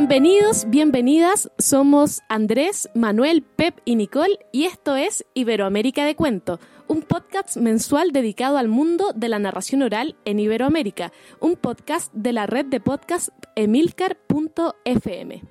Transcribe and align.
Bienvenidos, 0.00 0.64
bienvenidas. 0.70 1.50
Somos 1.58 2.22
Andrés, 2.30 2.88
Manuel, 2.94 3.42
Pep 3.42 3.78
y 3.84 3.96
Nicole 3.96 4.38
y 4.50 4.64
esto 4.64 4.96
es 4.96 5.26
Iberoamérica 5.34 6.06
de 6.06 6.16
Cuento, 6.16 6.58
un 6.88 7.02
podcast 7.02 7.58
mensual 7.58 8.10
dedicado 8.10 8.56
al 8.56 8.68
mundo 8.68 9.12
de 9.14 9.28
la 9.28 9.38
narración 9.38 9.82
oral 9.82 10.16
en 10.24 10.40
Iberoamérica, 10.40 11.12
un 11.38 11.54
podcast 11.54 12.10
de 12.14 12.32
la 12.32 12.46
red 12.46 12.64
de 12.64 12.80
podcast 12.80 13.28
emilcar.fm. 13.56 15.42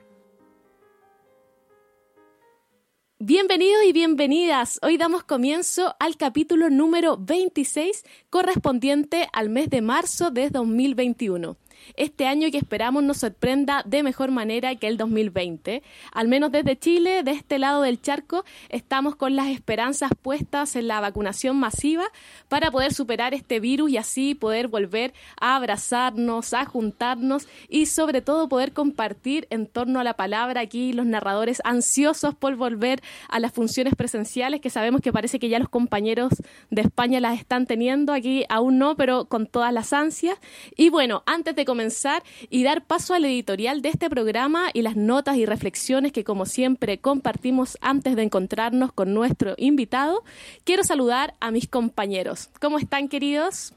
Bienvenidos 3.19 3.83
y 3.85 3.93
bienvenidas. 3.93 4.79
Hoy 4.81 4.97
damos 4.97 5.23
comienzo 5.25 5.95
al 5.99 6.17
capítulo 6.17 6.71
número 6.71 7.17
26 7.17 8.03
correspondiente 8.31 9.27
al 9.31 9.49
mes 9.49 9.69
de 9.69 9.83
marzo 9.83 10.31
de 10.31 10.49
2021 10.49 11.55
este 11.95 12.27
año 12.27 12.49
que 12.51 12.57
esperamos 12.57 13.03
nos 13.03 13.17
sorprenda 13.17 13.83
de 13.85 14.03
mejor 14.03 14.31
manera 14.31 14.75
que 14.75 14.87
el 14.87 14.97
2020. 14.97 15.83
Al 16.11 16.27
menos 16.27 16.51
desde 16.51 16.77
Chile, 16.77 17.23
de 17.23 17.31
este 17.31 17.59
lado 17.59 17.81
del 17.81 18.01
charco, 18.01 18.45
estamos 18.69 19.15
con 19.15 19.35
las 19.35 19.47
esperanzas 19.47 20.11
puestas 20.21 20.75
en 20.75 20.87
la 20.87 20.99
vacunación 20.99 21.57
masiva 21.57 22.05
para 22.47 22.71
poder 22.71 22.93
superar 22.93 23.33
este 23.33 23.59
virus 23.59 23.91
y 23.91 23.97
así 23.97 24.35
poder 24.35 24.67
volver 24.67 25.13
a 25.39 25.55
abrazarnos, 25.55 26.53
a 26.53 26.65
juntarnos 26.65 27.47
y 27.67 27.85
sobre 27.85 28.21
todo 28.21 28.49
poder 28.49 28.73
compartir 28.73 29.47
en 29.49 29.67
torno 29.67 29.99
a 29.99 30.03
la 30.03 30.15
palabra 30.15 30.61
aquí 30.61 30.93
los 30.93 31.05
narradores 31.05 31.61
ansiosos 31.63 32.35
por 32.35 32.55
volver 32.55 33.01
a 33.27 33.39
las 33.39 33.51
funciones 33.51 33.95
presenciales 33.95 34.61
que 34.61 34.69
sabemos 34.69 35.01
que 35.01 35.11
parece 35.11 35.39
que 35.39 35.49
ya 35.49 35.59
los 35.59 35.69
compañeros 35.69 36.33
de 36.69 36.81
España 36.81 37.19
las 37.19 37.39
están 37.39 37.65
teniendo, 37.65 38.13
aquí 38.13 38.45
aún 38.49 38.77
no, 38.77 38.95
pero 38.95 39.25
con 39.25 39.47
todas 39.47 39.73
las 39.73 39.93
ansias. 39.93 40.37
Y 40.75 40.89
bueno, 40.89 41.23
antes 41.25 41.55
de 41.55 41.65
comenzar 41.69 42.23
y 42.49 42.63
dar 42.63 42.83
paso 42.83 43.13
al 43.13 43.25
editorial 43.25 43.83
de 43.83 43.89
este 43.89 44.09
programa 44.09 44.71
y 44.73 44.81
las 44.81 44.95
notas 44.95 45.37
y 45.37 45.45
reflexiones 45.45 46.11
que 46.11 46.23
como 46.23 46.47
siempre 46.47 46.97
compartimos 46.97 47.77
antes 47.79 48.15
de 48.15 48.23
encontrarnos 48.23 48.91
con 48.91 49.13
nuestro 49.13 49.53
invitado, 49.55 50.23
quiero 50.63 50.83
saludar 50.83 51.35
a 51.39 51.51
mis 51.51 51.67
compañeros. 51.67 52.49
¿Cómo 52.59 52.79
están 52.79 53.07
queridos? 53.07 53.75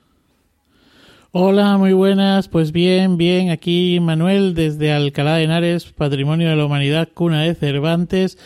Hola, 1.32 1.76
muy 1.76 1.92
buenas. 1.92 2.48
Pues 2.48 2.72
bien, 2.72 3.18
bien. 3.18 3.50
Aquí 3.50 4.00
Manuel 4.00 4.54
desde 4.54 4.90
Alcalá 4.94 5.36
de 5.36 5.44
Henares, 5.44 5.84
Patrimonio 5.92 6.48
de 6.48 6.56
la 6.56 6.64
Humanidad, 6.64 7.10
cuna 7.12 7.42
de 7.42 7.54
Cervantes. 7.54 8.38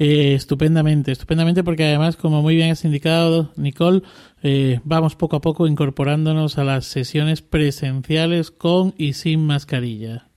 Eh, 0.00 0.34
estupendamente, 0.34 1.10
estupendamente 1.10 1.64
porque 1.64 1.84
además, 1.84 2.16
como 2.16 2.40
muy 2.42 2.54
bien 2.54 2.70
has 2.70 2.84
indicado, 2.84 3.52
Nicole, 3.56 4.02
eh, 4.42 4.80
vamos 4.84 5.16
poco 5.16 5.36
a 5.36 5.40
poco 5.40 5.66
incorporándonos 5.66 6.58
a 6.58 6.64
las 6.64 6.86
sesiones 6.86 7.42
presenciales 7.42 8.50
con 8.50 8.94
y 8.96 9.14
sin 9.14 9.46
mascarilla. 9.46 10.27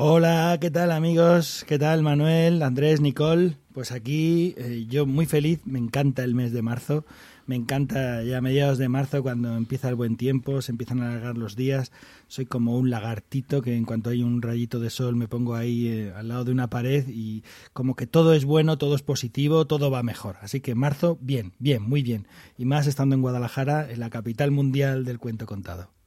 Hola, 0.00 0.56
¿qué 0.60 0.70
tal 0.70 0.92
amigos? 0.92 1.64
¿Qué 1.66 1.76
tal 1.76 2.04
Manuel, 2.04 2.62
Andrés, 2.62 3.00
Nicole? 3.00 3.56
Pues 3.72 3.90
aquí 3.90 4.54
eh, 4.56 4.86
yo 4.88 5.06
muy 5.06 5.26
feliz, 5.26 5.58
me 5.64 5.80
encanta 5.80 6.22
el 6.22 6.36
mes 6.36 6.52
de 6.52 6.62
marzo. 6.62 7.04
Me 7.46 7.56
encanta 7.56 8.22
ya 8.22 8.38
a 8.38 8.40
mediados 8.40 8.78
de 8.78 8.88
marzo 8.88 9.24
cuando 9.24 9.56
empieza 9.56 9.88
el 9.88 9.96
buen 9.96 10.16
tiempo, 10.16 10.62
se 10.62 10.70
empiezan 10.70 11.02
a 11.02 11.10
alargar 11.10 11.36
los 11.36 11.56
días. 11.56 11.90
Soy 12.28 12.46
como 12.46 12.78
un 12.78 12.90
lagartito 12.90 13.60
que 13.60 13.76
en 13.76 13.84
cuanto 13.84 14.10
hay 14.10 14.22
un 14.22 14.40
rayito 14.40 14.78
de 14.78 14.90
sol 14.90 15.16
me 15.16 15.26
pongo 15.26 15.56
ahí 15.56 15.88
eh, 15.88 16.12
al 16.14 16.28
lado 16.28 16.44
de 16.44 16.52
una 16.52 16.70
pared 16.70 17.04
y 17.08 17.42
como 17.72 17.96
que 17.96 18.06
todo 18.06 18.34
es 18.34 18.44
bueno, 18.44 18.78
todo 18.78 18.94
es 18.94 19.02
positivo, 19.02 19.66
todo 19.66 19.90
va 19.90 20.04
mejor. 20.04 20.36
Así 20.42 20.60
que 20.60 20.76
marzo, 20.76 21.18
bien, 21.20 21.54
bien, 21.58 21.82
muy 21.82 22.04
bien. 22.04 22.28
Y 22.56 22.66
más 22.66 22.86
estando 22.86 23.16
en 23.16 23.22
Guadalajara, 23.22 23.90
en 23.90 23.98
la 23.98 24.10
capital 24.10 24.52
mundial 24.52 25.04
del 25.04 25.18
cuento 25.18 25.44
contado. 25.44 25.97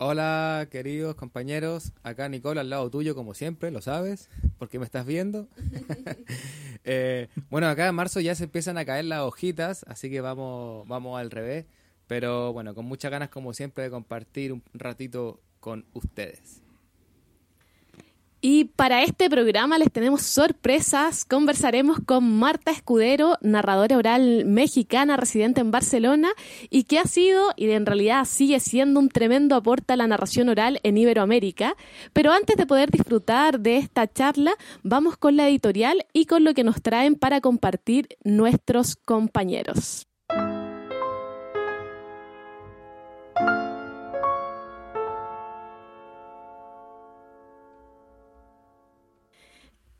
Hola, 0.00 0.68
queridos 0.70 1.16
compañeros. 1.16 1.92
Acá 2.04 2.28
Nicole 2.28 2.60
al 2.60 2.70
lado 2.70 2.88
tuyo, 2.88 3.16
como 3.16 3.34
siempre, 3.34 3.72
lo 3.72 3.80
sabes, 3.80 4.30
porque 4.56 4.78
me 4.78 4.84
estás 4.84 5.04
viendo. 5.04 5.48
Eh, 6.90 7.28
bueno, 7.50 7.68
acá 7.68 7.86
en 7.86 7.94
marzo 7.94 8.18
ya 8.20 8.34
se 8.34 8.44
empiezan 8.44 8.78
a 8.78 8.84
caer 8.86 9.04
las 9.04 9.20
hojitas, 9.20 9.84
así 9.88 10.08
que 10.08 10.22
vamos, 10.22 10.88
vamos 10.88 11.20
al 11.20 11.30
revés. 11.30 11.66
Pero 12.06 12.54
bueno, 12.54 12.74
con 12.74 12.86
muchas 12.86 13.10
ganas, 13.10 13.28
como 13.28 13.52
siempre, 13.52 13.84
de 13.84 13.90
compartir 13.90 14.54
un 14.54 14.62
ratito 14.72 15.42
con 15.60 15.84
ustedes. 15.92 16.62
Y 18.40 18.66
para 18.66 19.02
este 19.02 19.28
programa 19.28 19.78
les 19.78 19.90
tenemos 19.90 20.22
sorpresas. 20.22 21.24
Conversaremos 21.24 21.98
con 22.06 22.38
Marta 22.38 22.70
Escudero, 22.70 23.36
narradora 23.40 23.96
oral 23.96 24.44
mexicana 24.44 25.16
residente 25.16 25.60
en 25.60 25.72
Barcelona 25.72 26.28
y 26.70 26.84
que 26.84 27.00
ha 27.00 27.04
sido 27.04 27.52
y 27.56 27.70
en 27.70 27.84
realidad 27.84 28.24
sigue 28.26 28.60
siendo 28.60 29.00
un 29.00 29.08
tremendo 29.08 29.56
aporte 29.56 29.92
a 29.92 29.96
la 29.96 30.06
narración 30.06 30.48
oral 30.48 30.78
en 30.84 30.96
Iberoamérica. 30.98 31.74
Pero 32.12 32.30
antes 32.30 32.56
de 32.56 32.66
poder 32.66 32.90
disfrutar 32.90 33.58
de 33.58 33.78
esta 33.78 34.06
charla, 34.06 34.52
vamos 34.84 35.16
con 35.16 35.36
la 35.36 35.48
editorial 35.48 36.06
y 36.12 36.26
con 36.26 36.44
lo 36.44 36.54
que 36.54 36.62
nos 36.62 36.80
traen 36.80 37.16
para 37.16 37.40
compartir 37.40 38.08
nuestros 38.22 38.94
compañeros. 38.94 40.06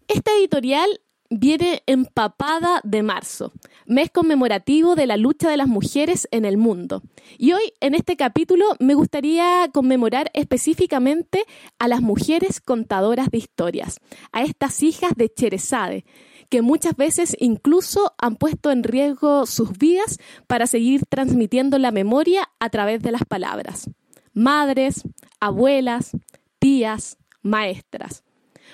Esta 0.09 0.31
editorial 0.33 0.89
viene 1.29 1.83
empapada 1.85 2.81
de 2.83 3.03
marzo, 3.03 3.53
mes 3.85 4.11
conmemorativo 4.11 4.95
de 4.95 5.07
la 5.07 5.19
lucha 5.19 5.51
de 5.51 5.59
las 5.59 5.69
mujeres 5.69 6.27
en 6.31 6.47
el 6.47 6.57
mundo. 6.57 7.03
Y 7.37 7.53
hoy, 7.53 7.75
en 7.81 7.95
este 7.95 8.17
capítulo, 8.17 8.65
me 8.81 8.95
gustaría 8.95 9.69
conmemorar 9.71 10.31
específicamente 10.33 11.45
a 11.79 11.89
las 11.89 12.01
mujeres 12.01 12.63
contadoras 12.63 13.31
de 13.31 13.37
historias, 13.37 14.01
a 14.33 14.45
estas 14.45 14.83
hijas 14.83 15.13
de 15.15 15.29
Cherezade, 15.29 16.07
que 16.49 16.63
muchas 16.63 16.97
veces 16.97 17.37
incluso 17.39 18.15
han 18.17 18.37
puesto 18.37 18.71
en 18.71 18.85
riesgo 18.85 19.45
sus 19.45 19.77
vidas 19.77 20.17
para 20.47 20.67
seguir 20.67 21.03
transmitiendo 21.11 21.77
la 21.77 21.91
memoria 21.91 22.49
a 22.61 22.71
través 22.71 23.03
de 23.03 23.13
las 23.13 23.27
palabras. 23.27 23.91
Madres, 24.33 25.03
abuelas, 25.39 26.13
tías, 26.59 27.19
maestras. 27.43 28.25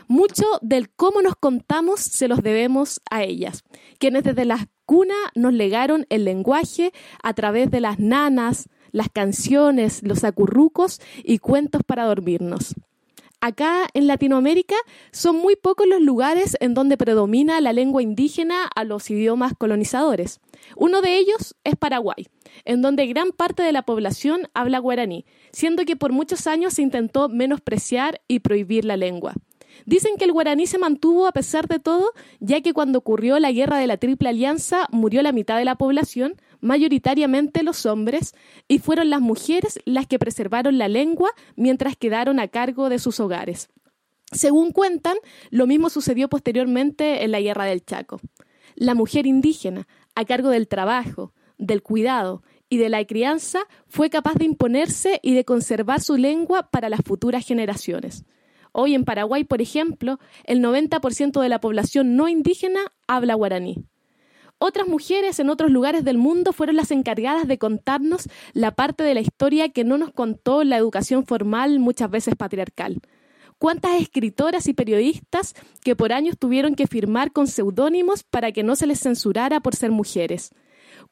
Mucho 0.08 0.44
del 0.60 0.90
cómo 0.90 1.22
nos 1.22 1.36
contamos 1.36 2.00
se 2.00 2.28
los 2.28 2.42
debemos 2.42 3.00
a 3.10 3.22
ellas, 3.22 3.64
quienes 3.98 4.24
desde 4.24 4.44
la 4.44 4.68
cuna 4.84 5.14
nos 5.34 5.52
legaron 5.52 6.06
el 6.10 6.24
lenguaje 6.24 6.92
a 7.22 7.34
través 7.34 7.70
de 7.70 7.80
las 7.80 7.98
nanas, 7.98 8.68
las 8.92 9.08
canciones, 9.08 10.02
los 10.02 10.24
acurrucos 10.24 11.00
y 11.22 11.38
cuentos 11.38 11.82
para 11.84 12.04
dormirnos. 12.04 12.74
Acá 13.40 13.88
en 13.92 14.06
Latinoamérica 14.06 14.76
son 15.12 15.36
muy 15.36 15.54
pocos 15.54 15.86
los 15.86 16.00
lugares 16.00 16.56
en 16.60 16.72
donde 16.72 16.96
predomina 16.96 17.60
la 17.60 17.74
lengua 17.74 18.02
indígena 18.02 18.64
a 18.64 18.84
los 18.84 19.10
idiomas 19.10 19.52
colonizadores. 19.58 20.40
Uno 20.76 21.02
de 21.02 21.18
ellos 21.18 21.54
es 21.62 21.76
Paraguay, 21.76 22.26
en 22.64 22.80
donde 22.80 23.06
gran 23.06 23.32
parte 23.32 23.62
de 23.62 23.72
la 23.72 23.82
población 23.82 24.48
habla 24.54 24.78
guaraní, 24.78 25.26
siendo 25.52 25.84
que 25.84 25.94
por 25.94 26.10
muchos 26.10 26.46
años 26.46 26.72
se 26.72 26.80
intentó 26.82 27.28
menospreciar 27.28 28.22
y 28.28 28.38
prohibir 28.38 28.86
la 28.86 28.96
lengua. 28.96 29.34
Dicen 29.86 30.12
que 30.18 30.24
el 30.24 30.32
guaraní 30.32 30.66
se 30.66 30.78
mantuvo 30.78 31.26
a 31.26 31.32
pesar 31.32 31.68
de 31.68 31.78
todo, 31.78 32.12
ya 32.40 32.60
que 32.60 32.72
cuando 32.72 32.98
ocurrió 32.98 33.38
la 33.38 33.52
guerra 33.52 33.78
de 33.78 33.86
la 33.86 33.96
Triple 33.96 34.28
Alianza 34.28 34.86
murió 34.90 35.22
la 35.22 35.32
mitad 35.32 35.58
de 35.58 35.64
la 35.64 35.76
población, 35.76 36.36
mayoritariamente 36.60 37.62
los 37.62 37.84
hombres, 37.86 38.34
y 38.68 38.78
fueron 38.78 39.10
las 39.10 39.20
mujeres 39.20 39.78
las 39.84 40.06
que 40.06 40.18
preservaron 40.18 40.78
la 40.78 40.88
lengua 40.88 41.30
mientras 41.56 41.96
quedaron 41.96 42.40
a 42.40 42.48
cargo 42.48 42.88
de 42.88 42.98
sus 42.98 43.20
hogares. 43.20 43.68
Según 44.32 44.72
cuentan, 44.72 45.16
lo 45.50 45.66
mismo 45.66 45.90
sucedió 45.90 46.28
posteriormente 46.28 47.22
en 47.22 47.30
la 47.30 47.40
guerra 47.40 47.66
del 47.66 47.84
Chaco. 47.84 48.20
La 48.74 48.94
mujer 48.94 49.26
indígena, 49.26 49.86
a 50.14 50.24
cargo 50.24 50.50
del 50.50 50.66
trabajo, 50.66 51.32
del 51.58 51.82
cuidado 51.82 52.42
y 52.68 52.78
de 52.78 52.88
la 52.88 53.04
crianza, 53.04 53.60
fue 53.86 54.10
capaz 54.10 54.34
de 54.34 54.46
imponerse 54.46 55.20
y 55.22 55.34
de 55.34 55.44
conservar 55.44 56.00
su 56.00 56.16
lengua 56.16 56.70
para 56.70 56.88
las 56.88 57.02
futuras 57.04 57.46
generaciones. 57.46 58.24
Hoy 58.76 58.96
en 58.96 59.04
Paraguay, 59.04 59.44
por 59.44 59.62
ejemplo, 59.62 60.18
el 60.42 60.60
90% 60.60 61.40
de 61.40 61.48
la 61.48 61.60
población 61.60 62.16
no 62.16 62.26
indígena 62.26 62.80
habla 63.06 63.34
guaraní. 63.34 63.84
Otras 64.58 64.88
mujeres 64.88 65.38
en 65.38 65.48
otros 65.48 65.70
lugares 65.70 66.04
del 66.04 66.18
mundo 66.18 66.52
fueron 66.52 66.74
las 66.74 66.90
encargadas 66.90 67.46
de 67.46 67.56
contarnos 67.56 68.28
la 68.52 68.72
parte 68.72 69.04
de 69.04 69.14
la 69.14 69.20
historia 69.20 69.68
que 69.68 69.84
no 69.84 69.96
nos 69.96 70.10
contó 70.10 70.64
la 70.64 70.76
educación 70.76 71.24
formal, 71.24 71.78
muchas 71.78 72.10
veces 72.10 72.34
patriarcal. 72.34 73.00
¿Cuántas 73.58 74.02
escritoras 74.02 74.66
y 74.66 74.74
periodistas 74.74 75.54
que 75.84 75.94
por 75.94 76.12
años 76.12 76.36
tuvieron 76.36 76.74
que 76.74 76.88
firmar 76.88 77.30
con 77.30 77.46
seudónimos 77.46 78.24
para 78.24 78.50
que 78.50 78.64
no 78.64 78.74
se 78.74 78.88
les 78.88 78.98
censurara 78.98 79.60
por 79.60 79.76
ser 79.76 79.92
mujeres? 79.92 80.50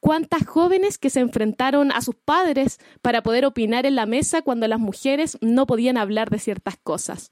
¿Cuántas 0.01 0.45
jóvenes 0.45 0.97
que 0.97 1.09
se 1.09 1.21
enfrentaron 1.21 1.93
a 1.93 2.01
sus 2.01 2.15
padres 2.15 2.79
para 3.01 3.23
poder 3.23 3.45
opinar 3.45 3.85
en 3.85 3.95
la 3.95 4.05
mesa 4.05 4.41
cuando 4.41 4.67
las 4.67 4.81
mujeres 4.81 5.37
no 5.39 5.65
podían 5.65 5.95
hablar 5.95 6.29
de 6.29 6.39
ciertas 6.39 6.75
cosas? 6.83 7.29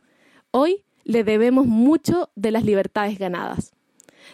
Hoy 0.51 0.83
le 1.05 1.23
debemos 1.23 1.65
mucho 1.65 2.29
de 2.35 2.51
las 2.51 2.65
libertades 2.65 3.17
ganadas. 3.17 3.73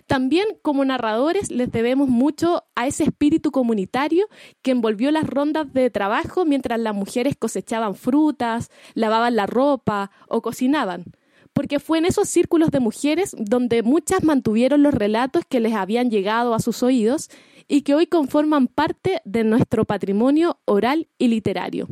También 0.06 0.48
como 0.62 0.84
narradores 0.84 1.52
les 1.52 1.72
debemos 1.72 2.10
mucho 2.10 2.64
a 2.76 2.88
ese 2.88 3.04
espíritu 3.04 3.52
comunitario 3.52 4.28
que 4.62 4.72
envolvió 4.72 5.12
las 5.12 5.26
rondas 5.26 5.72
de 5.74 5.90
trabajo 5.90 6.46
mientras 6.46 6.80
las 6.80 6.96
mujeres 6.96 7.36
cosechaban 7.38 7.96
frutas, 7.96 8.70
lavaban 8.94 9.36
la 9.36 9.46
ropa 9.46 10.12
o 10.28 10.42
cocinaban. 10.42 11.06
Porque 11.54 11.80
fue 11.80 11.98
en 11.98 12.06
esos 12.06 12.30
círculos 12.30 12.70
de 12.72 12.80
mujeres 12.80 13.36
donde 13.38 13.82
muchas 13.82 14.24
mantuvieron 14.24 14.84
los 14.84 14.94
relatos 14.94 15.44
que 15.48 15.60
les 15.60 15.74
habían 15.74 16.12
llegado 16.12 16.54
a 16.54 16.60
sus 16.60 16.84
oídos 16.84 17.30
y 17.68 17.82
que 17.82 17.96
hoy 17.96 18.08
conforman 18.08 18.68
parte 18.68 19.22
de 19.26 19.44
nuestro 19.44 19.86
patrimonio 19.86 20.60
oral 20.66 21.08
y 21.18 21.28
literario. 21.28 21.88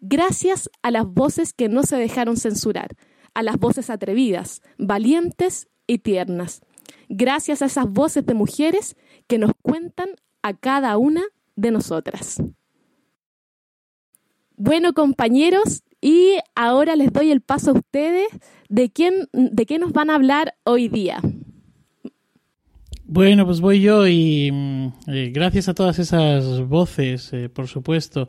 Gracias 0.00 0.70
a 0.82 0.90
las 0.90 1.06
voces 1.06 1.52
que 1.52 1.68
no 1.68 1.82
se 1.82 1.96
dejaron 1.96 2.36
censurar, 2.36 2.96
a 3.34 3.42
las 3.42 3.58
voces 3.58 3.90
atrevidas, 3.90 4.62
valientes 4.78 5.68
y 5.86 5.98
tiernas 5.98 6.62
gracias 7.10 7.60
a 7.60 7.66
esas 7.66 7.90
voces 7.90 8.24
de 8.24 8.34
mujeres 8.34 8.96
que 9.26 9.36
nos 9.36 9.50
cuentan 9.60 10.08
a 10.42 10.54
cada 10.54 10.96
una 10.96 11.22
de 11.56 11.70
nosotras. 11.72 12.42
Bueno, 14.56 14.94
compañeros, 14.94 15.82
y 16.00 16.38
ahora 16.54 16.96
les 16.96 17.12
doy 17.12 17.30
el 17.30 17.42
paso 17.42 17.72
a 17.72 17.74
ustedes 17.74 18.28
de 18.68 18.90
quién 18.90 19.28
de 19.32 19.66
qué 19.66 19.78
nos 19.78 19.92
van 19.92 20.08
a 20.08 20.14
hablar 20.14 20.54
hoy 20.64 20.88
día. 20.88 21.20
Bueno, 23.12 23.44
pues 23.44 23.60
voy 23.60 23.80
yo 23.80 24.06
y 24.06 24.52
mm, 24.52 24.92
eh, 25.08 25.32
gracias 25.34 25.68
a 25.68 25.74
todas 25.74 25.98
esas 25.98 26.60
voces, 26.68 27.32
eh, 27.32 27.48
por 27.48 27.66
supuesto. 27.66 28.28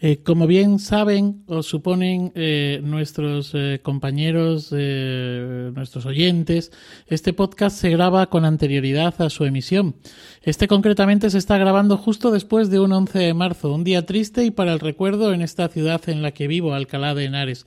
Eh, 0.00 0.22
como 0.22 0.46
bien 0.46 0.78
saben 0.78 1.44
o 1.48 1.62
suponen 1.62 2.32
nuestros 2.82 3.54
compañeros, 3.82 4.72
nuestros 4.72 6.06
oyentes, 6.06 6.72
este 7.08 7.34
podcast 7.34 7.76
se 7.76 7.90
graba 7.90 8.30
con 8.30 8.46
anterioridad 8.46 9.20
a 9.20 9.28
su 9.28 9.44
emisión. 9.44 9.96
Este 10.40 10.66
concretamente 10.66 11.28
se 11.28 11.36
está 11.36 11.58
grabando 11.58 11.98
justo 11.98 12.30
después 12.30 12.70
de 12.70 12.80
un 12.80 12.92
11 12.92 13.18
de 13.18 13.34
marzo, 13.34 13.74
un 13.74 13.84
día 13.84 14.06
triste 14.06 14.46
y 14.46 14.50
para 14.50 14.72
el 14.72 14.80
recuerdo 14.80 15.34
en 15.34 15.42
esta 15.42 15.68
ciudad 15.68 16.00
en 16.08 16.22
la 16.22 16.32
que 16.32 16.46
vivo, 16.48 16.72
Alcalá 16.72 17.14
de 17.14 17.26
Henares. 17.26 17.66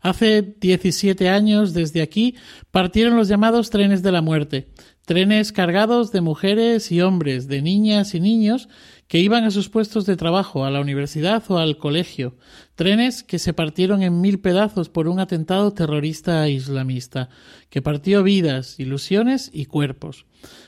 Hace 0.00 0.42
17 0.42 1.30
años 1.30 1.72
desde 1.72 2.02
aquí 2.02 2.36
partieron 2.70 3.16
los 3.16 3.26
llamados 3.26 3.70
trenes 3.70 4.02
de 4.02 4.12
la 4.12 4.20
muerte 4.20 4.68
Trenes 5.04 5.52
cargados 5.52 6.12
de 6.12 6.22
mujeres 6.22 6.90
y 6.90 7.02
hombres, 7.02 7.46
de 7.46 7.60
niñas 7.60 8.14
y 8.14 8.20
niños 8.20 8.70
que 9.06 9.18
iban 9.18 9.44
a 9.44 9.50
sus 9.50 9.68
puestos 9.68 10.06
de 10.06 10.16
trabajo, 10.16 10.64
a 10.64 10.70
la 10.70 10.80
universidad 10.80 11.42
o 11.48 11.58
al 11.58 11.76
colegio. 11.76 12.36
Trenes 12.74 13.22
que 13.22 13.38
se 13.38 13.52
partieron 13.52 14.02
en 14.02 14.22
mil 14.22 14.40
pedazos 14.40 14.88
por 14.88 15.08
un 15.08 15.20
atentado 15.20 15.74
terrorista 15.74 16.48
islamista, 16.48 17.28
que 17.68 17.82
partió 17.82 18.22
vidas, 18.22 18.80
ilusiones 18.80 19.50
y 19.52 19.66
cuerpos. 19.66 20.24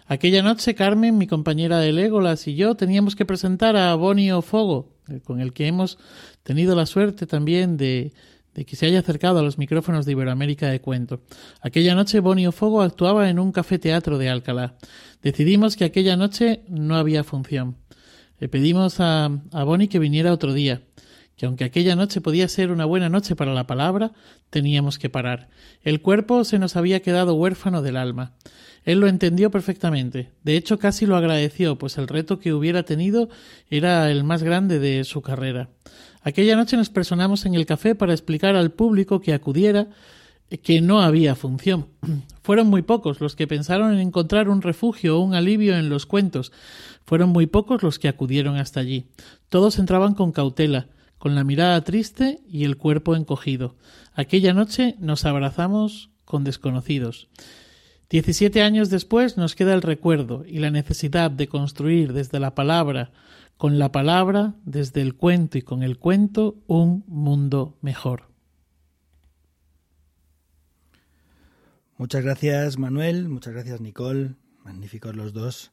Aquella 0.06 0.42
noche 0.42 0.74
Carmen, 0.74 1.16
mi 1.16 1.26
compañera 1.26 1.78
de 1.78 1.92
Legolas 1.92 2.46
y 2.46 2.56
yo 2.56 2.74
teníamos 2.74 3.16
que 3.16 3.24
presentar 3.24 3.74
a 3.76 3.94
Bonio 3.94 4.42
Fogo, 4.42 4.92
eh, 5.08 5.20
con 5.24 5.40
el 5.40 5.54
que 5.54 5.66
hemos 5.66 5.98
tenido 6.42 6.76
la 6.76 6.84
suerte 6.84 7.26
también 7.26 7.78
de 7.78 8.12
de 8.56 8.64
que 8.64 8.74
se 8.74 8.86
haya 8.86 9.00
acercado 9.00 9.38
a 9.38 9.42
los 9.42 9.58
micrófonos 9.58 10.06
de 10.06 10.12
Iberoamérica 10.12 10.68
de 10.68 10.80
Cuento. 10.80 11.20
Aquella 11.60 11.94
noche 11.94 12.20
Bonio 12.20 12.52
Fogo 12.52 12.80
actuaba 12.80 13.28
en 13.28 13.38
un 13.38 13.52
café 13.52 13.78
teatro 13.78 14.16
de 14.16 14.30
Alcalá. 14.30 14.76
Decidimos 15.22 15.76
que 15.76 15.84
aquella 15.84 16.16
noche 16.16 16.62
no 16.66 16.96
había 16.96 17.22
función. 17.22 17.76
Le 18.40 18.48
pedimos 18.48 18.98
a, 18.98 19.26
a 19.52 19.64
Boni 19.64 19.88
que 19.88 19.98
viniera 19.98 20.32
otro 20.32 20.54
día, 20.54 20.80
que 21.36 21.44
aunque 21.44 21.64
aquella 21.64 21.96
noche 21.96 22.22
podía 22.22 22.48
ser 22.48 22.70
una 22.70 22.86
buena 22.86 23.10
noche 23.10 23.36
para 23.36 23.52
la 23.52 23.66
palabra, 23.66 24.12
teníamos 24.48 24.98
que 24.98 25.10
parar. 25.10 25.50
El 25.82 26.00
cuerpo 26.00 26.42
se 26.44 26.58
nos 26.58 26.76
había 26.76 27.00
quedado 27.00 27.34
huérfano 27.34 27.82
del 27.82 27.98
alma. 27.98 28.36
Él 28.84 29.00
lo 29.00 29.08
entendió 29.08 29.50
perfectamente. 29.50 30.30
De 30.44 30.56
hecho, 30.56 30.78
casi 30.78 31.04
lo 31.04 31.16
agradeció, 31.16 31.76
pues 31.76 31.98
el 31.98 32.08
reto 32.08 32.38
que 32.38 32.54
hubiera 32.54 32.84
tenido 32.84 33.28
era 33.68 34.10
el 34.10 34.24
más 34.24 34.42
grande 34.42 34.78
de 34.78 35.04
su 35.04 35.20
carrera. 35.20 35.68
Aquella 36.26 36.56
noche 36.56 36.76
nos 36.76 36.90
personamos 36.90 37.46
en 37.46 37.54
el 37.54 37.66
café 37.66 37.94
para 37.94 38.12
explicar 38.12 38.56
al 38.56 38.72
público 38.72 39.20
que 39.20 39.32
acudiera 39.32 39.86
que 40.60 40.80
no 40.80 41.00
había 41.00 41.36
función. 41.36 41.86
Fueron 42.42 42.66
muy 42.66 42.82
pocos 42.82 43.20
los 43.20 43.36
que 43.36 43.46
pensaron 43.46 43.92
en 43.92 44.00
encontrar 44.00 44.48
un 44.48 44.60
refugio 44.60 45.16
o 45.16 45.20
un 45.20 45.34
alivio 45.34 45.76
en 45.76 45.88
los 45.88 46.04
cuentos. 46.04 46.50
Fueron 47.04 47.28
muy 47.28 47.46
pocos 47.46 47.84
los 47.84 48.00
que 48.00 48.08
acudieron 48.08 48.56
hasta 48.56 48.80
allí. 48.80 49.06
Todos 49.48 49.78
entraban 49.78 50.14
con 50.14 50.32
cautela, 50.32 50.88
con 51.18 51.36
la 51.36 51.44
mirada 51.44 51.80
triste 51.82 52.40
y 52.50 52.64
el 52.64 52.76
cuerpo 52.76 53.14
encogido. 53.14 53.76
Aquella 54.12 54.52
noche 54.52 54.96
nos 54.98 55.26
abrazamos 55.26 56.10
con 56.24 56.42
desconocidos. 56.42 57.28
Diecisiete 58.10 58.62
años 58.62 58.90
después 58.90 59.36
nos 59.36 59.54
queda 59.54 59.74
el 59.74 59.82
recuerdo 59.82 60.44
y 60.44 60.58
la 60.58 60.72
necesidad 60.72 61.30
de 61.30 61.46
construir 61.46 62.12
desde 62.12 62.40
la 62.40 62.56
palabra 62.56 63.12
con 63.56 63.78
la 63.78 63.90
palabra, 63.90 64.54
desde 64.64 65.00
el 65.00 65.14
cuento 65.14 65.58
y 65.58 65.62
con 65.62 65.82
el 65.82 65.98
cuento, 65.98 66.62
un 66.66 67.04
mundo 67.06 67.78
mejor. 67.80 68.28
Muchas 71.98 72.22
gracias 72.22 72.78
Manuel, 72.78 73.28
muchas 73.28 73.54
gracias 73.54 73.80
Nicole, 73.80 74.34
magníficos 74.62 75.16
los 75.16 75.32
dos. 75.32 75.72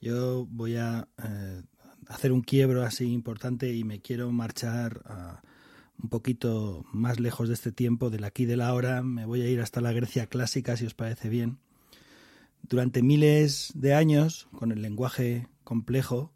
Yo 0.00 0.46
voy 0.46 0.76
a 0.76 1.08
eh, 1.24 1.62
hacer 2.06 2.30
un 2.30 2.42
quiebro 2.42 2.84
así 2.84 3.10
importante 3.12 3.74
y 3.74 3.82
me 3.82 4.00
quiero 4.00 4.30
marchar 4.30 5.02
ah, 5.06 5.42
un 6.00 6.10
poquito 6.10 6.84
más 6.92 7.18
lejos 7.18 7.48
de 7.48 7.54
este 7.54 7.72
tiempo, 7.72 8.10
del 8.10 8.22
aquí 8.22 8.44
de 8.44 8.56
la 8.56 8.68
ahora. 8.68 9.02
Me 9.02 9.24
voy 9.24 9.42
a 9.42 9.48
ir 9.48 9.60
hasta 9.60 9.80
la 9.80 9.92
Grecia 9.92 10.26
clásica, 10.26 10.76
si 10.76 10.86
os 10.86 10.94
parece 10.94 11.28
bien. 11.28 11.58
Durante 12.62 13.02
miles 13.02 13.72
de 13.74 13.94
años, 13.94 14.48
con 14.52 14.70
el 14.70 14.80
lenguaje 14.80 15.48
complejo, 15.64 16.33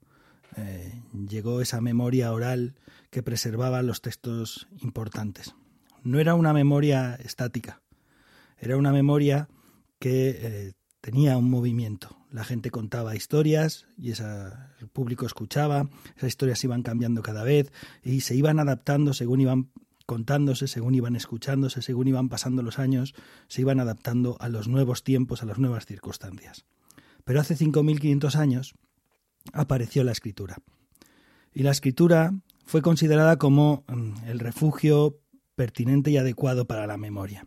eh, 0.59 1.03
llegó 1.29 1.61
esa 1.61 1.81
memoria 1.81 2.33
oral 2.33 2.75
que 3.11 3.23
preservaba 3.23 3.83
los 3.83 4.03
textos 4.03 4.69
importantes. 4.81 5.55
No 6.03 6.19
era 6.19 6.35
una 6.35 6.53
memoria 6.53 7.15
estática, 7.17 7.81
era 8.59 8.77
una 8.77 8.93
memoria 8.93 9.49
que 9.99 10.38
eh, 10.41 10.73
tenía 11.00 11.37
un 11.37 11.50
movimiento. 11.50 12.17
La 12.31 12.45
gente 12.45 12.71
contaba 12.71 13.17
historias 13.17 13.87
y 13.97 14.11
esa, 14.11 14.75
el 14.81 14.88
público 14.88 15.27
escuchaba, 15.27 15.88
esas 16.17 16.29
historias 16.29 16.62
iban 16.65 16.83
cambiando 16.83 17.23
cada 17.23 17.43
vez 17.43 17.73
y 18.03 18.21
se 18.21 18.35
iban 18.35 18.59
adaptando 18.59 19.15
según 19.15 19.41
iban 19.41 19.71
contándose, 20.09 20.69
según 20.69 20.95
iban 20.95 21.17
escuchándose, 21.17 21.83
según 21.83 22.09
iban 22.09 22.29
pasando 22.31 22.62
los 22.62 22.79
años, 22.79 23.15
se 23.47 23.61
iban 23.61 23.79
adaptando 23.79 24.38
a 24.41 24.49
los 24.49 24.67
nuevos 24.67 25.05
tiempos, 25.05 25.43
a 25.43 25.47
las 25.47 25.59
nuevas 25.59 25.85
circunstancias. 25.85 26.65
Pero 27.25 27.41
hace 27.41 27.55
5.500 27.55 28.35
años, 28.37 28.75
apareció 29.52 30.05
la 30.05 30.12
escritura. 30.12 30.57
Y 31.55 31.62
la 31.62 31.71
escritura 31.71 32.33
fue 32.64 32.83
considerada 32.83 33.37
como 33.37 33.85
mm, 33.88 34.25
el 34.26 34.38
refugio 34.38 35.19
pertinente 35.55 36.11
y 36.11 36.17
adecuado 36.17 36.67
para 36.67 36.87
la 36.87 36.97
memoria. 36.97 37.47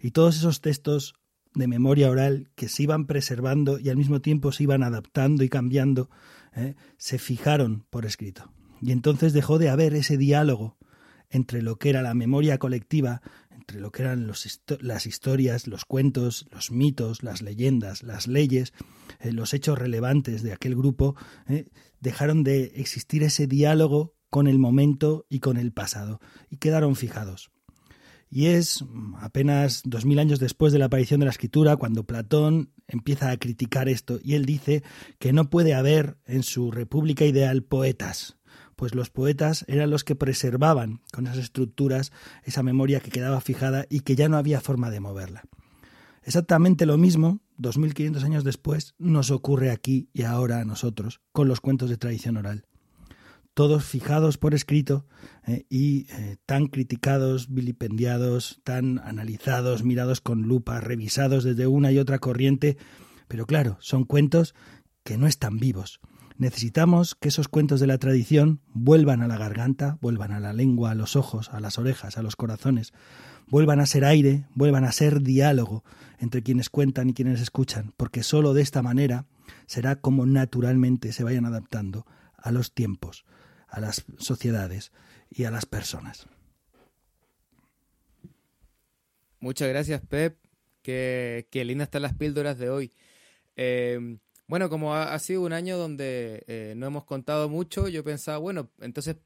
Y 0.00 0.12
todos 0.12 0.36
esos 0.36 0.60
textos 0.60 1.14
de 1.54 1.66
memoria 1.66 2.10
oral 2.10 2.50
que 2.54 2.68
se 2.68 2.84
iban 2.84 3.06
preservando 3.06 3.78
y 3.78 3.88
al 3.88 3.96
mismo 3.96 4.20
tiempo 4.20 4.52
se 4.52 4.62
iban 4.62 4.82
adaptando 4.82 5.42
y 5.42 5.48
cambiando, 5.48 6.08
¿eh? 6.54 6.76
se 6.98 7.18
fijaron 7.18 7.84
por 7.90 8.06
escrito. 8.06 8.52
Y 8.80 8.92
entonces 8.92 9.32
dejó 9.32 9.58
de 9.58 9.70
haber 9.70 9.94
ese 9.94 10.16
diálogo 10.16 10.76
entre 11.30 11.62
lo 11.62 11.76
que 11.76 11.90
era 11.90 12.00
la 12.02 12.14
memoria 12.14 12.58
colectiva, 12.58 13.22
entre 13.68 13.82
lo 13.82 13.92
que 13.92 14.00
eran 14.00 14.26
las 14.80 15.06
historias, 15.06 15.66
los 15.66 15.84
cuentos, 15.84 16.46
los 16.50 16.70
mitos, 16.70 17.22
las 17.22 17.42
leyendas, 17.42 18.02
las 18.02 18.26
leyes, 18.26 18.72
eh, 19.20 19.30
los 19.30 19.52
hechos 19.52 19.78
relevantes 19.78 20.42
de 20.42 20.54
aquel 20.54 20.74
grupo, 20.74 21.16
eh, 21.48 21.68
dejaron 22.00 22.44
de 22.44 22.72
existir 22.76 23.22
ese 23.22 23.46
diálogo 23.46 24.14
con 24.30 24.46
el 24.46 24.58
momento 24.58 25.26
y 25.28 25.40
con 25.40 25.58
el 25.58 25.72
pasado, 25.72 26.18
y 26.48 26.56
quedaron 26.56 26.96
fijados. 26.96 27.50
Y 28.30 28.46
es 28.46 28.82
apenas 29.20 29.82
dos 29.84 30.06
mil 30.06 30.18
años 30.18 30.40
después 30.40 30.72
de 30.72 30.78
la 30.78 30.86
aparición 30.86 31.20
de 31.20 31.26
la 31.26 31.32
escritura 31.32 31.76
cuando 31.76 32.04
Platón 32.04 32.72
empieza 32.86 33.30
a 33.30 33.36
criticar 33.36 33.90
esto 33.90 34.18
y 34.22 34.34
él 34.34 34.46
dice 34.46 34.82
que 35.18 35.34
no 35.34 35.50
puede 35.50 35.74
haber 35.74 36.16
en 36.24 36.42
su 36.42 36.70
república 36.70 37.26
ideal 37.26 37.64
poetas, 37.64 38.37
pues 38.78 38.94
los 38.94 39.10
poetas 39.10 39.64
eran 39.66 39.90
los 39.90 40.04
que 40.04 40.14
preservaban 40.14 41.00
con 41.12 41.26
esas 41.26 41.38
estructuras 41.38 42.12
esa 42.44 42.62
memoria 42.62 43.00
que 43.00 43.10
quedaba 43.10 43.40
fijada 43.40 43.86
y 43.90 44.00
que 44.00 44.14
ya 44.14 44.28
no 44.28 44.36
había 44.36 44.60
forma 44.60 44.88
de 44.88 45.00
moverla. 45.00 45.42
Exactamente 46.22 46.86
lo 46.86 46.96
mismo, 46.96 47.40
2500 47.56 48.22
años 48.22 48.44
después, 48.44 48.94
nos 48.96 49.32
ocurre 49.32 49.72
aquí 49.72 50.10
y 50.12 50.22
ahora 50.22 50.60
a 50.60 50.64
nosotros 50.64 51.20
con 51.32 51.48
los 51.48 51.60
cuentos 51.60 51.90
de 51.90 51.96
tradición 51.96 52.36
oral. 52.36 52.66
Todos 53.52 53.84
fijados 53.84 54.38
por 54.38 54.54
escrito 54.54 55.06
eh, 55.44 55.66
y 55.68 56.06
eh, 56.12 56.36
tan 56.46 56.68
criticados, 56.68 57.52
vilipendiados, 57.52 58.60
tan 58.62 59.00
analizados, 59.00 59.82
mirados 59.82 60.20
con 60.20 60.42
lupa, 60.42 60.80
revisados 60.80 61.42
desde 61.42 61.66
una 61.66 61.90
y 61.90 61.98
otra 61.98 62.20
corriente, 62.20 62.76
pero 63.26 63.44
claro, 63.44 63.76
son 63.80 64.04
cuentos 64.04 64.54
que 65.02 65.18
no 65.18 65.26
están 65.26 65.58
vivos, 65.58 65.98
Necesitamos 66.38 67.16
que 67.16 67.28
esos 67.28 67.48
cuentos 67.48 67.80
de 67.80 67.88
la 67.88 67.98
tradición 67.98 68.60
vuelvan 68.72 69.22
a 69.22 69.26
la 69.26 69.36
garganta, 69.36 69.98
vuelvan 70.00 70.30
a 70.30 70.38
la 70.38 70.52
lengua, 70.52 70.92
a 70.92 70.94
los 70.94 71.16
ojos, 71.16 71.50
a 71.52 71.58
las 71.58 71.78
orejas, 71.78 72.16
a 72.16 72.22
los 72.22 72.36
corazones, 72.36 72.92
vuelvan 73.48 73.80
a 73.80 73.86
ser 73.86 74.04
aire, 74.04 74.46
vuelvan 74.54 74.84
a 74.84 74.92
ser 74.92 75.20
diálogo 75.22 75.82
entre 76.20 76.44
quienes 76.44 76.70
cuentan 76.70 77.08
y 77.08 77.14
quienes 77.14 77.40
escuchan, 77.40 77.92
porque 77.96 78.22
sólo 78.22 78.54
de 78.54 78.62
esta 78.62 78.82
manera 78.82 79.26
será 79.66 79.96
como 79.96 80.26
naturalmente 80.26 81.12
se 81.12 81.24
vayan 81.24 81.44
adaptando 81.44 82.06
a 82.36 82.52
los 82.52 82.72
tiempos, 82.72 83.24
a 83.66 83.80
las 83.80 84.04
sociedades 84.18 84.92
y 85.28 85.42
a 85.42 85.50
las 85.50 85.66
personas. 85.66 86.28
Muchas 89.40 89.68
gracias, 89.68 90.02
Pep. 90.02 90.38
Qué, 90.82 91.48
qué 91.50 91.64
lindas 91.64 91.86
están 91.86 92.02
las 92.02 92.14
píldoras 92.14 92.58
de 92.58 92.70
hoy. 92.70 92.92
Eh, 93.56 94.18
bueno, 94.48 94.68
como 94.68 94.94
ha, 94.94 95.18
sido 95.18 95.42
un 95.42 95.52
año 95.52 95.76
donde 95.76 96.42
eh, 96.46 96.74
no 96.76 96.86
hemos 96.86 97.04
contado 97.04 97.48
mucho, 97.48 97.86
yo 97.86 98.02
pensaba, 98.02 98.38
bueno, 98.38 98.70
entonces 98.80 99.16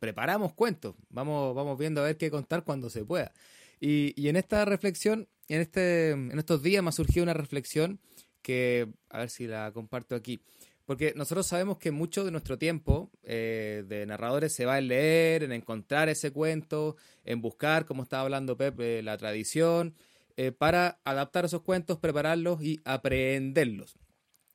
preparamos 0.00 0.52
cuentos. 0.52 0.96
Vamos, 1.08 1.54
vamos 1.54 1.78
viendo 1.78 2.00
a 2.00 2.04
ver 2.04 2.16
qué 2.16 2.30
contar 2.30 2.64
cuando 2.64 2.90
se 2.90 3.04
pueda. 3.04 3.32
Y, 3.80 4.12
y 4.20 4.28
en 4.28 4.36
esta 4.36 4.64
reflexión, 4.64 5.28
en, 5.48 5.60
este, 5.60 6.10
en 6.10 6.38
estos 6.38 6.62
días 6.62 6.82
me 6.82 6.88
ha 6.88 6.92
surgido 6.92 7.22
una 7.22 7.34
reflexión 7.34 8.00
que, 8.42 8.88
a 9.08 9.20
ver 9.20 9.30
si 9.30 9.46
la 9.46 9.70
comparto 9.72 10.16
aquí. 10.16 10.42
Porque 10.84 11.12
nosotros 11.14 11.46
sabemos 11.46 11.78
que 11.78 11.92
mucho 11.92 12.24
de 12.24 12.32
nuestro 12.32 12.58
tiempo 12.58 13.10
eh, 13.22 13.84
de 13.86 14.04
narradores 14.04 14.52
se 14.52 14.66
va 14.66 14.78
en 14.78 14.88
leer, 14.88 15.44
en 15.44 15.52
encontrar 15.52 16.08
ese 16.08 16.32
cuento, 16.32 16.96
en 17.24 17.40
buscar, 17.40 17.86
como 17.86 18.02
estaba 18.02 18.24
hablando 18.24 18.56
Pepe, 18.56 19.02
la 19.02 19.16
tradición, 19.16 19.94
eh, 20.36 20.50
para 20.50 20.98
adaptar 21.04 21.44
esos 21.44 21.62
cuentos, 21.62 21.98
prepararlos 21.98 22.62
y 22.62 22.80
aprenderlos. 22.84 23.96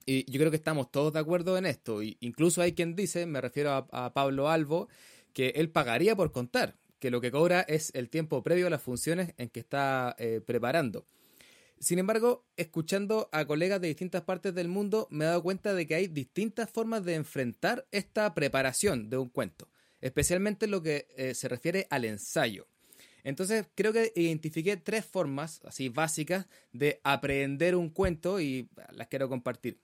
Y 0.09 0.23
yo 0.31 0.39
creo 0.39 0.51
que 0.51 0.57
estamos 0.57 0.89
todos 0.89 1.11
de 1.11 1.19
acuerdo 1.19 1.57
en 1.57 1.65
esto. 1.65 2.01
Y 2.01 2.15
incluso 2.21 2.61
hay 2.61 2.71
quien 2.71 2.95
dice, 2.95 3.25
me 3.25 3.41
refiero 3.41 3.87
a, 3.91 4.13
Pablo 4.13 4.49
Albo, 4.49 4.87
que 5.33 5.49
él 5.49 5.69
pagaría 5.69 6.15
por 6.15 6.31
contar, 6.31 6.77
que 6.99 7.11
lo 7.11 7.19
que 7.19 7.29
cobra 7.29 7.59
es 7.61 7.91
el 7.93 8.09
tiempo 8.09 8.41
previo 8.41 8.67
a 8.67 8.69
las 8.69 8.81
funciones 8.81 9.33
en 9.37 9.49
que 9.49 9.59
está 9.59 10.15
eh, 10.17 10.39
preparando. 10.43 11.05
Sin 11.77 11.99
embargo, 11.99 12.45
escuchando 12.55 13.27
a 13.33 13.43
colegas 13.45 13.81
de 13.81 13.89
distintas 13.89 14.21
partes 14.21 14.55
del 14.55 14.69
mundo, 14.69 15.09
me 15.11 15.25
he 15.25 15.27
dado 15.27 15.43
cuenta 15.43 15.73
de 15.73 15.85
que 15.85 15.95
hay 15.95 16.07
distintas 16.07 16.69
formas 16.69 17.03
de 17.03 17.15
enfrentar 17.15 17.85
esta 17.91 18.33
preparación 18.33 19.09
de 19.09 19.17
un 19.17 19.27
cuento, 19.27 19.67
especialmente 19.99 20.65
en 20.65 20.71
lo 20.71 20.81
que 20.81 21.07
eh, 21.17 21.33
se 21.33 21.49
refiere 21.49 21.85
al 21.89 22.05
ensayo. 22.05 22.65
Entonces, 23.25 23.65
creo 23.75 23.91
que 23.91 24.13
identifiqué 24.15 24.77
tres 24.77 25.03
formas, 25.03 25.59
así 25.65 25.89
básicas, 25.89 26.47
de 26.71 27.01
aprender 27.03 27.75
un 27.75 27.89
cuento 27.89 28.39
y 28.39 28.69
las 28.93 29.07
quiero 29.07 29.27
compartir. 29.27 29.81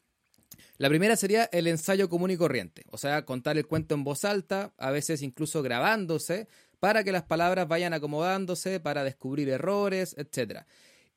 La 0.77 0.89
primera 0.89 1.15
sería 1.15 1.45
el 1.51 1.67
ensayo 1.67 2.09
común 2.09 2.31
y 2.31 2.37
corriente, 2.37 2.85
o 2.91 2.97
sea, 2.97 3.25
contar 3.25 3.57
el 3.57 3.67
cuento 3.67 3.95
en 3.95 4.03
voz 4.03 4.25
alta, 4.25 4.73
a 4.77 4.91
veces 4.91 5.21
incluso 5.21 5.61
grabándose, 5.61 6.47
para 6.79 7.03
que 7.03 7.11
las 7.11 7.23
palabras 7.23 7.67
vayan 7.67 7.93
acomodándose, 7.93 8.79
para 8.79 9.03
descubrir 9.03 9.49
errores, 9.49 10.15
etc. 10.17 10.63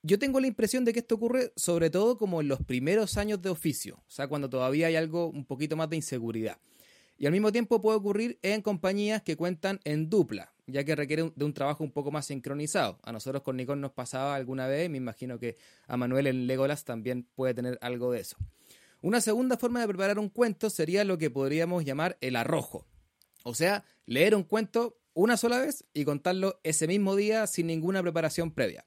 Yo 0.03 0.19
tengo 0.19 0.39
la 0.39 0.47
impresión 0.47 0.85
de 0.85 0.93
que 0.93 1.01
esto 1.01 1.17
ocurre 1.17 1.53
sobre 1.57 1.91
todo 1.91 2.17
como 2.17 2.41
en 2.41 2.49
los 2.49 2.63
primeros 2.63 3.17
años 3.17 3.43
de 3.43 3.51
oficio, 3.51 3.97
o 3.97 4.11
sea, 4.11 4.29
cuando 4.29 4.49
todavía 4.49 4.87
hay 4.87 4.97
algo 4.97 5.27
un 5.27 5.45
poquito 5.45 5.77
más 5.77 5.91
de 5.91 5.97
inseguridad. 5.97 6.59
Y 7.19 7.27
al 7.27 7.33
mismo 7.33 7.51
tiempo 7.51 7.81
puede 7.81 7.97
ocurrir 7.97 8.39
en 8.43 8.61
compañías 8.61 9.23
que 9.23 9.37
cuentan 9.37 9.81
en 9.85 10.11
dupla, 10.11 10.53
ya 10.67 10.85
que 10.85 10.95
requiere 10.95 11.33
de 11.35 11.45
un 11.45 11.55
trabajo 11.55 11.83
un 11.83 11.91
poco 11.91 12.11
más 12.11 12.27
sincronizado. 12.27 12.99
A 13.03 13.11
nosotros 13.11 13.43
con 13.43 13.57
Nikon 13.57 13.81
nos 13.81 13.93
pasaba 13.93 14.35
alguna 14.35 14.67
vez, 14.67 14.91
me 14.91 14.99
imagino 14.99 15.39
que 15.39 15.57
a 15.87 15.97
Manuel 15.97 16.27
en 16.27 16.47
Legolas 16.47 16.85
también 16.85 17.27
puede 17.35 17.55
tener 17.55 17.79
algo 17.81 18.13
de 18.13 18.21
eso. 18.21 18.37
Una 19.07 19.21
segunda 19.21 19.57
forma 19.57 19.81
de 19.81 19.87
preparar 19.87 20.19
un 20.19 20.29
cuento 20.29 20.69
sería 20.69 21.05
lo 21.05 21.17
que 21.17 21.31
podríamos 21.31 21.85
llamar 21.85 22.19
el 22.21 22.35
arrojo. 22.35 22.89
O 23.45 23.55
sea, 23.55 23.85
leer 24.05 24.35
un 24.35 24.43
cuento 24.43 24.99
una 25.15 25.37
sola 25.37 25.61
vez 25.61 25.85
y 25.95 26.05
contarlo 26.05 26.59
ese 26.65 26.89
mismo 26.89 27.15
día 27.15 27.47
sin 27.47 27.69
ninguna 27.69 28.03
preparación 28.03 28.51
previa 28.51 28.85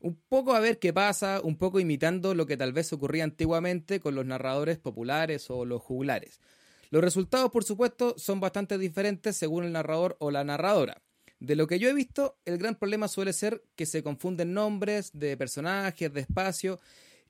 un 0.00 0.16
poco 0.16 0.54
a 0.54 0.60
ver 0.60 0.78
qué 0.78 0.94
pasa, 0.94 1.42
un 1.44 1.58
poco 1.58 1.80
imitando 1.80 2.34
lo 2.34 2.46
que 2.46 2.56
tal 2.56 2.72
vez 2.72 2.94
ocurría 2.94 3.24
antiguamente 3.24 4.00
con 4.00 4.14
los 4.14 4.24
narradores 4.24 4.78
populares 4.78 5.50
o 5.50 5.66
los 5.66 5.82
juglares. 5.82 6.40
Los 6.88 7.04
resultados, 7.04 7.50
por 7.50 7.62
supuesto, 7.62 8.14
son 8.16 8.40
bastante 8.40 8.78
diferentes 8.78 9.36
según 9.36 9.64
el 9.64 9.72
narrador 9.72 10.16
o 10.18 10.30
la 10.30 10.44
narradora. 10.44 11.02
De 11.40 11.56
lo 11.56 11.66
que 11.66 11.78
yo 11.78 11.90
he 11.90 11.94
visto, 11.94 12.38
el 12.46 12.56
gran 12.56 12.74
problema 12.76 13.06
suele 13.06 13.34
ser 13.34 13.62
que 13.76 13.84
se 13.84 14.02
confunden 14.02 14.54
nombres 14.54 15.10
de 15.12 15.36
personajes, 15.36 16.10
de 16.10 16.20
espacio, 16.22 16.80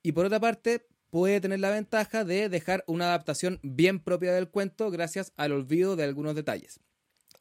y 0.05 0.13
por 0.13 0.27
otra 0.27 0.41
parte, 0.41 0.87
puede 1.13 1.43
tener 1.43 1.61
la 1.61 1.69
ventaja 1.69 2.25
de 2.25 2.49
dejar 2.49 2.85
una 2.87 3.05
adaptación 3.05 3.61
bien 3.63 4.01
propia 4.01 4.33
del 4.33 4.49
cuento 4.49 4.91
gracias 4.91 5.35
al 5.37 5.53
olvido 5.53 5.95
de 5.95 6.05
algunos 6.05 6.35
detalles. 6.35 6.81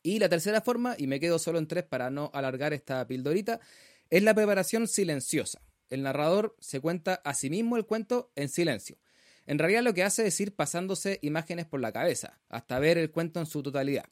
Y 0.04 0.20
la 0.20 0.28
tercera 0.28 0.60
forma, 0.60 0.96
y 0.98 1.08
me 1.08 1.22
quedo 1.22 1.40
solo 1.40 1.58
en 1.58 1.68
tres 1.68 1.86
para 1.86 2.10
no 2.10 2.30
alargar 2.34 2.74
esta 2.74 3.08
pildorita, 3.08 3.62
es 4.10 4.24
la 4.24 4.34
preparación 4.34 4.90
silenciosa. 4.90 5.62
El 5.90 6.04
narrador 6.04 6.58
se 6.60 6.82
cuenta 6.82 7.22
a 7.24 7.34
sí 7.34 7.50
mismo 7.50 7.78
el 7.78 7.86
cuento 7.86 8.34
en 8.36 8.50
silencio. 8.50 8.98
En 9.46 9.58
realidad 9.58 9.84
lo 9.84 9.94
que 9.94 10.04
hace 10.04 10.28
es 10.28 10.38
ir 10.42 10.54
pasándose 10.54 11.20
imágenes 11.22 11.66
por 11.66 11.80
la 11.80 11.94
cabeza, 11.94 12.42
hasta 12.50 12.78
ver 12.78 12.98
el 12.98 13.10
cuento 13.10 13.40
en 13.40 13.46
su 13.46 13.64
totalidad. 13.64 14.10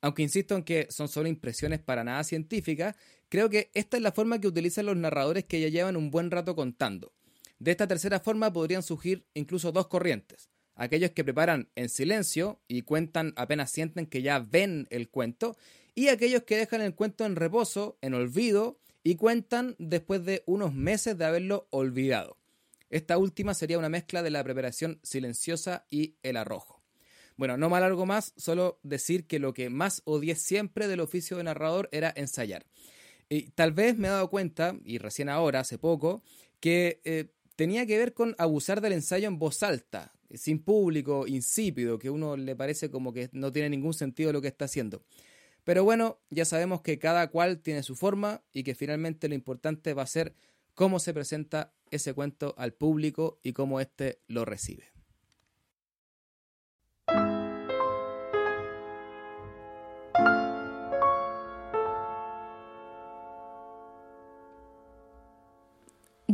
Aunque 0.00 0.22
insisto 0.22 0.56
en 0.56 0.64
que 0.64 0.88
son 0.90 1.06
solo 1.06 1.28
impresiones 1.28 1.78
para 1.78 2.02
nada 2.02 2.24
científicas, 2.24 2.96
creo 3.28 3.48
que 3.48 3.70
esta 3.74 3.96
es 3.96 4.02
la 4.02 4.10
forma 4.10 4.40
que 4.40 4.48
utilizan 4.48 4.86
los 4.86 4.96
narradores 4.96 5.44
que 5.44 5.60
ya 5.60 5.68
llevan 5.68 5.96
un 5.96 6.10
buen 6.10 6.32
rato 6.32 6.56
contando. 6.56 7.12
De 7.58 7.70
esta 7.70 7.88
tercera 7.88 8.20
forma 8.20 8.52
podrían 8.52 8.82
surgir 8.82 9.26
incluso 9.34 9.72
dos 9.72 9.88
corrientes. 9.88 10.48
Aquellos 10.74 11.10
que 11.10 11.24
preparan 11.24 11.68
en 11.74 11.88
silencio 11.88 12.60
y 12.68 12.82
cuentan 12.82 13.32
apenas 13.36 13.70
sienten 13.70 14.06
que 14.06 14.22
ya 14.22 14.38
ven 14.38 14.86
el 14.90 15.08
cuento, 15.08 15.56
y 15.94 16.08
aquellos 16.08 16.44
que 16.44 16.56
dejan 16.56 16.80
el 16.80 16.94
cuento 16.94 17.26
en 17.26 17.34
reposo, 17.34 17.98
en 18.00 18.14
olvido, 18.14 18.78
y 19.02 19.16
cuentan 19.16 19.74
después 19.78 20.24
de 20.24 20.44
unos 20.46 20.72
meses 20.72 21.18
de 21.18 21.24
haberlo 21.24 21.66
olvidado. 21.70 22.36
Esta 22.90 23.18
última 23.18 23.54
sería 23.54 23.78
una 23.78 23.88
mezcla 23.88 24.22
de 24.22 24.30
la 24.30 24.44
preparación 24.44 25.00
silenciosa 25.02 25.86
y 25.90 26.14
el 26.22 26.36
arrojo. 26.36 26.80
Bueno, 27.36 27.56
no 27.56 27.68
me 27.70 27.76
alargo 27.76 28.06
más, 28.06 28.32
solo 28.36 28.78
decir 28.82 29.26
que 29.26 29.38
lo 29.38 29.54
que 29.54 29.70
más 29.70 30.02
odié 30.04 30.36
siempre 30.36 30.88
del 30.88 31.00
oficio 31.00 31.36
de 31.36 31.44
narrador 31.44 31.88
era 31.92 32.12
ensayar. 32.16 32.66
Y 33.28 33.50
tal 33.50 33.72
vez 33.72 33.96
me 33.96 34.08
he 34.08 34.10
dado 34.10 34.30
cuenta, 34.30 34.76
y 34.84 34.98
recién 34.98 35.28
ahora, 35.28 35.60
hace 35.60 35.78
poco, 35.78 36.22
que 36.60 37.00
eh, 37.04 37.30
tenía 37.58 37.86
que 37.86 37.98
ver 37.98 38.14
con 38.14 38.36
abusar 38.38 38.80
del 38.80 38.92
ensayo 38.92 39.26
en 39.26 39.40
voz 39.40 39.64
alta, 39.64 40.12
sin 40.32 40.60
público, 40.60 41.26
insípido, 41.26 41.98
que 41.98 42.06
a 42.06 42.12
uno 42.12 42.36
le 42.36 42.54
parece 42.54 42.88
como 42.88 43.12
que 43.12 43.30
no 43.32 43.50
tiene 43.50 43.68
ningún 43.68 43.94
sentido 43.94 44.32
lo 44.32 44.40
que 44.40 44.46
está 44.46 44.66
haciendo. 44.66 45.02
Pero 45.64 45.82
bueno, 45.82 46.20
ya 46.30 46.44
sabemos 46.44 46.82
que 46.82 47.00
cada 47.00 47.26
cual 47.30 47.58
tiene 47.58 47.82
su 47.82 47.96
forma 47.96 48.42
y 48.52 48.62
que 48.62 48.76
finalmente 48.76 49.28
lo 49.28 49.34
importante 49.34 49.92
va 49.92 50.04
a 50.04 50.06
ser 50.06 50.36
cómo 50.74 51.00
se 51.00 51.12
presenta 51.12 51.72
ese 51.90 52.14
cuento 52.14 52.54
al 52.58 52.74
público 52.74 53.40
y 53.42 53.52
cómo 53.54 53.80
éste 53.80 54.20
lo 54.28 54.44
recibe. 54.44 54.97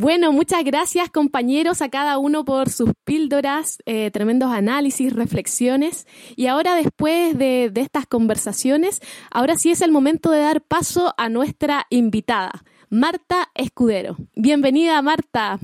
Bueno, 0.04 0.32
muchas 0.32 0.62
gracias 0.64 1.08
compañeros 1.08 1.80
a 1.80 1.88
cada 1.88 2.18
uno 2.18 2.44
por 2.44 2.68
sus 2.68 2.90
píldoras, 3.04 3.78
eh, 3.86 4.10
tremendos 4.10 4.52
análisis, 4.52 5.14
reflexiones. 5.14 6.06
Y 6.36 6.46
ahora 6.46 6.74
después 6.74 7.38
de, 7.38 7.70
de 7.72 7.80
estas 7.80 8.06
conversaciones, 8.06 9.00
ahora 9.30 9.56
sí 9.56 9.70
es 9.70 9.80
el 9.80 9.92
momento 9.92 10.30
de 10.30 10.40
dar 10.40 10.60
paso 10.60 11.14
a 11.16 11.30
nuestra 11.30 11.86
invitada, 11.88 12.64
Marta 12.90 13.48
Escudero. 13.54 14.18
Bienvenida, 14.36 15.00
Marta. 15.00 15.58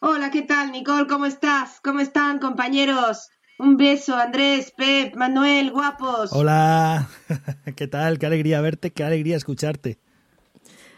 Hola, 0.00 0.30
¿qué 0.30 0.40
tal, 0.40 0.72
Nicole? 0.72 1.06
¿Cómo 1.06 1.26
estás? 1.26 1.82
¿Cómo 1.82 2.00
están, 2.00 2.38
compañeros? 2.38 3.28
Un 3.58 3.76
beso, 3.76 4.16
Andrés, 4.16 4.72
Pep, 4.74 5.14
Manuel, 5.16 5.70
guapos. 5.70 6.32
Hola, 6.32 7.10
¿qué 7.76 7.86
tal? 7.88 8.18
Qué 8.18 8.24
alegría 8.24 8.62
verte, 8.62 8.90
qué 8.90 9.04
alegría 9.04 9.36
escucharte. 9.36 9.98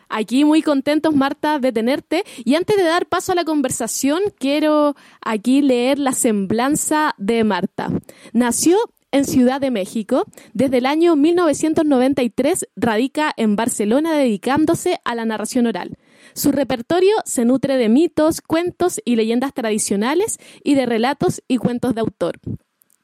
Aquí 0.09 0.45
muy 0.45 0.63
contentos, 0.63 1.15
Marta, 1.15 1.59
de 1.59 1.73
tenerte. 1.73 2.25
Y 2.45 2.55
antes 2.55 2.77
de 2.77 2.85
dar 2.85 3.07
paso 3.07 3.33
a 3.33 3.35
la 3.35 3.45
conversación, 3.45 4.21
quiero 4.39 4.97
aquí 5.21 5.63
leer 5.63 5.99
la 5.99 6.13
semblanza 6.13 7.15
de 7.19 7.45
Marta. 7.45 7.91
Nació 8.33 8.79
en 9.11 9.25
Ciudad 9.25 9.61
de 9.61 9.71
México. 9.71 10.25
Desde 10.53 10.79
el 10.79 10.87
año 10.87 11.17
1993 11.17 12.69
radica 12.77 13.33
en 13.37 13.57
Barcelona 13.57 14.15
dedicándose 14.15 15.01
a 15.05 15.15
la 15.15 15.25
narración 15.25 15.67
oral. 15.67 15.97
Su 16.35 16.53
repertorio 16.53 17.17
se 17.25 17.45
nutre 17.45 17.77
de 17.77 17.89
mitos, 17.89 18.41
cuentos 18.41 19.01
y 19.05 19.17
leyendas 19.17 19.55
tradicionales 19.55 20.39
y 20.63 20.75
de 20.75 20.87
relatos 20.87 21.43
y 21.49 21.57
cuentos 21.57 21.95
de 21.95 22.01
autor. 22.01 22.39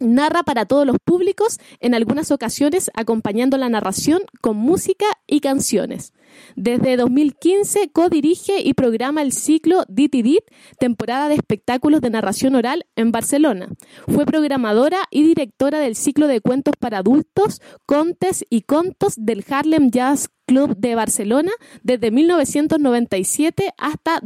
Narra 0.00 0.42
para 0.42 0.66
todos 0.66 0.87
los 0.87 0.96
públicos, 1.02 1.58
en 1.80 1.94
algunas 1.94 2.30
ocasiones 2.30 2.90
acompañando 2.94 3.56
la 3.56 3.68
narración 3.68 4.23
con 4.40 4.56
música 4.56 5.06
y 5.26 5.40
canciones. 5.40 6.12
Desde 6.57 6.97
2015 6.97 7.91
co-dirige 7.93 8.61
y 8.62 8.75
programa 8.75 9.23
el 9.23 9.33
ciclo 9.33 9.85
Dit 9.88 10.14
temporada 10.79 11.29
de 11.29 11.35
espectáculos 11.35 12.00
de 12.00 12.11
narración 12.11 12.55
oral 12.55 12.87
en 12.97 13.12
Barcelona. 13.12 13.69
Fue 14.09 14.26
programadora 14.26 14.99
y 15.11 15.23
directora 15.23 15.81
del 15.81 15.97
ciclo 15.97 16.29
de 16.29 16.41
cuentos 16.41 16.75
para 16.79 16.99
adultos, 16.99 17.61
Contes 17.87 18.45
y 18.50 18.62
Contos 18.62 19.14
del 19.17 19.45
Harlem 19.49 19.91
Jazz 19.91 20.29
Club 20.47 20.76
de 20.76 20.95
Barcelona 20.95 21.53
desde 21.83 22.11
1997 22.11 23.73
hasta 23.79 24.21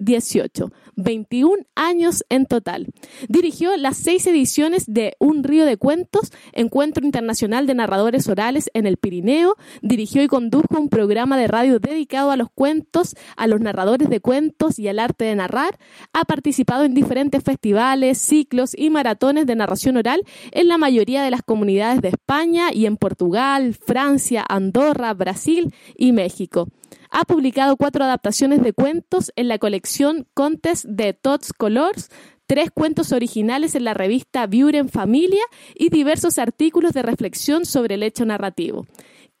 2018. 0.00 0.72
21 0.96 1.64
años 1.74 2.24
en 2.28 2.46
total. 2.46 2.88
Dirigió 3.28 3.76
las 3.76 3.96
seis 3.96 4.26
ediciones 4.26 4.84
de 4.86 5.14
Un 5.18 5.44
Río 5.44 5.64
de 5.64 5.76
Cuentos, 5.76 6.32
Encuentro 6.52 7.04
Internacional 7.04 7.66
de 7.66 7.74
Narradores 7.74 8.28
Orales 8.28 8.70
en 8.74 8.86
el 8.86 8.96
Pirineo. 8.96 9.56
Dirigió 9.82 10.22
y 10.22 10.28
condujo 10.28 10.78
un 10.78 10.88
programa 10.88 11.38
de 11.38 11.48
radio 11.48 11.78
dedicado 11.78 12.30
a 12.30 12.36
los 12.36 12.48
cuentos, 12.50 13.14
a 13.36 13.46
los 13.46 13.60
narradores 13.60 14.10
de 14.10 14.20
cuentos 14.20 14.78
y 14.78 14.88
al 14.88 14.98
arte 14.98 15.24
de 15.24 15.36
narrar. 15.36 15.78
Ha 16.12 16.24
participado 16.24 16.84
en 16.84 16.94
diferentes 16.94 17.42
festivales, 17.42 18.18
ciclos 18.18 18.72
y 18.76 18.90
maratones 18.90 19.46
de 19.46 19.56
narración 19.56 19.96
oral 19.96 20.22
en 20.52 20.68
la 20.68 20.78
mayoría 20.78 21.22
de 21.22 21.30
las 21.30 21.42
comunidades 21.42 22.02
de 22.02 22.08
España 22.08 22.72
y 22.72 22.86
en 22.86 22.96
Portugal, 22.96 23.74
Francia, 23.74 24.44
Andorra, 24.48 25.14
Brasil 25.14 25.72
y 25.96 26.12
México. 26.12 26.68
Ha 27.10 27.24
publicado 27.24 27.76
cuatro 27.76 28.04
adaptaciones 28.04 28.62
de 28.62 28.72
cuentos 28.72 29.32
en 29.36 29.48
la 29.48 29.58
colección 29.58 30.26
Contes 30.34 30.84
de 30.88 31.12
Tots 31.12 31.52
Colors, 31.52 32.10
tres 32.46 32.70
cuentos 32.70 33.12
originales 33.12 33.74
en 33.74 33.84
la 33.84 33.94
revista 33.94 34.46
Viewer 34.46 34.76
en 34.76 34.88
Familia 34.88 35.42
y 35.74 35.90
diversos 35.90 36.38
artículos 36.38 36.92
de 36.92 37.02
reflexión 37.02 37.64
sobre 37.64 37.94
el 37.94 38.02
hecho 38.02 38.24
narrativo. 38.24 38.86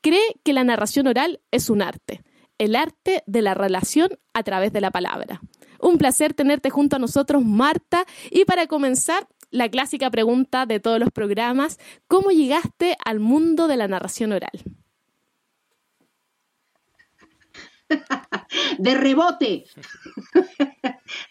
Cree 0.00 0.36
que 0.44 0.52
la 0.52 0.64
narración 0.64 1.06
oral 1.06 1.40
es 1.50 1.70
un 1.70 1.82
arte, 1.82 2.22
el 2.58 2.76
arte 2.76 3.22
de 3.26 3.42
la 3.42 3.54
relación 3.54 4.10
a 4.32 4.42
través 4.42 4.72
de 4.72 4.80
la 4.80 4.90
palabra. 4.90 5.40
Un 5.80 5.98
placer 5.98 6.34
tenerte 6.34 6.70
junto 6.70 6.96
a 6.96 6.98
nosotros, 6.98 7.44
Marta. 7.44 8.04
Y 8.30 8.44
para 8.44 8.66
comenzar, 8.66 9.26
la 9.50 9.68
clásica 9.68 10.10
pregunta 10.10 10.66
de 10.66 10.78
todos 10.78 11.00
los 11.00 11.10
programas, 11.10 11.78
¿cómo 12.06 12.30
llegaste 12.30 12.96
al 13.04 13.18
mundo 13.18 13.66
de 13.66 13.76
la 13.76 13.88
narración 13.88 14.32
oral? 14.32 14.62
De 18.78 18.94
rebote, 18.94 19.64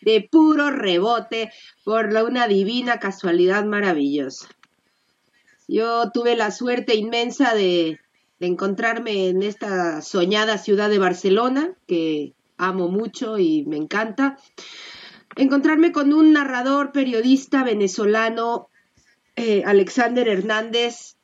de 0.01 0.27
puro 0.31 0.71
rebote, 0.71 1.51
por 1.83 2.07
una 2.07 2.47
divina 2.47 2.99
casualidad 2.99 3.65
maravillosa. 3.65 4.47
Yo 5.67 6.11
tuve 6.11 6.35
la 6.35 6.51
suerte 6.51 6.95
inmensa 6.95 7.53
de, 7.53 7.99
encontrarme 8.39 9.27
en 9.27 9.43
esta 9.43 10.01
soñada 10.01 10.57
ciudad 10.57 10.89
de 10.89 10.97
Barcelona, 10.97 11.73
que 11.87 12.33
amo 12.57 12.87
mucho 12.87 13.37
y 13.37 13.65
me 13.65 13.75
encanta, 13.75 14.37
encontrarme 15.35 15.91
con 15.91 16.13
un 16.13 16.33
narrador 16.33 16.91
periodista 16.91 17.63
venezolano, 17.63 18.69
eh, 19.35 19.63
Alexander 19.65 20.27
Hernández, 20.27 21.17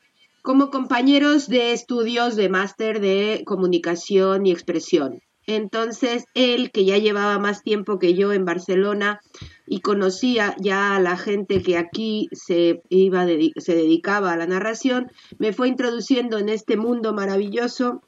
como 0.46 0.70
compañeros 0.70 1.48
de 1.48 1.74
estudios 1.74 2.36
de 2.36 2.50
máster 2.50 3.02
de 3.02 3.42
comunicación 3.46 4.46
y 4.46 4.52
expresión. 4.52 5.20
Entonces, 5.48 6.26
él, 6.36 6.70
que 6.72 6.86
ya 6.86 7.00
llevaba 7.00 7.40
más 7.40 7.64
tiempo 7.64 7.98
que 7.98 8.14
yo 8.14 8.32
en 8.32 8.46
Barcelona 8.46 9.20
y 9.66 9.82
conocía 9.82 10.56
ya 10.60 10.96
a 10.96 11.00
la 11.00 11.18
gente 11.18 11.64
que 11.64 11.80
aquí 11.80 12.30
se, 12.32 12.84
iba 12.90 13.26
se 13.58 13.76
dedicaba 13.76 14.34
a 14.34 14.38
la 14.38 14.46
narración, 14.46 15.12
me 15.40 15.52
fue 15.52 15.68
introduciendo 15.68 16.38
en 16.38 16.50
este 16.50 16.78
mundo 16.78 17.12
maravilloso 17.12 18.04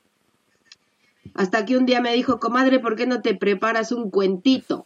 hasta 1.34 1.66
que 1.66 1.76
un 1.76 1.88
día 1.88 2.02
me 2.02 2.14
dijo, 2.14 2.40
comadre, 2.40 2.80
¿por 2.80 2.96
qué 2.96 3.08
no 3.08 3.22
te 3.22 3.34
preparas 3.34 3.92
un 3.92 4.12
cuentito? 4.12 4.86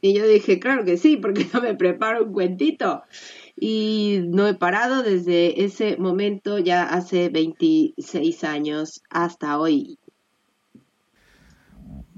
Y 0.00 0.14
yo 0.14 0.26
dije, 0.26 0.60
claro 0.60 0.84
que 0.84 0.96
sí, 0.96 1.16
porque 1.16 1.46
no 1.52 1.60
me 1.60 1.74
preparo 1.74 2.24
un 2.24 2.32
cuentito? 2.32 3.02
Y 3.62 4.22
no 4.24 4.48
he 4.48 4.54
parado 4.54 5.02
desde 5.02 5.62
ese 5.64 5.98
momento, 5.98 6.58
ya 6.58 6.82
hace 6.84 7.28
26 7.28 8.42
años 8.44 9.02
hasta 9.10 9.58
hoy. 9.58 9.98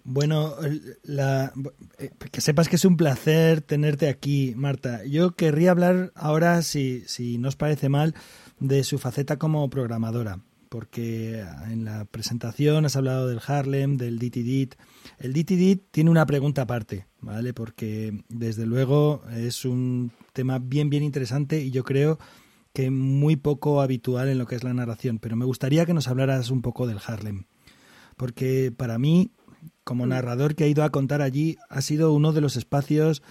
Bueno, 0.05 0.55
la, 1.02 1.52
eh, 1.98 2.11
que 2.31 2.40
sepas 2.40 2.68
que 2.68 2.76
es 2.76 2.85
un 2.85 2.96
placer 2.96 3.61
tenerte 3.61 4.09
aquí, 4.09 4.55
Marta. 4.57 5.05
Yo 5.05 5.35
querría 5.35 5.72
hablar 5.72 6.12
ahora, 6.14 6.62
si, 6.62 7.02
si 7.07 7.38
no 7.38 7.48
os 7.48 7.57
parece 7.57 7.88
mal, 7.88 8.14
de 8.61 8.85
su 8.85 8.98
faceta 8.98 9.37
como 9.37 9.68
programadora, 9.68 10.40
porque 10.72 11.44
en 11.68 11.85
la 11.85 12.06
presentación 12.06 12.87
has 12.87 12.96
hablado 12.96 13.28
del 13.28 13.42
Harlem, 13.46 13.98
del 13.98 14.18
DTD. 14.18 14.74
El 15.18 15.35
DTD 15.35 15.82
tiene 15.90 16.08
una 16.08 16.24
pregunta 16.24 16.62
aparte, 16.62 17.04
¿vale? 17.20 17.52
Porque 17.52 18.24
desde 18.30 18.64
luego 18.64 19.22
es 19.37 19.66
un 19.66 20.12
tema 20.32 20.58
bien, 20.61 20.88
bien 20.88 21.02
interesante 21.02 21.61
y 21.61 21.72
yo 21.72 21.85
creo 21.85 22.18
que 22.72 22.90
muy 22.90 23.37
poco 23.37 23.82
habitual 23.82 24.30
en 24.30 24.38
lo 24.38 24.46
que 24.46 24.54
es 24.54 24.64
la 24.64 24.72
narración, 24.72 25.18
pero 25.18 25.37
me 25.37 25.44
gustaría 25.44 25.85
que 25.85 25.92
nos 25.92 26.08
hablaras 26.08 26.48
un 26.48 26.62
poco 26.62 26.87
del 26.87 27.00
Harlem, 27.06 27.44
porque 28.16 28.72
para 28.74 28.98
mí 28.98 29.30
como 29.85 30.06
narrador 30.06 30.54
que 30.54 30.64
ha 30.64 30.68
ido 30.68 30.85
a 30.85 30.90
contar 30.90 31.20
allí, 31.20 31.58
ha 31.68 31.82
sido 31.82 32.14
uno 32.14 32.32
de 32.32 32.40
los 32.40 32.56
espacios 32.56 33.22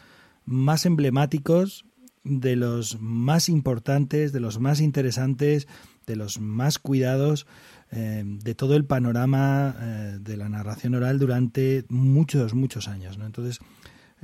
más 0.45 0.85
emblemáticos, 0.85 1.85
de 2.23 2.55
los 2.55 3.01
más 3.01 3.49
importantes, 3.49 4.31
de 4.31 4.41
los 4.41 4.59
más 4.59 4.79
interesantes, 4.79 5.67
de 6.11 6.17
los 6.17 6.39
más 6.39 6.77
cuidados 6.77 7.47
eh, 7.91 8.23
de 8.25 8.53
todo 8.53 8.75
el 8.75 8.85
panorama 8.85 9.75
eh, 9.79 10.17
de 10.19 10.37
la 10.37 10.49
narración 10.49 10.95
oral 10.95 11.19
durante 11.19 11.85
muchos, 11.89 12.53
muchos 12.53 12.87
años. 12.87 13.17
¿no? 13.17 13.25
Entonces, 13.25 13.59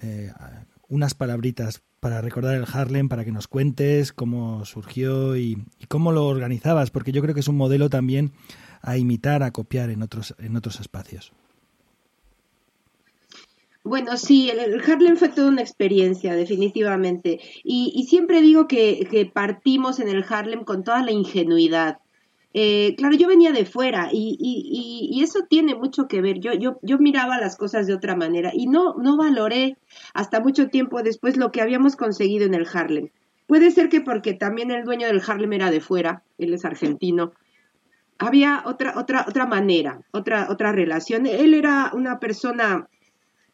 eh, 0.02 0.32
unas 0.90 1.14
palabritas 1.14 1.82
para 2.00 2.22
recordar 2.22 2.56
el 2.56 2.66
Harlem, 2.72 3.10
para 3.10 3.26
que 3.26 3.32
nos 3.32 3.48
cuentes 3.48 4.14
cómo 4.14 4.66
surgió 4.66 5.36
y, 5.36 5.66
y, 5.80 5.86
cómo 5.88 6.12
lo 6.12 6.28
organizabas, 6.28 6.92
porque 6.92 7.12
yo 7.12 7.22
creo 7.22 7.34
que 7.34 7.40
es 7.40 7.48
un 7.48 7.58
modelo 7.58 7.90
también 7.90 8.34
a 8.82 8.98
imitar, 8.98 9.44
a 9.44 9.52
copiar 9.52 9.90
en 9.90 10.04
otros, 10.04 10.36
en 10.40 10.56
otros 10.56 10.80
espacios. 10.80 11.34
Bueno, 13.88 14.18
sí, 14.18 14.50
el, 14.50 14.82
Harlem 14.82 15.16
fue 15.16 15.30
toda 15.30 15.48
una 15.48 15.62
experiencia, 15.62 16.36
definitivamente. 16.36 17.40
Y, 17.64 18.06
siempre 18.10 18.42
digo 18.42 18.68
que, 18.68 19.32
partimos 19.34 20.00
en 20.00 20.10
el 20.10 20.26
Harlem 20.28 20.66
con 20.66 20.84
toda 20.84 21.02
la 21.04 21.12
ingenuidad. 21.12 22.00
Eh, 22.54 22.96
claro, 22.98 23.16
yo 23.16 23.30
venía 23.30 23.54
de 23.54 23.66
fuera 23.66 24.10
y, 24.12 25.22
eso 25.24 25.46
tiene 25.50 25.74
mucho 25.74 26.10
que 26.10 26.22
ver. 26.22 26.40
Yo, 26.40 26.54
yo, 26.54 26.80
yo 26.82 26.98
miraba 27.00 27.40
las 27.40 27.56
cosas 27.56 27.88
de 27.88 27.94
otra 27.94 28.16
manera 28.16 28.52
y 28.54 28.68
no, 28.68 28.96
no 28.96 29.16
valoré 29.16 29.78
hasta 30.14 30.42
mucho 30.42 30.68
tiempo 30.68 31.02
después 31.02 31.38
lo 31.38 31.54
que 31.54 31.62
habíamos 31.62 31.96
conseguido 31.96 32.46
en 32.46 32.56
el 32.56 32.68
Harlem. 32.72 33.10
Puede 33.48 33.72
ser 33.72 33.88
que 33.88 34.02
porque 34.02 34.34
también 34.34 34.70
el 34.70 34.84
dueño 34.84 35.08
del 35.08 35.22
Harlem 35.26 35.54
era 35.54 35.72
de 35.72 35.80
fuera, 35.80 36.24
él 36.38 36.54
es 36.54 36.66
argentino. 36.66 37.32
Había 38.20 38.64
otra, 38.66 38.96
otra, 38.98 39.26
otra 39.30 39.46
manera, 39.46 40.02
otra, 40.12 40.48
otra 40.50 40.74
relación. 40.74 41.26
Él 41.26 41.54
era 41.54 41.92
una 41.94 42.20
persona 42.20 42.90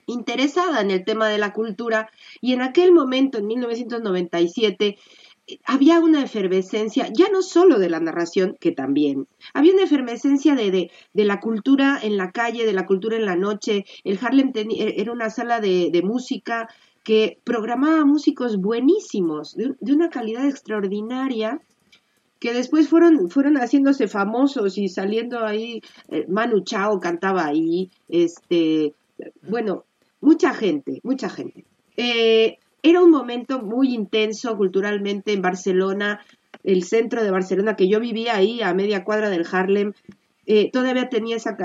interesada 0.08 0.82
en 0.82 0.92
el 0.92 1.06
tema 1.06 1.28
de 1.30 1.38
la 1.38 1.54
cultura 1.54 2.10
y 2.42 2.54
en 2.54 2.62
aquel 2.62 2.92
momento, 2.92 3.38
en 3.38 3.48
1997, 3.48 4.98
había 5.66 6.00
una 6.00 6.24
efervescencia, 6.24 7.10
ya 7.14 7.30
no 7.30 7.42
solo 7.42 7.80
de 7.80 7.90
la 7.90 8.00
narración, 8.00 8.56
que 8.60 8.72
también, 8.72 9.28
había 9.54 9.74
una 9.74 9.84
efervescencia 9.84 10.56
de, 10.56 10.90
de, 11.14 11.26
la 11.26 11.40
cultura 11.40 12.00
en 12.02 12.18
la 12.18 12.32
calle, 12.32 12.66
de 12.66 12.74
la 12.74 12.86
cultura 12.86 13.18
en 13.18 13.26
la 13.26 13.36
noche. 13.36 13.86
El 14.04 14.20
Harlem 14.22 14.52
e, 14.56 14.96
era 14.98 15.12
una 15.12 15.30
sala 15.30 15.60
de, 15.60 16.02
música 16.04 16.70
que 17.04 17.40
programaba 17.44 18.06
músicos 18.06 18.58
buenísimos, 18.58 19.56
de, 19.56 19.76
una 19.94 20.10
calidad 20.10 20.48
extraordinaria, 20.48 21.62
que 22.40 22.54
después 22.54 22.90
fueron, 22.90 23.30
fueron 23.30 23.56
haciéndose 23.56 24.08
famosos 24.08 24.78
y 24.78 24.88
saliendo 24.90 25.46
ahí, 25.46 25.82
eh, 26.10 26.26
Manu 26.28 26.62
Chao 26.62 27.00
cantaba 27.00 27.46
ahí, 27.46 27.90
este, 28.10 28.94
bueno, 29.48 29.86
mucha 30.24 30.54
gente, 30.54 31.02
mucha 31.04 31.30
gente. 31.30 31.66
Eh, 31.98 32.58
era 32.82 33.02
un 33.02 33.12
momento 33.12 33.62
muy 33.62 33.94
intenso 33.94 34.58
culturalmente 34.58 35.34
en 35.34 35.42
Barcelona, 35.42 36.22
el 36.64 36.84
centro 36.84 37.24
de 37.24 37.32
Barcelona, 37.32 37.76
que 37.76 37.90
yo 37.90 38.00
vivía 38.00 38.36
ahí 38.36 38.62
a 38.62 38.74
media 38.74 39.04
cuadra 39.04 39.30
del 39.30 39.46
Harlem, 39.50 39.94
eh, 40.46 40.72
todavía 40.72 41.10
tenía 41.10 41.36
esa, 41.36 41.56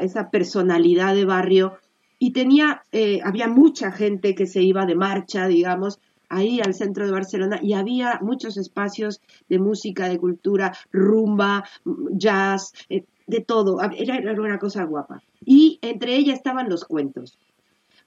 esa, 0.00 0.30
personalidad 0.30 1.14
de 1.14 1.24
barrio 1.24 1.74
y 2.18 2.32
tenía, 2.32 2.82
eh, 2.92 3.20
había 3.24 3.48
mucha 3.48 3.90
gente 3.90 4.34
que 4.34 4.46
se 4.46 4.62
iba 4.62 4.86
de 4.86 4.94
marcha, 4.94 5.48
digamos, 5.48 5.98
ahí 6.28 6.60
al 6.60 6.74
centro 6.74 7.06
de 7.06 7.12
Barcelona 7.12 7.58
y 7.62 7.72
había 7.72 8.18
muchos 8.22 8.56
espacios 8.56 9.20
de 9.48 9.58
música, 9.58 10.08
de 10.08 10.18
cultura, 10.18 10.72
rumba, 10.92 11.64
jazz, 12.12 12.72
de 12.88 13.40
todo, 13.40 13.80
era, 13.80 14.16
era 14.16 14.32
una 14.40 14.58
cosa 14.58 14.84
guapa. 14.84 15.22
Y 15.44 15.78
entre 15.82 16.16
ellas 16.16 16.36
estaban 16.36 16.68
los 16.68 16.84
cuentos. 16.84 17.38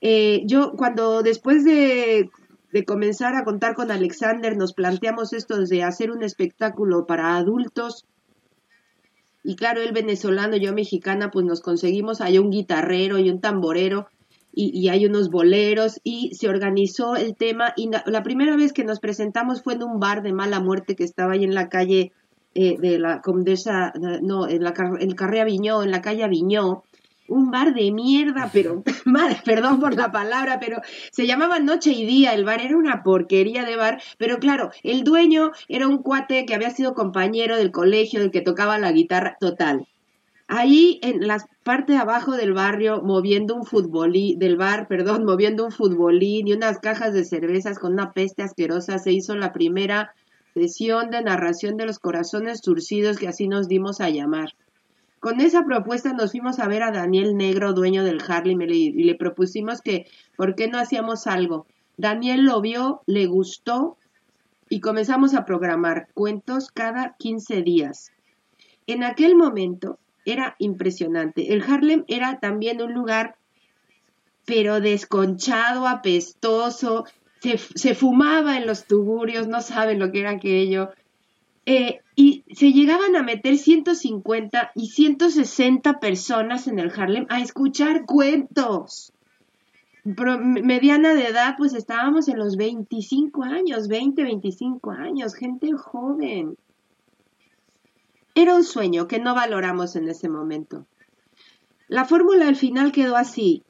Eh, 0.05 0.43
yo 0.45 0.73
cuando 0.73 1.23
después 1.23 1.63
de 1.63 2.29
de 2.73 2.85
comenzar 2.85 3.35
a 3.35 3.43
contar 3.43 3.75
con 3.75 3.91
Alexander, 3.91 4.57
nos 4.57 4.73
planteamos 4.73 5.31
esto 5.31 5.59
de 5.59 5.83
hacer 5.83 6.09
un 6.09 6.23
espectáculo 6.23 7.05
para 7.05 7.37
adultos. 7.37 8.05
Y 9.43 9.55
claro, 9.55 9.79
él 9.81 9.91
venezolano, 9.93 10.57
yo 10.57 10.73
mexicana, 10.73 11.29
pues 11.29 11.45
nos 11.45 11.61
conseguimos 11.61 12.19
ahí 12.19 12.39
un 12.39 12.49
guitarrero 12.49 13.19
y 13.19 13.29
un 13.29 13.39
tamborero 13.41 14.07
y, 14.55 14.87
hay 14.89 15.05
unos 15.05 15.29
boleros 15.29 15.99
y 16.03 16.33
se 16.33 16.49
organizó 16.49 17.15
el 17.15 17.35
tema. 17.35 17.73
Y 17.77 17.91
la, 18.07 18.23
primera 18.23 18.55
vez 18.55 18.73
que 18.73 18.83
nos 18.83 18.99
presentamos 18.99 19.61
fue 19.61 19.75
en 19.75 19.83
un 19.83 19.99
bar 19.99 20.23
de 20.23 20.33
mala 20.33 20.59
muerte 20.59 20.95
que 20.95 21.03
estaba 21.03 21.33
ahí 21.33 21.43
en 21.43 21.53
la 21.53 21.69
calle 21.69 22.11
eh, 22.55 22.77
de 22.79 22.97
la 22.97 23.21
Condesa, 23.21 23.93
no, 24.21 24.47
en 24.47 24.63
la 24.63 24.73
en 24.99 25.11
Carrera 25.11 25.43
Aviñó, 25.43 25.83
en 25.83 25.91
la 25.91 26.01
calle 26.01 26.23
Aviñó 26.23 26.83
un 27.33 27.49
bar 27.49 27.73
de 27.73 27.91
mierda, 27.91 28.49
pero, 28.53 28.83
madre, 29.05 29.37
perdón 29.43 29.79
por 29.79 29.95
la 29.95 30.11
palabra, 30.11 30.59
pero 30.59 30.81
se 31.11 31.25
llamaba 31.25 31.59
Noche 31.59 31.91
y 31.91 32.05
Día, 32.05 32.33
el 32.33 32.45
bar 32.45 32.61
era 32.61 32.77
una 32.77 33.03
porquería 33.03 33.65
de 33.65 33.75
bar, 33.75 34.01
pero 34.17 34.37
claro, 34.37 34.71
el 34.83 35.03
dueño 35.03 35.51
era 35.67 35.87
un 35.87 35.97
cuate 35.97 36.45
que 36.45 36.53
había 36.53 36.69
sido 36.69 36.93
compañero 36.93 37.57
del 37.57 37.71
colegio, 37.71 38.19
del 38.19 38.31
que 38.31 38.41
tocaba 38.41 38.77
la 38.77 38.91
guitarra, 38.91 39.37
total. 39.39 39.87
Ahí 40.47 40.99
en 41.01 41.25
la 41.25 41.37
parte 41.63 41.93
de 41.93 41.99
abajo 41.99 42.33
del 42.33 42.53
barrio, 42.53 43.01
moviendo 43.01 43.55
un 43.55 43.65
futbolín, 43.65 44.37
del 44.37 44.55
bar, 44.55 44.87
perdón, 44.87 45.25
moviendo 45.25 45.65
un 45.65 45.71
futbolín 45.71 46.47
y 46.47 46.53
unas 46.53 46.77
cajas 46.79 47.13
de 47.13 47.25
cervezas 47.25 47.79
con 47.79 47.93
una 47.93 48.11
peste 48.13 48.43
asquerosa, 48.43 48.99
se 48.99 49.11
hizo 49.11 49.35
la 49.35 49.53
primera 49.53 50.13
sesión 50.53 51.09
de 51.09 51.23
narración 51.23 51.77
de 51.77 51.87
los 51.87 51.97
corazones 51.97 52.61
turcidos 52.61 53.17
que 53.17 53.27
así 53.27 53.47
nos 53.47 53.67
dimos 53.67 54.01
a 54.01 54.09
llamar. 54.09 54.53
Con 55.23 55.39
esa 55.39 55.63
propuesta 55.63 56.11
nos 56.11 56.31
fuimos 56.31 56.59
a 56.59 56.67
ver 56.67 56.83
a 56.83 56.91
Daniel 56.91 57.37
Negro, 57.37 57.71
dueño 57.71 58.03
del 58.03 58.21
Harlem, 58.27 58.59
y 58.63 58.91
le, 58.91 59.15
propusimos 59.15 59.81
que, 59.81 60.05
¿por 60.35 60.53
qué 60.53 60.67
no 60.67 60.77
hacíamos 60.77 61.27
algo? 61.27 61.65
Daniel 61.95 62.43
lo 62.43 62.59
vio, 62.59 63.03
le 63.05 63.25
gustó 63.25 63.97
y 64.67 64.81
comenzamos 64.81 65.33
a 65.33 65.45
programar 65.45 66.09
cuentos 66.13 66.71
cada 66.73 67.15
15 67.19 67.61
días. 67.61 68.11
En 68.85 69.05
aquel 69.05 69.37
momento 69.37 69.97
era 70.25 70.57
impresionante. 70.59 71.53
El 71.53 71.63
Harlem 71.63 72.03
era 72.09 72.41
también 72.41 72.81
un 72.81 72.93
lugar, 72.93 73.37
pero 74.43 74.81
desconchado, 74.81 75.87
apestoso, 75.87 77.05
se, 77.39 77.57
se 77.57 77.95
fumaba 77.95 78.57
en 78.57 78.67
los 78.67 78.87
tuburios, 78.87 79.47
no 79.47 79.61
saben 79.61 79.99
lo 79.99 80.11
que 80.11 80.19
era 80.19 80.31
aquello. 80.31 80.89
Eh, 81.65 82.01
y 82.15 82.43
se 82.53 82.73
llegaban 82.73 83.15
a 83.15 83.23
meter 83.23 83.57
150 83.57 84.71
y 84.75 84.87
160 84.87 85.99
personas 85.99 86.67
en 86.67 86.77
el 86.79 86.91
Harlem 86.91 87.25
a 87.29 87.39
escuchar 87.39 88.05
cuentos. 88.05 89.13
mediana 90.03 91.13
de 91.13 91.27
edad, 91.27 91.55
pues 91.57 91.73
estábamos 91.73 92.27
en 92.27 92.37
los 92.37 92.57
25 92.57 93.43
años, 93.43 93.87
20, 93.87 94.23
25 94.23 94.91
años, 94.91 95.33
gente 95.33 95.71
joven. 95.71 96.57
Era 98.35 98.55
un 98.55 98.63
sueño 98.65 99.07
que 99.07 99.19
no 99.19 99.33
valoramos 99.33 99.95
en 99.95 100.09
ese 100.09 100.27
momento. 100.27 100.85
La 101.87 102.03
fórmula 102.03 102.47
al 102.47 102.57
final 102.57 102.91
quedó 102.91 103.15
así. 103.15 103.63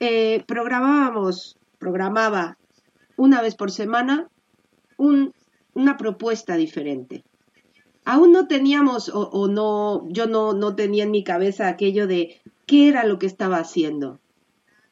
Eh, 0.00 0.42
programábamos, 0.46 1.58
programaba 1.78 2.56
una 3.16 3.42
vez 3.42 3.54
por 3.54 3.70
semana 3.70 4.28
una 4.96 5.96
propuesta 5.96 6.56
diferente 6.56 7.24
aún 8.04 8.32
no 8.32 8.46
teníamos 8.46 9.10
o, 9.12 9.48
no, 9.48 10.06
yo 10.08 10.26
no, 10.26 10.52
no 10.52 10.74
tenía 10.76 11.04
en 11.04 11.10
mi 11.10 11.24
cabeza 11.24 11.68
aquello 11.68 12.06
de 12.06 12.40
qué 12.66 12.88
era 12.88 13.04
lo 13.04 13.18
que 13.18 13.26
estaba 13.26 13.58
haciendo. 13.58 14.20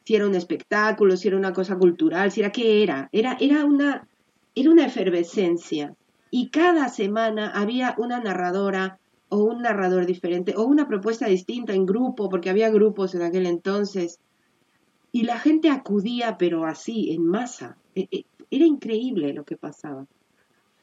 Si 0.05 0.17
era 0.17 0.27
un 0.27 0.35
espectáculo, 0.35 1.17
si 1.17 1.29
era 1.29 1.37
una 1.37 1.53
cosa 1.53 1.77
cultural, 1.77 2.33
si 2.33 2.41
era 2.41 2.51
qué 2.51 2.83
era. 2.83 3.09
Era, 3.13 3.37
era, 3.41 3.65
una, 3.65 4.09
era 4.55 4.71
una 4.71 4.87
efervescencia. 4.87 5.95
Y 6.31 6.49
cada 6.49 6.89
semana 6.89 7.51
había 7.51 7.95
una 7.99 8.19
narradora 8.19 8.99
o 9.29 9.45
un 9.45 9.63
narrador 9.63 10.07
diferente 10.07 10.55
o 10.57 10.65
una 10.65 10.89
propuesta 10.89 11.27
distinta 11.27 11.75
en 11.75 11.87
grupo, 11.87 12.29
porque 12.29 12.51
había 12.51 12.71
grupos 12.71 13.15
en 13.15 13.23
aquel 13.23 13.47
entonces. 13.47 14.19
Y 15.13 15.23
la 15.23 15.39
gente 15.39 15.71
acudía, 15.71 16.37
pero 16.39 16.65
así, 16.65 17.13
en 17.13 17.27
masa. 17.27 17.77
E, 17.95 18.09
e, 18.11 18.25
era 18.51 18.65
increíble 18.65 19.33
lo 19.33 19.45
que 19.45 19.57
pasaba. 19.57 20.07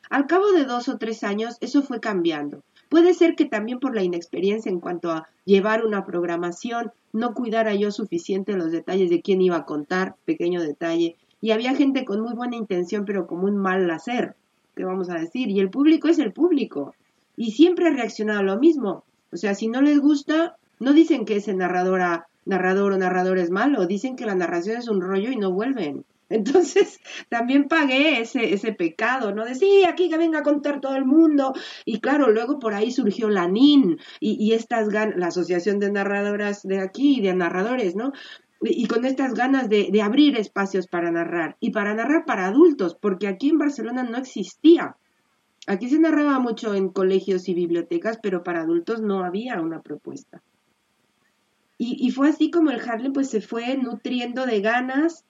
Al 0.09 0.25
cabo 0.25 0.51
de 0.51 0.65
dos 0.65 0.89
o 0.89 0.97
tres 0.97 1.23
años 1.23 1.57
eso 1.61 1.83
fue 1.83 1.99
cambiando. 1.99 2.63
Puede 2.89 3.13
ser 3.13 3.35
que 3.35 3.45
también 3.45 3.79
por 3.79 3.93
la 3.93 4.01
inexperiencia 4.01 4.71
en 4.71 4.79
cuanto 4.79 5.11
a 5.11 5.27
llevar 5.45 5.85
una 5.85 6.03
programación, 6.03 6.91
no 7.13 7.35
cuidara 7.35 7.75
yo 7.75 7.91
suficiente 7.91 8.57
los 8.57 8.71
detalles 8.71 9.11
de 9.11 9.21
quién 9.21 9.41
iba 9.41 9.57
a 9.57 9.65
contar, 9.65 10.15
pequeño 10.25 10.61
detalle, 10.63 11.15
y 11.41 11.51
había 11.51 11.75
gente 11.75 12.05
con 12.05 12.21
muy 12.21 12.33
buena 12.33 12.55
intención 12.55 13.05
pero 13.05 13.27
con 13.27 13.43
un 13.43 13.57
mal 13.57 13.89
hacer, 13.91 14.35
¿qué 14.75 14.83
vamos 14.83 15.11
a 15.11 15.19
decir? 15.19 15.49
Y 15.49 15.59
el 15.59 15.69
público 15.69 16.07
es 16.07 16.17
el 16.17 16.33
público, 16.33 16.95
y 17.37 17.51
siempre 17.51 17.87
ha 17.87 17.91
reaccionado 17.91 18.39
a 18.39 18.43
lo 18.43 18.59
mismo. 18.59 19.03
O 19.31 19.37
sea, 19.37 19.53
si 19.53 19.67
no 19.67 19.81
les 19.81 19.99
gusta, 19.99 20.57
no 20.79 20.93
dicen 20.93 21.25
que 21.25 21.35
ese 21.35 21.53
narradora, 21.53 22.27
narrador 22.45 22.93
o 22.93 22.97
narrador 22.97 23.37
es 23.37 23.51
malo, 23.51 23.85
dicen 23.85 24.15
que 24.15 24.25
la 24.25 24.33
narración 24.33 24.77
es 24.77 24.87
un 24.87 25.01
rollo 25.01 25.29
y 25.29 25.35
no 25.35 25.51
vuelven. 25.51 26.03
Entonces 26.29 26.99
también 27.29 27.67
pagué 27.67 28.21
ese, 28.21 28.53
ese 28.53 28.71
pecado, 28.71 29.33
¿no? 29.33 29.45
De 29.45 29.85
aquí 29.87 30.09
que 30.09 30.17
venga 30.17 30.39
a 30.39 30.43
contar 30.43 30.79
todo 30.79 30.95
el 30.95 31.05
mundo. 31.05 31.53
Y 31.85 31.99
claro, 31.99 32.31
luego 32.31 32.59
por 32.59 32.73
ahí 32.73 32.91
surgió 32.91 33.29
la 33.29 33.47
NIN 33.47 33.99
y, 34.19 34.37
y 34.39 34.53
estas 34.53 34.89
ganas, 34.89 35.17
la 35.17 35.27
Asociación 35.27 35.79
de 35.79 35.91
Narradoras 35.91 36.63
de 36.63 36.79
aquí, 36.79 37.21
de 37.21 37.33
narradores, 37.33 37.95
¿no? 37.95 38.13
Y, 38.61 38.87
con 38.87 39.05
estas 39.05 39.33
ganas 39.33 39.69
de, 39.69 39.87
de 39.89 40.01
abrir 40.01 40.37
espacios 40.37 40.87
para 40.87 41.11
narrar 41.11 41.55
y 41.61 41.71
para 41.71 41.93
narrar 41.93 42.25
para 42.25 42.45
adultos, 42.45 42.93
porque 42.93 43.27
aquí 43.27 43.49
en 43.49 43.57
Barcelona 43.57 44.03
no 44.03 44.17
existía. 44.17 44.97
Aquí 45.65 45.87
se 45.87 45.97
narraba 45.97 46.39
mucho 46.39 46.73
en 46.73 46.89
colegios 46.89 47.47
y 47.47 47.53
bibliotecas, 47.53 48.19
pero 48.21 48.43
para 48.43 48.61
adultos 48.61 49.01
no 49.01 49.23
había 49.23 49.61
una 49.61 49.81
propuesta. 49.81 50.41
Y, 51.77 52.05
y, 52.05 52.11
fue 52.11 52.27
así 52.27 52.51
como 52.51 52.71
el 52.71 52.81
Harlem 52.81 53.13
pues 53.13 53.29
se 53.29 53.39
fue 53.39 53.77
nutriendo 53.77 54.45
de 54.45 54.59
ganas 54.59 55.23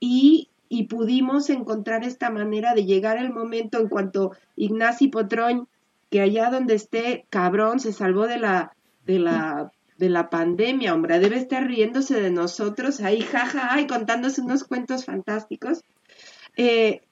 y, 0.00 0.48
pudimos 0.88 1.50
encontrar 1.50 2.04
esta 2.04 2.30
manera 2.30 2.74
de 2.74 2.84
llegar 2.84 3.18
al 3.18 3.32
momento 3.32 3.78
en 3.80 3.88
cuanto 3.88 4.32
Ignacy 4.56 5.08
Potroñ, 5.08 5.66
que 6.10 6.20
allá 6.20 6.50
donde 6.50 6.74
esté, 6.74 7.26
cabrón, 7.30 7.80
se 7.80 7.92
salvó 7.92 8.26
de 8.26 8.38
la, 8.38 8.72
de 9.06 9.18
la, 9.18 9.72
de 9.98 10.08
la 10.10 10.28
pandemia, 10.30 10.94
hombre, 10.94 11.18
debe 11.18 11.36
estar 11.36 11.66
riéndose 11.66 12.20
de 12.20 12.30
nosotros 12.30 13.00
ahí, 13.00 13.20
jaja, 13.20 13.68
ay, 13.72 13.86
contándose 13.86 14.42
unos 14.42 14.64
cuentos 14.64 15.04
fantásticos. 15.04 15.82
Eh, 16.56 17.02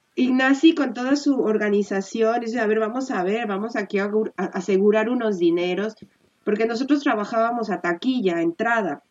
con 0.77 0.93
toda 0.93 1.15
su 1.15 1.41
organización 1.41 2.39
dice, 2.41 2.59
a 2.59 2.67
ver, 2.67 2.79
vamos 2.79 3.11
a 3.11 3.23
ver, 3.23 3.47
vamos 3.47 3.75
aquí 3.75 3.99
a 3.99 4.09
asegurar 4.37 5.09
unos 5.09 5.39
dineros, 5.39 5.95
porque 6.43 6.65
nosotros 6.65 7.03
trabajábamos 7.03 7.69
a 7.69 7.81
taquilla, 7.81 8.41
entrada, 8.41 9.03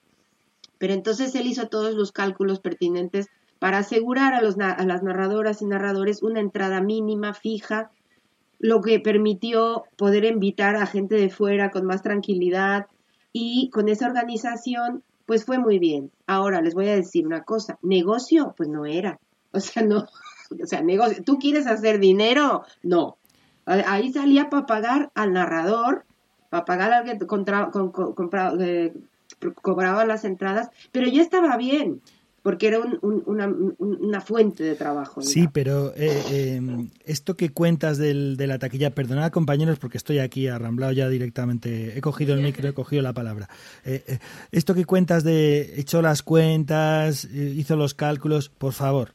pero 0.78 0.94
entonces 0.94 1.34
él 1.34 1.46
hizo 1.46 1.68
todos 1.68 1.94
los 1.94 2.12
cálculos 2.12 2.60
pertinentes 2.60 3.28
para 3.64 3.78
asegurar 3.78 4.34
a, 4.34 4.42
los, 4.42 4.58
a 4.58 4.84
las 4.84 5.02
narradoras 5.02 5.62
y 5.62 5.64
narradores 5.64 6.22
una 6.22 6.38
entrada 6.38 6.82
mínima, 6.82 7.32
fija, 7.32 7.90
lo 8.58 8.82
que 8.82 9.00
permitió 9.00 9.84
poder 9.96 10.26
invitar 10.26 10.76
a 10.76 10.84
gente 10.84 11.14
de 11.14 11.30
fuera 11.30 11.70
con 11.70 11.86
más 11.86 12.02
tranquilidad 12.02 12.88
y 13.32 13.70
con 13.70 13.88
esa 13.88 14.06
organización, 14.06 15.02
pues 15.24 15.46
fue 15.46 15.56
muy 15.58 15.78
bien. 15.78 16.10
Ahora 16.26 16.60
les 16.60 16.74
voy 16.74 16.90
a 16.90 16.94
decir 16.94 17.26
una 17.26 17.44
cosa, 17.44 17.78
negocio, 17.80 18.52
pues 18.54 18.68
no 18.68 18.84
era. 18.84 19.18
O 19.52 19.60
sea, 19.60 19.82
no, 19.82 20.08
o 20.62 20.66
sea, 20.66 20.82
negocio, 20.82 21.24
¿tú 21.24 21.38
quieres 21.38 21.66
hacer 21.66 22.00
dinero? 22.00 22.66
No. 22.82 23.16
Ahí 23.64 24.12
salía 24.12 24.50
para 24.50 24.66
pagar 24.66 25.10
al 25.14 25.32
narrador, 25.32 26.04
para 26.50 26.66
pagar 26.66 26.92
al 26.92 27.04
que 27.18 27.26
contra, 27.26 27.70
eh, 28.60 28.92
cobraba 29.62 30.04
las 30.04 30.26
entradas, 30.26 30.68
pero 30.92 31.06
ya 31.08 31.22
estaba 31.22 31.56
bien 31.56 32.02
porque 32.44 32.68
era 32.68 32.78
una, 33.00 34.20
fuente 34.20 34.64
de 34.64 34.74
trabajo. 34.74 35.22
Sí, 35.22 35.48
pero 35.50 35.94
eh, 35.96 36.56
em, 36.56 36.90
esto 37.06 37.38
que 37.38 37.48
cuentas 37.48 37.96
del, 37.96 38.36
de 38.36 38.46
la 38.46 38.58
taquilla, 38.58 38.94
perdonad 38.94 39.32
compañeros 39.32 39.78
porque 39.78 39.96
estoy 39.96 40.18
aquí 40.18 40.46
arramblado 40.46 40.92
ya 40.92 41.08
directamente, 41.08 41.96
he 41.96 42.02
cogido 42.02 42.34
el 42.34 42.42
micro, 42.42 42.68
he 42.68 42.74
cogido 42.74 43.00
la 43.00 43.14
palabra. 43.14 43.48
Eh, 43.86 44.04
eh, 44.06 44.18
esto 44.52 44.74
que 44.74 44.84
cuentas 44.84 45.24
de 45.24 45.80
echó 45.80 46.02
las 46.02 46.22
cuentas, 46.22 47.24
hizo 47.24 47.76
los 47.76 47.94
cálculos, 47.94 48.50
por 48.50 48.74
favor, 48.74 49.14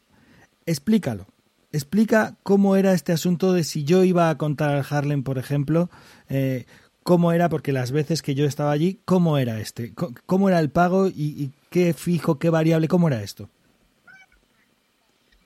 explícalo. 0.66 1.28
Explica 1.72 2.36
cómo 2.42 2.78
era 2.78 2.94
este 2.94 3.12
asunto 3.12 3.54
de 3.54 3.64
si 3.64 3.84
yo 3.84 4.04
iba 4.04 4.32
a 4.32 4.40
contar 4.40 4.72
al 4.72 4.86
Harlem, 4.90 5.22
por 5.22 5.38
ejemplo, 5.38 5.92
cómo 7.10 7.32
era, 7.32 7.50
porque 7.50 7.72
las 7.72 7.92
veces 7.92 8.22
que 8.22 8.36
yo 8.36 8.46
estaba 8.46 8.70
allí, 8.70 9.00
cómo 9.04 9.40
era 9.40 9.60
este, 9.60 9.94
cómo 10.28 10.48
era 10.48 10.60
el 10.60 10.70
pago 10.70 11.08
y 11.08 11.50
qué 11.72 11.96
fijo, 11.96 12.38
qué 12.38 12.52
variable, 12.52 12.88
cómo 12.88 13.08
era 13.08 13.24
esto. 13.24 13.50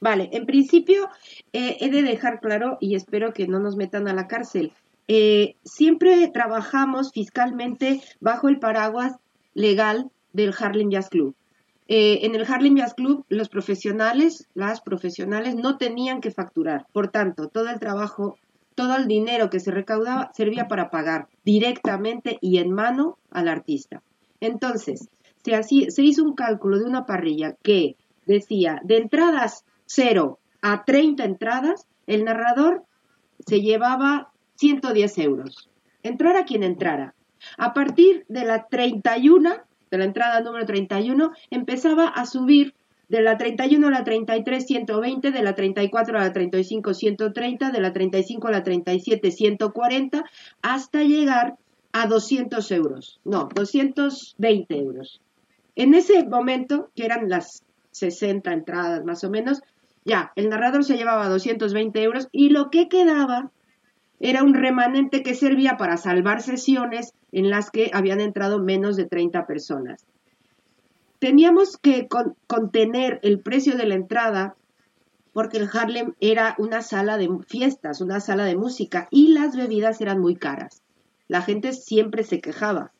Vale, 0.01 0.29
en 0.33 0.45
principio 0.45 1.07
eh, 1.53 1.77
he 1.79 1.89
de 1.89 2.01
dejar 2.01 2.41
claro 2.41 2.77
y 2.81 2.95
espero 2.95 3.31
que 3.31 3.47
no 3.47 3.61
nos 3.61 3.77
metan 3.77 4.09
a 4.09 4.13
la 4.13 4.27
cárcel. 4.27 4.73
Eh, 5.07 5.55
siempre 5.63 6.29
trabajamos 6.33 7.13
fiscalmente 7.13 8.01
bajo 8.19 8.49
el 8.49 8.59
paraguas 8.59 9.13
legal 9.53 10.11
del 10.33 10.53
Harlem 10.59 10.89
Jazz 10.89 11.07
Club. 11.07 11.33
eh, 11.87 12.25
en 12.25 12.35
el 12.35 12.45
Harlem 12.45 12.75
Jazz 12.75 12.93
Club 12.93 13.25
los 13.29 13.47
profesionales, 13.47 14.49
las 14.53 14.81
profesionales 14.81 15.55
no 15.55 15.77
tenían 15.77 16.19
que 16.19 16.31
facturar. 16.31 16.87
Por 16.91 17.07
tanto, 17.07 17.47
todo 17.47 17.69
el 17.69 17.79
trabajo, 17.79 18.37
todo 18.75 18.95
el 18.95 19.07
dinero 19.07 19.49
que 19.49 19.59
se 19.59 19.71
recaudaba 19.71 20.31
servía 20.33 20.67
para 20.67 20.89
pagar 20.89 21.27
directamente 21.43 22.37
y 22.41 22.57
en 22.57 22.71
mano 22.71 23.17
al 23.31 23.47
artista. 23.47 24.01
Entonces, 24.39 25.09
se, 25.43 25.63
se 25.63 26.01
hizo 26.01 26.23
un 26.23 26.35
cálculo 26.35 26.79
de 26.79 26.85
una 26.85 27.05
parrilla 27.05 27.55
que 27.61 27.95
decía, 28.25 28.79
de 28.83 28.97
entradas 28.97 29.65
0 29.85 30.39
a 30.61 30.85
30 30.85 31.23
entradas, 31.25 31.87
el 32.07 32.23
narrador 32.23 32.83
se 33.45 33.61
llevaba 33.61 34.31
110 34.55 35.17
euros. 35.19 35.69
Entrara 36.03 36.45
quien 36.45 36.63
entrara. 36.63 37.15
A 37.57 37.73
partir 37.73 38.25
de 38.29 38.45
la 38.45 38.67
31, 38.67 39.55
de 39.91 39.97
la 39.97 40.05
entrada 40.05 40.41
número 40.41 40.65
31, 40.65 41.31
empezaba 41.49 42.07
a 42.07 42.25
subir 42.25 42.73
de 43.13 43.21
la 43.21 43.37
31 43.37 43.89
a 43.89 43.91
la 43.91 44.03
33, 44.03 44.65
120, 44.65 45.29
de 45.29 45.43
la 45.43 45.53
34 45.53 46.17
a 46.17 46.21
la 46.21 46.33
35, 46.33 46.95
130, 46.95 47.69
de 47.69 47.79
la 47.79 47.93
35 47.93 48.47
a 48.47 48.51
la 48.51 48.63
37, 48.63 49.29
140, 49.29 50.23
hasta 50.63 51.03
llegar 51.03 51.55
a 51.91 52.07
200 52.07 52.71
euros. 52.71 53.19
No, 53.23 53.49
220 53.53 54.79
euros. 54.79 55.21
En 55.75 55.93
ese 55.93 56.25
momento, 56.25 56.89
que 56.95 57.05
eran 57.05 57.29
las 57.29 57.63
60 57.91 58.51
entradas 58.51 59.05
más 59.05 59.23
o 59.23 59.29
menos, 59.29 59.61
ya, 60.03 60.31
el 60.35 60.49
narrador 60.49 60.83
se 60.83 60.97
llevaba 60.97 61.29
220 61.29 62.01
euros 62.01 62.29
y 62.31 62.49
lo 62.49 62.71
que 62.71 62.89
quedaba 62.89 63.51
era 64.21 64.41
un 64.41 64.55
remanente 64.55 65.21
que 65.21 65.35
servía 65.35 65.77
para 65.77 65.97
salvar 65.97 66.41
sesiones 66.41 67.13
en 67.31 67.51
las 67.51 67.69
que 67.69 67.91
habían 67.93 68.21
entrado 68.21 68.57
menos 68.57 68.95
de 68.95 69.05
30 69.05 69.45
personas. 69.45 70.03
Teníamos 71.23 71.77
que 71.77 72.09
contener 72.47 73.21
el 73.23 73.39
precio 73.39 73.77
de 73.77 73.85
la 73.85 73.95
entrada 73.95 74.57
porque 75.31 75.57
el 75.57 75.69
Harlem 75.71 76.15
era 76.19 76.53
una 76.57 76.81
sala 76.81 77.17
de 77.17 77.29
fiestas, 77.47 78.01
una 78.01 78.19
sala 78.19 78.43
de 78.43 78.57
música 78.57 79.07
y 79.09 79.29
las 79.29 79.55
bebidas 79.55 80.01
eran 80.01 80.19
muy 80.19 80.35
caras. 80.35 80.81
La 81.29 81.41
gente 81.41 81.71
siempre 81.71 82.25
se 82.25 82.41
quejaba. 82.41 82.91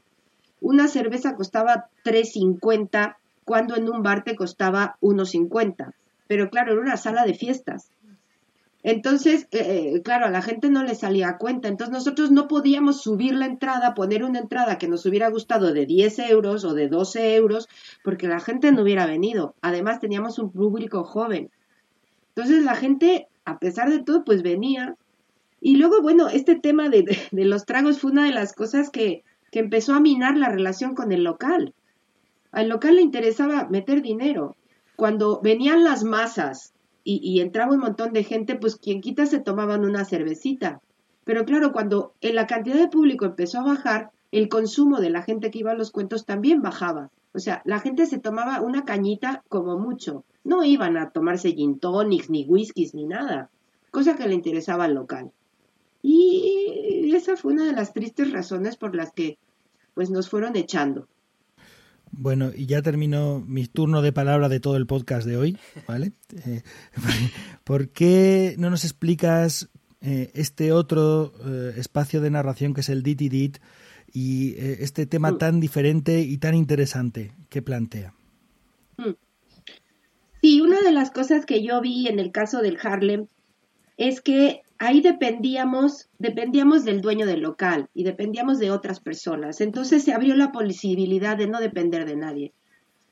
Una 0.62 0.88
cerveza 0.88 1.36
costaba 1.36 1.90
3.50 2.06 3.18
cuando 3.44 3.76
en 3.76 3.90
un 3.90 4.04
bar 4.04 4.24
te 4.24 4.38
costaba 4.38 4.96
1.50. 5.02 5.92
Pero 6.26 6.50
claro, 6.50 6.72
era 6.72 6.82
una 6.82 6.96
sala 6.96 7.26
de 7.26 7.34
fiestas. 7.34 7.92
Entonces, 8.84 9.48
eh, 9.52 10.02
claro, 10.04 10.26
a 10.26 10.30
la 10.30 10.42
gente 10.42 10.70
no 10.70 10.84
le 10.84 10.94
salía 10.94 11.30
a 11.30 11.38
cuenta. 11.38 11.70
Entonces 11.70 11.94
nosotros 11.94 12.32
no 12.32 12.50
podíamos 12.50 13.02
subir 13.02 13.34
la 13.34 13.46
entrada, 13.46 13.94
poner 13.94 14.26
una 14.26 14.40
entrada 14.40 14.78
que 14.78 14.90
nos 14.90 15.06
hubiera 15.06 15.30
gustado 15.30 15.74
de 15.74 15.86
10 15.86 16.20
euros 16.20 16.66
o 16.66 16.74
de 16.74 16.90
12 16.90 17.36
euros, 17.36 17.70
porque 18.04 18.28
la 18.28 18.42
gente 18.42 18.74
no 18.74 18.82
hubiera 18.82 19.06
venido. 19.06 19.56
Además, 19.62 20.02
teníamos 20.02 20.38
un 20.38 20.52
público 20.52 21.06
joven. 21.06 21.50
Entonces 22.36 22.64
la 22.64 22.76
gente, 22.76 23.28
a 23.46 23.58
pesar 23.58 23.90
de 23.90 24.04
todo, 24.04 24.26
pues 24.26 24.44
venía. 24.44 24.98
Y 25.62 25.78
luego, 25.78 26.02
bueno, 26.02 26.28
este 26.28 26.56
tema 26.56 26.90
de, 26.90 27.18
de, 27.32 27.46
los 27.46 27.66
tragos 27.66 28.00
fue 28.00 28.12
una 28.12 28.26
de 28.26 28.34
las 28.34 28.52
cosas 28.52 28.90
que, 28.90 29.24
que 29.50 29.60
empezó 29.60 29.94
a 29.94 30.02
minar 30.02 30.36
la 30.36 30.50
relación 30.50 30.94
con 30.94 31.14
el 31.14 31.24
local. 31.24 31.74
Al 32.52 32.68
local 32.68 32.96
le 32.96 33.02
interesaba 33.02 33.70
meter 33.70 34.02
dinero. 34.02 34.58
Cuando 34.98 35.40
venían 35.42 35.86
las 35.86 36.04
masas 36.04 36.73
y, 37.04 37.42
entraba 37.42 37.74
un 37.74 37.82
montón 37.82 38.14
de 38.14 38.24
gente, 38.24 38.56
pues 38.56 38.78
quien 38.78 39.02
quita 39.02 39.26
se 39.26 39.40
tomaban 39.40 39.84
una 39.84 40.06
cervecita. 40.06 40.82
Pero 41.26 41.46
claro, 41.46 41.72
cuando 41.72 42.14
en 42.22 42.36
la 42.36 42.48
cantidad 42.48 42.78
de 42.78 42.88
público 42.88 43.26
empezó 43.26 43.60
a 43.60 43.66
bajar, 43.66 44.12
el 44.32 44.50
consumo 44.50 45.00
de 45.00 45.10
la 45.10 45.22
gente 45.22 45.52
que 45.52 45.60
iba 45.60 45.72
a 45.72 45.76
los 45.76 45.92
cuentos 45.92 46.26
también 46.26 46.62
bajaba. 46.62 47.12
O 47.34 47.40
sea, 47.40 47.62
la 47.66 47.80
gente 47.80 48.06
se 48.06 48.20
tomaba 48.20 48.62
una 48.62 48.86
cañita 48.86 49.44
como 49.50 49.78
mucho. 49.78 50.24
No 50.44 50.64
iban 50.64 50.98
a 50.98 51.10
tomarse 51.10 51.54
gin 51.54 51.80
tonics, 51.80 52.30
ni 52.30 52.46
whiskies, 52.46 52.94
ni 52.94 53.06
nada. 53.06 53.50
Cosa 53.92 54.16
que 54.16 54.28
le 54.28 54.34
interesaba 54.34 54.86
al 54.86 54.96
local. 54.96 55.32
Y 56.02 57.14
esa 57.14 57.38
fue 57.38 57.54
una 57.54 57.66
de 57.66 57.74
las 57.74 57.94
tristes 57.94 58.32
razones 58.32 58.76
por 58.76 58.96
las 58.96 59.12
que 59.12 59.38
pues 59.94 60.10
nos 60.10 60.30
fueron 60.30 60.56
echando. 60.56 61.08
Bueno, 62.16 62.52
y 62.56 62.68
ya 62.68 62.82
termino 62.84 63.44
mi 63.46 63.66
turno 63.66 64.04
de 64.04 64.14
palabra 64.14 64.48
de 64.48 64.60
todo 64.60 64.78
el 64.78 64.86
podcast 64.86 65.26
de 65.26 65.38
hoy, 65.38 65.58
¿vale? 65.88 66.14
Eh, 66.46 66.62
¿Por 67.64 67.90
qué 67.90 68.56
no 68.58 68.70
nos 68.70 68.84
explicas 68.84 69.70
eh, 70.02 70.32
este 70.34 70.72
otro 70.72 71.32
eh, 71.46 71.74
espacio 71.78 72.22
de 72.22 72.32
narración 72.32 72.74
que 72.74 72.82
es 72.82 72.90
el 72.90 73.04
Dit 73.04 73.58
y 74.12 74.56
este 74.58 75.06
tema 75.06 75.32
mm. 75.32 75.38
tan 75.38 75.60
diferente 75.60 76.22
y 76.22 76.38
tan 76.38 76.56
interesante 76.56 77.32
que 77.50 77.62
plantea? 77.62 78.14
Mm. 78.98 79.16
Sí, 80.42 80.62
una 80.62 80.82
de 80.82 80.92
las 80.92 81.12
cosas 81.12 81.46
que 81.46 81.64
yo 81.64 81.82
vi 81.82 82.08
en 82.08 82.20
el 82.20 82.32
caso 82.32 82.62
del 82.62 82.78
Harlem 82.82 83.28
es 83.98 84.22
que 84.22 84.62
ahí 84.84 85.00
dependíamos, 85.00 86.10
dependíamos 86.20 86.84
del 86.84 87.02
dueño 87.02 87.26
del 87.26 87.40
local 87.40 87.90
y 87.94 88.04
dependíamos 88.04 88.60
de 88.60 88.72
otras 88.72 89.00
personas. 89.00 89.62
Entonces 89.62 90.04
se 90.04 90.12
abrió 90.12 90.36
la 90.36 90.52
posibilidad 90.52 91.38
de 91.38 91.48
no 91.48 91.62
depender 91.62 92.06
de 92.06 92.18
nadie, 92.18 92.54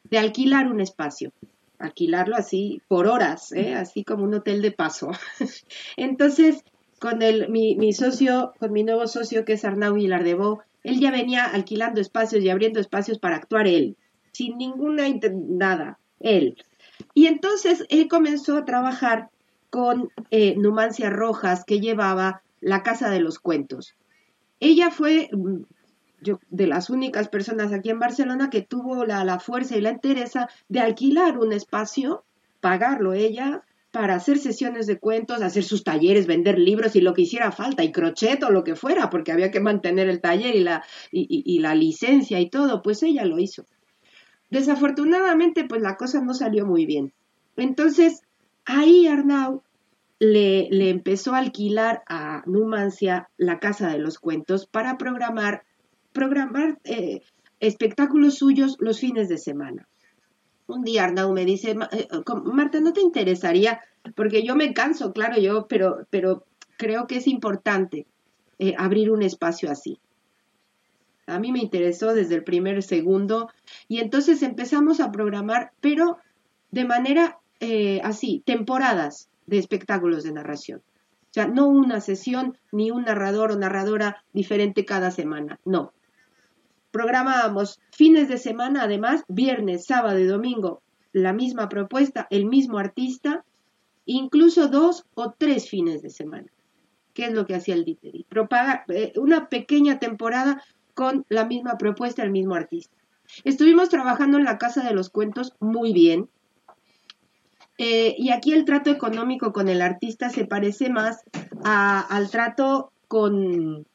de 0.03 0.17
alquilar 0.17 0.67
un 0.67 0.81
espacio, 0.81 1.31
alquilarlo 1.79 2.36
así 2.36 2.81
por 2.89 3.07
horas, 3.07 3.53
¿eh? 3.53 3.73
así 3.73 4.03
como 4.03 4.25
un 4.25 4.34
hotel 4.34 4.62
de 4.62 4.71
paso. 4.71 5.12
Entonces, 5.97 6.65
con 6.99 7.21
el, 7.21 7.49
mi, 7.49 7.93
socio, 7.93 8.53
con 8.60 8.73
mi 8.73 8.84
nuevo 8.84 9.07
socio 9.07 9.45
que 9.45 9.53
es 9.53 9.63
Arnau 9.63 9.93
Vilardebó, 9.93 10.62
él 10.84 10.99
ya 10.99 11.10
venía 11.10 11.45
alquilando 11.45 12.01
espacios 12.01 12.43
y 12.43 12.49
abriendo 12.49 12.81
espacios 12.81 13.17
para 13.17 13.38
actuar 13.38 13.67
él, 13.67 13.95
sin 14.34 14.57
ninguna 14.57 15.05
nada, 15.31 15.99
él. 16.19 16.57
Y 17.13 17.27
entonces 17.27 17.86
él 17.88 18.10
comenzó 18.10 18.57
a 18.57 18.65
trabajar 18.65 19.29
con 19.71 20.12
eh, 20.29 20.55
Numancia 20.57 21.10
Rojas, 21.10 21.63
que 21.65 21.79
llevaba 21.79 22.43
la 22.60 22.84
Casa 22.84 23.10
de 23.10 23.21
los 23.21 23.39
Cuentos. 23.39 23.95
Ella 24.60 24.91
fue 24.91 25.29
mm, 25.31 25.62
yo, 26.21 26.39
de 26.49 26.67
las 26.67 26.89
únicas 26.91 27.29
personas 27.29 27.73
aquí 27.73 27.89
en 27.89 27.99
Barcelona 27.99 28.49
que 28.51 28.62
tuvo 28.62 29.05
la, 29.05 29.39
fuerza 29.39 29.75
y 29.75 29.81
la 29.81 29.89
entereza 29.89 30.49
de 30.69 30.81
alquilar 30.81 31.39
un 31.39 31.53
espacio, 31.53 32.23
pagarlo 32.60 33.13
ella, 33.13 33.63
para 33.91 34.15
hacer 34.15 34.38
sesiones 34.38 34.88
de 34.88 34.99
cuentos, 34.99 35.41
hacer 35.41 35.63
sus 35.63 35.84
talleres, 35.84 36.27
vender 36.27 36.60
libros 36.60 36.95
y 36.95 37.01
lo 37.01 37.13
que 37.13 37.23
hiciera 37.23 37.51
falta, 37.51 37.84
y 37.84 37.91
crochet 37.91 38.43
o 38.43 38.51
lo 38.51 38.63
que 38.63 38.75
fuera, 38.75 39.10
porque 39.10 39.31
había 39.31 39.51
que 39.51 39.60
mantener 39.60 40.10
el 40.10 40.21
taller 40.21 40.55
y 40.55 40.62
la, 40.62 40.84
y 41.12 41.60
la 41.60 41.75
licencia 41.75 42.39
y 42.39 42.49
todo, 42.49 42.81
pues 42.81 43.03
ella 43.03 43.25
lo 43.25 43.39
hizo. 43.39 43.65
Desafortunadamente, 44.49 45.63
pues 45.63 45.81
la 45.81 45.97
cosa 45.97 46.21
no 46.21 46.34
salió 46.34 46.65
muy 46.65 46.86
bien. 46.86 47.13
Entonces, 47.57 48.21
Ahí 48.65 49.08
Arnau 49.08 49.63
le, 50.19 50.89
empezó 50.89 51.34
a 51.34 51.39
alquilar 51.39 52.04
a 52.08 52.43
Numancia 52.45 53.30
la 53.38 53.60
Casa 53.60 53.89
de 53.89 53.97
los 53.97 54.19
Cuentos 54.19 54.67
para 54.67 54.97
programar, 54.97 55.63
programar 56.13 56.80
eh, 56.84 57.21
espectáculos 57.60 58.36
suyos 58.36 58.78
los 58.80 59.00
fines 59.00 59.30
de 59.30 59.38
semana. 59.38 59.88
Un 60.67 60.84
día 60.84 61.06
Arnau 61.06 61.34
me 61.34 61.43
dice, 61.43 61.76
eh, 61.91 62.08
Marta, 62.45 62.80
¿no 62.80 62.93
te 62.93 63.02
interesaría? 63.02 63.82
Porque 64.15 64.43
yo 64.43 64.56
me 64.56 64.74
canso, 64.74 65.12
claro, 65.12 65.39
yo, 65.39 65.67
pero, 65.67 66.06
pero 66.10 66.45
creo 66.78 67.08
que 67.08 67.17
es 67.17 67.28
importante 67.28 68.06
eh, 68.60 68.76
abrir 68.78 69.12
un 69.12 69.24
espacio 69.24 69.71
así. 69.71 70.00
A 71.26 71.39
mí 71.39 71.52
me 71.52 71.60
interesó 71.60 72.13
desde 72.13 72.36
el 72.36 72.43
primer 72.43 72.84
segundo 72.84 73.50
y 73.88 74.00
entonces 74.00 74.43
empezamos 74.43 75.00
a 75.00 75.12
programar, 75.12 75.71
pero 75.82 76.17
de 76.69 76.86
manera 76.86 77.40
eh, 77.62 78.02
así, 78.04 78.41
temporadas 78.45 79.30
de 79.45 79.60
espectáculos 79.60 80.24
de 80.24 80.34
narración. 80.34 80.80
O 80.80 81.34
sea, 81.34 81.47
no 81.47 81.67
una 81.67 82.02
sesión 82.02 82.58
ni 82.71 82.91
un 82.91 83.04
narrador 83.04 83.52
o 83.52 83.56
narradora 83.56 84.26
diferente 84.34 84.84
cada 84.84 85.12
semana, 85.12 85.60
no. 85.63 85.93
Programábamos 86.91 87.80
fines 87.91 88.28
de 88.28 88.38
semana, 88.38 88.84
además, 88.84 89.24
viernes, 89.30 89.86
sábado 89.86 90.19
y 90.19 90.26
domingo, 90.26 90.82
la 91.13 91.34
misma 91.34 91.69
propuesta, 91.69 92.28
el 92.32 92.47
mismo 92.47 92.80
artista, 92.80 93.45
incluso 94.06 94.67
dos 94.67 95.06
o 95.13 95.32
tres 95.38 95.69
fines 95.69 96.02
de 96.02 96.10
semana. 96.10 96.52
¿Qué 97.13 97.26
es 97.26 97.34
lo 97.34 97.45
que 97.45 97.56
hacía 97.56 97.76
el 97.76 97.86
Diteri? 97.86 98.26
Propaga, 98.28 98.86
eh, 98.88 99.13
una 99.17 99.50
pequeña 99.50 100.00
temporada 100.00 100.63
con 100.95 101.26
la 101.30 101.45
misma 101.45 101.78
propuesta, 101.78 102.24
el 102.24 102.32
mismo 102.32 102.56
artista. 102.56 102.97
Estuvimos 103.43 103.89
trabajando 103.89 104.38
en 104.38 104.45
la 104.45 104.58
Casa 104.58 104.84
de 104.84 104.93
los 104.93 105.10
Cuentos 105.10 105.54
muy 105.60 105.93
bien, 105.93 106.28
eh, 107.84 108.13
y 108.15 108.30
aquí 108.30 108.54
el 108.54 108.63
trato 108.63 108.91
económico 108.91 109.52
con 109.52 109.67
el 109.67 109.82
artista 109.82 110.30
se 110.30 110.46
parece 110.46 110.91
más 110.91 111.24
al 111.63 112.30
trato 112.30 112.91
con, 113.08 113.88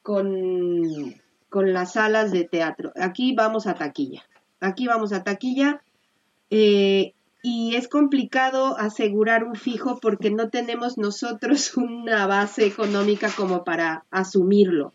con, 0.00 1.16
las 1.50 1.94
salas 1.94 2.30
de 2.30 2.44
teatro. 2.44 2.92
Aquí 2.94 3.34
vamos 3.34 3.66
a 3.66 3.74
taquilla. 3.74 4.22
Aquí 4.60 4.86
vamos 4.86 5.12
a 5.12 5.24
taquilla. 5.24 5.82
Eh, 6.50 7.14
y 7.42 7.74
es 7.74 7.88
complicado 7.88 8.78
asegurar 8.78 9.42
un 9.42 9.56
fijo 9.56 9.98
porque 9.98 10.30
no 10.30 10.48
tenemos 10.48 10.96
nosotros 10.96 11.76
una 11.76 12.28
base 12.28 12.64
económica 12.64 13.28
como 13.36 13.64
para 13.64 14.04
asumirlo. 14.12 14.92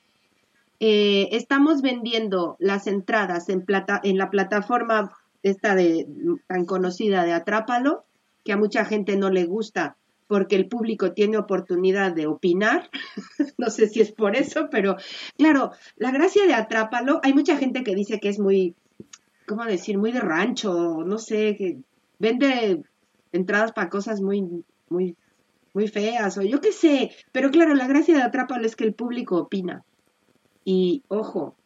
Eh, 0.79 1.27
estamos 1.33 1.81
vendiendo 1.81 2.55
las 2.59 2.87
entradas 2.87 3.49
en, 3.49 3.65
plata, 3.65 3.99
en 4.01 4.17
la 4.17 4.29
plataforma 4.29 5.11
esta 5.43 5.75
de 5.75 6.07
tan 6.47 6.63
conocida 6.63 7.25
de 7.25 7.33
Atrápalo, 7.33 8.06
que 8.47 8.53
a 8.53 8.57
mucha 8.57 8.85
gente 8.85 9.17
no 9.17 9.29
le 9.29 9.43
gusta 9.43 9.97
porque 10.27 10.55
el 10.55 10.69
público 10.69 11.11
tiene 11.11 11.37
oportunidad 11.37 12.13
de 12.13 12.27
opinar. 12.27 12.89
no 13.57 13.69
sé 13.69 13.89
si 13.89 13.99
es 13.99 14.13
por 14.13 14.37
eso, 14.37 14.69
pero 14.71 14.95
claro, 15.37 15.71
la 15.97 16.11
gracia 16.11 16.45
de 16.45 16.53
Atrápalo, 16.53 17.19
hay 17.23 17.33
mucha 17.33 17.57
gente 17.57 17.83
que 17.83 17.93
dice 17.93 18.21
que 18.21 18.29
es 18.29 18.39
muy, 18.39 18.73
¿cómo 19.45 19.65
decir? 19.65 19.97
Muy 19.97 20.13
de 20.13 20.21
rancho, 20.21 21.03
no 21.05 21.17
sé, 21.17 21.57
que 21.57 21.79
vende 22.19 22.83
entradas 23.33 23.73
para 23.73 23.89
cosas 23.89 24.21
muy, 24.21 24.63
muy, 24.87 25.17
muy 25.73 25.89
feas 25.89 26.37
o 26.37 26.41
yo 26.41 26.61
qué 26.61 26.71
sé. 26.71 27.11
Pero 27.33 27.51
claro, 27.51 27.75
la 27.75 27.87
gracia 27.87 28.15
de 28.15 28.21
Atrápalo 28.21 28.65
es 28.65 28.77
que 28.77 28.85
el 28.85 28.93
público 28.93 29.35
opina. 29.35 29.83
Y 30.63 31.03
ojo, 31.09 31.57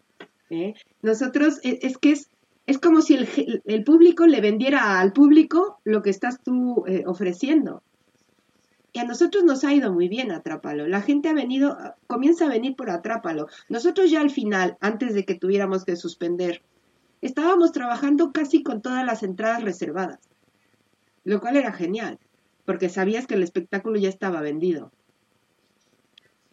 ¿eh? 0.50 0.74
nosotros 1.04 1.60
e, 1.62 1.78
es, 1.84 2.00
que 2.00 2.14
es, 2.14 2.31
es 2.72 2.80
como 2.80 3.02
si 3.02 3.18
el, 3.66 3.84
público 3.84 4.26
le 4.28 4.40
vendiera 4.40 5.02
al 5.02 5.12
público 5.12 5.82
lo 5.84 6.02
que 6.02 6.10
estás 6.10 6.42
tú 6.42 6.86
eh, 6.88 7.04
ofreciendo. 7.06 7.84
Y 8.94 9.00
a 9.00 9.04
nosotros 9.04 9.44
nos 9.44 9.66
ha 9.66 9.74
ido 9.74 9.92
muy 9.92 10.08
bien 10.08 10.32
Atrápalo. 10.32 10.88
La 10.88 11.02
gente 11.02 11.28
ha 11.28 11.34
venido, 11.34 11.78
comienza 12.08 12.46
a 12.46 12.50
venir 12.50 12.78
por 12.78 12.90
Atrápalo. 12.90 13.48
Nosotros 13.68 14.10
ya 14.10 14.22
al 14.22 14.30
final, 14.30 14.78
antes 14.80 15.14
de 15.14 15.26
que 15.26 15.36
tuviéramos 15.36 15.84
que 15.84 15.98
suspender, 15.98 16.62
estábamos 17.22 17.74
trabajando 17.74 18.32
casi 18.32 18.64
con 18.64 18.82
todas 18.82 19.06
las 19.06 19.22
entradas 19.22 19.64
reservadas, 19.64 20.20
lo 21.26 21.42
cual 21.42 21.58
era 21.58 21.74
genial, 21.74 22.20
porque 22.64 22.88
sabías 22.88 23.28
que 23.28 23.36
el 23.36 23.44
espectáculo 23.44 24.00
ya 24.00 24.08
estaba 24.08 24.40
vendido. 24.40 24.94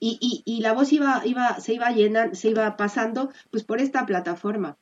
Y, 0.00 0.42
y, 0.44 0.60
la 0.62 0.72
voz 0.72 0.92
iba, 0.92 1.22
iba, 1.24 1.60
se 1.60 1.74
iba 1.74 1.92
llenando, 1.92 2.34
se 2.34 2.50
iba 2.50 2.76
pasando 2.76 3.30
pues 3.52 3.62
por 3.62 3.80
esta 3.80 4.04
plataforma. 4.04 4.76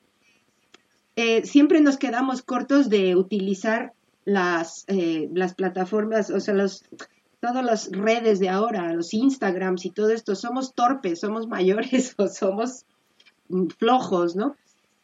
Eh, 1.16 1.46
siempre 1.46 1.80
nos 1.80 1.96
quedamos 1.96 2.42
cortos 2.42 2.88
de 2.90 3.16
utilizar 3.16 3.94
las, 4.24 4.84
eh, 4.88 5.30
las 5.32 5.54
plataformas, 5.54 6.30
o 6.30 6.40
sea, 6.40 6.54
los, 6.54 6.84
todas 7.40 7.64
las 7.64 7.90
redes 7.90 8.38
de 8.38 8.50
ahora, 8.50 8.92
los 8.92 9.14
Instagrams 9.14 9.86
y 9.86 9.90
todo 9.90 10.10
esto, 10.10 10.34
somos 10.34 10.74
torpes, 10.74 11.20
somos 11.20 11.48
mayores 11.48 12.14
o 12.18 12.28
somos 12.28 12.84
flojos, 13.78 14.36
¿no? 14.36 14.56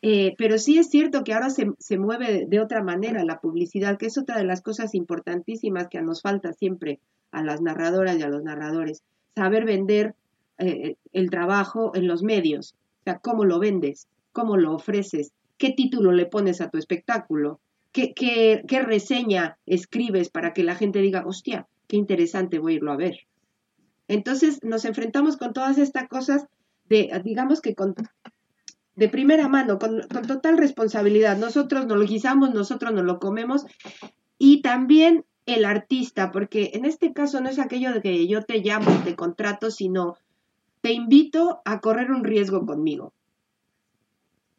Eh, 0.04 0.34
pero 0.36 0.58
sí 0.58 0.78
es 0.78 0.90
cierto 0.90 1.22
que 1.22 1.32
ahora 1.32 1.48
se, 1.48 1.70
se, 1.78 1.96
mueve 1.96 2.46
de 2.48 2.60
otra 2.60 2.82
manera 2.82 3.24
la 3.24 3.40
publicidad, 3.40 3.96
que 3.98 4.06
es 4.06 4.18
otra 4.18 4.36
de 4.36 4.44
las 4.44 4.60
cosas 4.60 4.96
importantísimas 4.96 5.86
que 5.88 6.02
nos 6.02 6.22
falta 6.22 6.52
siempre 6.52 6.98
a 7.30 7.44
las 7.44 7.62
narradoras 7.62 8.18
y 8.18 8.22
a 8.22 8.28
los 8.28 8.42
narradores, 8.42 9.04
saber 9.36 9.64
vender 9.64 10.16
eh, 10.58 10.96
el 11.12 11.30
trabajo 11.30 11.92
en 11.94 12.08
los 12.08 12.24
medios, 12.24 12.74
o 13.00 13.04
sea, 13.04 13.18
cómo 13.18 13.44
lo 13.44 13.60
vendes, 13.60 14.08
cómo 14.32 14.56
lo 14.56 14.74
ofreces, 14.74 15.32
qué 15.62 15.70
título 15.70 16.10
le 16.10 16.26
pones 16.26 16.60
a 16.60 16.70
tu 16.70 16.76
espectáculo, 16.76 17.60
qué, 17.92 18.14
qué, 18.14 18.64
qué 18.66 18.82
reseña 18.82 19.58
escribes 19.64 20.28
para 20.28 20.54
que 20.54 20.64
la 20.64 20.74
gente 20.74 20.98
diga, 20.98 21.24
hostia, 21.24 21.68
qué 21.86 21.96
interesante, 21.96 22.58
voy 22.58 22.72
a 22.72 22.76
irlo 22.78 22.90
a 22.90 22.96
ver. 22.96 23.28
Entonces 24.08 24.64
nos 24.64 24.84
enfrentamos 24.84 25.36
con 25.36 25.52
todas 25.52 25.78
estas 25.78 26.08
cosas 26.08 26.46
de, 26.88 27.12
digamos 27.22 27.60
que 27.60 27.76
con, 27.76 27.94
de 28.96 29.08
primera 29.08 29.46
mano, 29.46 29.78
con, 29.78 30.00
total 30.08 30.58
responsabilidad. 30.58 31.38
Nosotros 31.38 31.86
nos 31.86 31.96
lo 31.96 32.06
guisamos, 32.06 32.52
nosotros 32.52 32.92
nos 32.92 33.04
lo 33.04 33.20
comemos 33.20 33.64
y 34.38 34.62
también 34.62 35.24
el 35.46 35.64
artista, 35.64 36.32
porque 36.32 36.72
en 36.74 36.86
este 36.86 37.12
caso 37.12 37.40
no 37.40 37.48
es 37.48 37.60
aquello 37.60 37.92
de 37.92 38.02
que 38.02 38.26
yo 38.26 38.42
te 38.42 38.58
llamo, 38.62 38.90
te 39.04 39.14
contrato, 39.14 39.70
sino 39.70 40.16
te 40.80 40.90
invito 40.92 41.62
a 41.64 41.78
correr 41.78 42.10
un 42.10 42.24
riesgo 42.24 42.66
conmigo. 42.66 43.12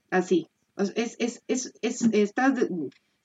Así. 0.10 0.48
Es, 0.78 1.16
es, 1.20 1.44
es, 1.48 1.74
es, 1.82 2.02
estás, 2.14 2.68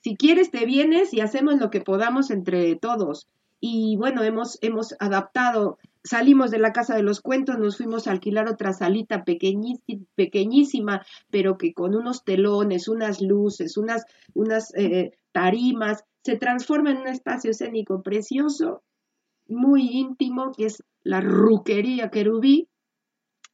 si 0.01 0.15
quieres, 0.15 0.51
te 0.51 0.65
vienes 0.65 1.13
y 1.13 1.21
hacemos 1.21 1.59
lo 1.59 1.69
que 1.69 1.81
podamos 1.81 2.29
entre 2.31 2.75
todos. 2.75 3.27
Y 3.59 3.97
bueno, 3.97 4.23
hemos, 4.23 4.57
hemos 4.61 4.95
adaptado, 4.99 5.77
salimos 6.03 6.51
de 6.51 6.59
la 6.59 6.71
casa 6.71 6.95
de 6.95 7.03
los 7.03 7.19
cuentos, 7.19 7.57
nos 7.57 7.77
fuimos 7.77 8.07
a 8.07 8.11
alquilar 8.11 8.47
otra 8.47 8.71
salita 8.71 9.25
pequeñísima, 9.25 11.05
pero 11.29 11.57
que 11.57 11.73
con 11.73 11.95
unos 11.95 12.23
telones, 12.23 12.87
unas 12.87 13.21
luces, 13.21 13.75
unas, 13.77 14.05
unas 14.33 14.73
eh, 14.75 15.11
tarimas, 15.33 16.05
se 16.23 16.37
transforma 16.37 16.91
en 16.91 16.97
un 16.97 17.07
espacio 17.07 17.51
escénico 17.51 18.01
precioso, 18.01 18.83
muy 19.47 19.89
íntimo, 19.91 20.53
que 20.55 20.65
es 20.67 20.83
la 21.03 21.19
ruquería 21.19 22.09
querubí, 22.09 22.69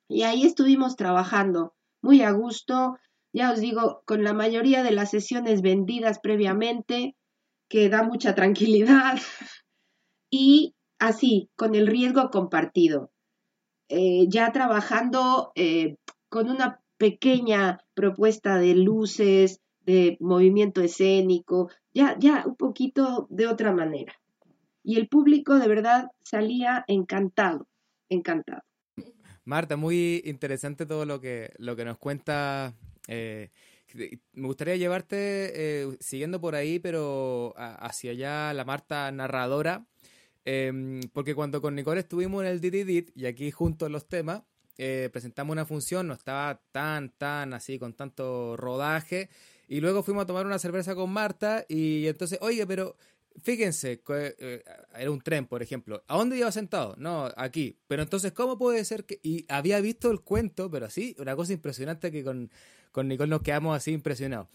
y 0.08 0.21
ahí 0.21 0.43
estuvimos 0.43 0.95
trabajando 0.95 1.73
muy 2.01 2.21
a 2.21 2.31
gusto, 2.31 2.97
ya 3.36 3.52
os 3.52 3.60
digo, 3.60 4.02
con 4.06 4.24
la 4.24 4.34
mayoría 4.34 4.82
de 4.82 4.91
las 4.91 5.12
sesiones 5.12 5.62
vendidas 5.62 6.19
previamente, 6.19 7.17
que 7.67 7.89
da 7.89 8.02
mucha 8.02 8.34
tranquilidad. 8.34 9.19
y 10.32 10.74
así, 11.00 11.50
con 11.58 11.76
el 11.76 11.88
riesgo 11.88 12.30
compartido. 12.30 13.12
Eh, 13.89 14.28
ya 14.30 14.54
trabajando 14.54 15.52
eh, 15.56 15.98
con 16.30 16.50
una 16.50 16.80
pequeña 16.98 17.82
propuesta 17.93 18.58
de 18.58 18.74
luces, 18.74 19.60
de 19.82 20.15
movimiento 20.21 20.82
escénico, 20.82 21.69
ya, 21.93 22.15
ya 22.17 22.45
un 22.48 22.56
poquito 22.56 23.28
de 23.30 23.48
otra 23.48 23.74
manera. 23.74 24.13
Y 24.82 24.95
el 24.95 25.10
público 25.10 25.56
de 25.56 25.67
verdad 25.67 26.08
salía 26.24 26.86
encantado, 26.88 27.67
encantado. 28.08 28.62
Marta, 29.43 29.76
muy 29.76 30.21
interesante 30.24 30.86
todo 30.86 31.06
lo 31.06 31.19
que, 31.19 31.52
lo 31.58 31.76
que 31.76 31.84
nos 31.84 31.98
cuenta. 31.98 32.74
Eh, 33.08 33.50
me 34.34 34.48
gustaría 34.48 34.76
llevarte 34.76 35.96
siguiendo 36.00 36.41
por 36.41 36.56
ahí, 36.56 36.80
pero 36.80 37.54
hacia 37.56 38.12
allá 38.12 38.54
la 38.54 38.65
Marta 38.65 39.12
narradora. 39.12 39.86
Em, 40.46 41.02
porque 41.12 41.34
cuando 41.34 41.60
con 41.60 41.76
Nicole 41.76 42.02
estuvimos 42.02 42.44
en 42.44 42.50
el 42.52 42.62
DDD 42.62 43.12
y 43.15 43.26
aquí 43.26 43.50
juntos 43.50 43.89
los 43.89 44.08
temas, 44.08 44.44
eh, 44.78 45.10
presentamos 45.12 45.54
una 45.54 45.65
función, 45.65 46.08
no 46.08 46.13
estaba 46.13 46.62
tan, 46.72 47.10
tan 47.18 47.54
así, 47.54 47.80
con 47.80 47.94
tanto 47.94 48.56
rodaje. 48.56 49.30
Y 49.68 49.82
luego 49.82 50.04
fuimos 50.04 50.24
a 50.24 50.28
tomar 50.28 50.46
una 50.46 50.60
cerveza 50.60 50.94
con 50.94 51.10
Marta 51.10 51.65
y 51.68 52.06
entonces, 52.08 52.38
oye, 52.41 52.68
pero 52.68 52.96
fíjense, 53.41 54.02
eh, 54.08 54.63
era 54.96 55.10
un 55.12 55.22
tren, 55.22 55.48
por 55.48 55.63
ejemplo. 55.63 56.04
¿A 56.08 56.15
dónde 56.18 56.38
iba 56.38 56.52
sentado? 56.52 56.96
No, 57.00 57.32
aquí. 57.36 57.80
Pero 57.88 58.04
entonces, 58.04 58.32
¿cómo 58.32 58.60
puede 58.60 58.86
ser 58.86 59.06
que.? 59.06 59.20
Y 59.24 59.46
había 59.50 59.82
visto 59.82 60.12
el 60.12 60.22
cuento, 60.22 60.70
pero 60.70 60.86
así, 60.86 61.15
una 61.18 61.36
cosa 61.36 61.54
impresionante 61.54 62.12
que 62.12 62.24
con, 62.24 62.52
con 62.95 63.10
Nicole 63.10 63.29
nos 63.29 63.41
quedamos 63.41 63.75
así 63.75 63.91
impresionados. 63.91 64.47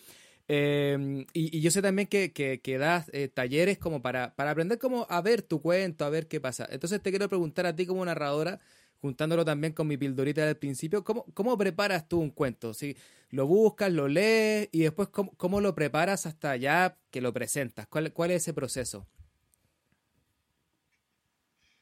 Em, 0.48 1.26
y, 1.35 1.61
yo 1.61 1.70
sé 1.70 1.83
también 1.83 2.09
que, 2.09 2.76
das 2.79 3.11
eh, 3.12 3.29
talleres 3.29 3.76
como 3.76 4.00
para, 4.00 4.35
para 4.35 4.53
aprender 4.53 4.79
como 4.79 5.07
a 5.11 5.20
ver 5.20 5.42
tu 5.42 5.61
cuento, 5.61 6.07
a 6.07 6.09
ver 6.09 6.26
qué 6.26 6.40
pasa. 6.40 6.66
Entonces 6.70 7.03
te 7.03 7.11
quiero 7.11 7.29
preguntar 7.29 7.66
a 7.66 7.76
ti 7.76 7.85
como 7.85 8.03
narradora, 8.03 8.59
juntándolo 9.03 9.44
también 9.44 9.74
con 9.74 9.87
mi 9.87 9.98
pildorita 9.98 10.46
del 10.46 10.57
principio, 10.57 11.05
¿cómo, 11.05 11.26
cómo 11.35 11.57
preparas 11.59 12.09
tú 12.09 12.18
un 12.18 12.31
cuento? 12.31 12.72
Si 12.72 12.96
lo 13.29 13.46
buscas, 13.46 13.92
lo 13.92 14.09
lees 14.09 14.70
y 14.72 14.81
después 14.81 15.11
cómo, 15.11 15.33
cómo 15.37 15.61
lo 15.61 15.74
preparas 15.74 16.24
hasta 16.24 16.57
ya 16.57 16.96
que 17.11 17.20
lo 17.20 17.35
presentas. 17.35 17.87
¿Cuál, 17.88 18.12
cuál 18.14 18.31
es 18.31 18.42
ese 18.42 18.55
proceso? 18.55 19.07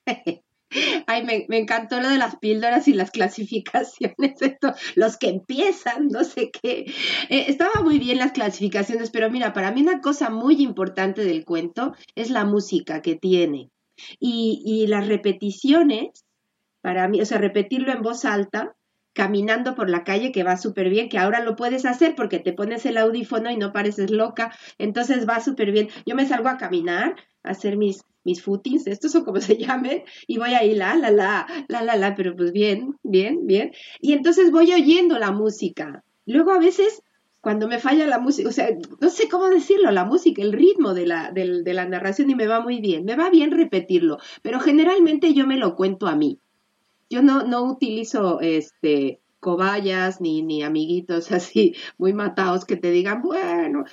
Ay, 1.06 1.24
me, 1.24 1.46
encantó 1.56 2.00
lo 2.00 2.08
de 2.10 2.18
las 2.18 2.36
píldoras 2.36 2.88
y 2.88 2.92
las 2.92 3.10
clasificaciones, 3.10 4.14
esto, 4.40 4.74
los 4.94 5.16
que 5.16 5.28
empiezan, 5.28 6.08
no 6.08 6.24
sé 6.24 6.50
qué. 6.50 6.84
Eh, 7.30 7.44
estaba 7.48 7.82
muy 7.82 7.98
bien 7.98 8.18
las 8.18 8.32
clasificaciones, 8.32 9.10
pero 9.10 9.30
mira, 9.30 9.52
para 9.52 9.72
mí 9.72 9.80
una 9.80 10.00
cosa 10.00 10.30
muy 10.30 10.62
importante 10.62 11.24
del 11.24 11.44
cuento 11.44 11.94
es 12.14 12.30
la 12.30 12.44
música 12.44 13.00
que 13.02 13.16
tiene. 13.16 13.70
Y, 14.20 14.62
y 14.64 14.86
las 14.86 15.08
repeticiones, 15.08 16.24
para 16.82 17.08
mí, 17.08 17.20
o 17.20 17.26
sea, 17.26 17.38
repetirlo 17.38 17.92
en 17.92 18.02
voz 18.02 18.24
alta, 18.24 18.76
caminando 19.14 19.74
por 19.74 19.90
la 19.90 20.04
calle, 20.04 20.30
que 20.30 20.44
va 20.44 20.56
súper 20.56 20.90
bien, 20.90 21.08
que 21.08 21.18
ahora 21.18 21.42
lo 21.42 21.56
puedes 21.56 21.84
hacer 21.86 22.14
porque 22.14 22.38
te 22.38 22.52
pones 22.52 22.86
el 22.86 22.98
audífono 22.98 23.50
y 23.50 23.56
no 23.56 23.72
pareces 23.72 24.10
loca, 24.10 24.54
entonces 24.78 25.28
va 25.28 25.40
súper 25.40 25.72
bien. 25.72 25.88
Yo 26.06 26.14
me 26.14 26.26
salgo 26.26 26.48
a 26.48 26.56
caminar, 26.56 27.16
a 27.42 27.50
hacer 27.50 27.76
mis 27.76 28.02
mis 28.28 28.42
footings, 28.42 28.86
estos 28.86 29.12
son 29.12 29.24
como 29.24 29.40
se 29.40 29.56
llamen, 29.56 30.02
y 30.26 30.38
voy 30.38 30.50
ahí 30.50 30.74
la, 30.74 30.94
la, 30.96 31.10
la, 31.10 31.46
la, 31.68 31.82
la, 31.82 31.96
la, 31.96 32.14
pero 32.14 32.36
pues 32.36 32.52
bien, 32.52 32.96
bien, 33.02 33.46
bien. 33.46 33.72
Y 34.00 34.12
entonces 34.12 34.50
voy 34.50 34.72
oyendo 34.72 35.18
la 35.18 35.32
música. 35.32 36.04
Luego 36.26 36.52
a 36.52 36.58
veces, 36.58 37.02
cuando 37.40 37.68
me 37.68 37.78
falla 37.78 38.06
la 38.06 38.18
música, 38.18 38.48
o 38.48 38.52
sea, 38.52 38.68
no 39.00 39.08
sé 39.08 39.28
cómo 39.28 39.48
decirlo, 39.48 39.90
la 39.90 40.04
música, 40.04 40.42
el 40.42 40.52
ritmo 40.52 40.92
de 40.92 41.06
la, 41.06 41.32
de, 41.32 41.62
de 41.62 41.74
la 41.74 41.86
narración 41.86 42.28
y 42.30 42.34
me 42.34 42.46
va 42.46 42.60
muy 42.60 42.80
bien, 42.80 43.04
me 43.04 43.16
va 43.16 43.30
bien 43.30 43.50
repetirlo, 43.50 44.18
pero 44.42 44.60
generalmente 44.60 45.32
yo 45.32 45.46
me 45.46 45.56
lo 45.56 45.74
cuento 45.74 46.06
a 46.06 46.16
mí. 46.16 46.38
Yo 47.10 47.22
no, 47.22 47.44
no 47.44 47.62
utilizo 47.62 48.40
este 48.40 49.20
cobayas 49.40 50.20
ni, 50.20 50.42
ni 50.42 50.62
amiguitos 50.62 51.30
así 51.32 51.74
muy 51.96 52.12
matados 52.12 52.64
que 52.64 52.76
te 52.76 52.90
digan, 52.90 53.22
bueno, 53.22 53.84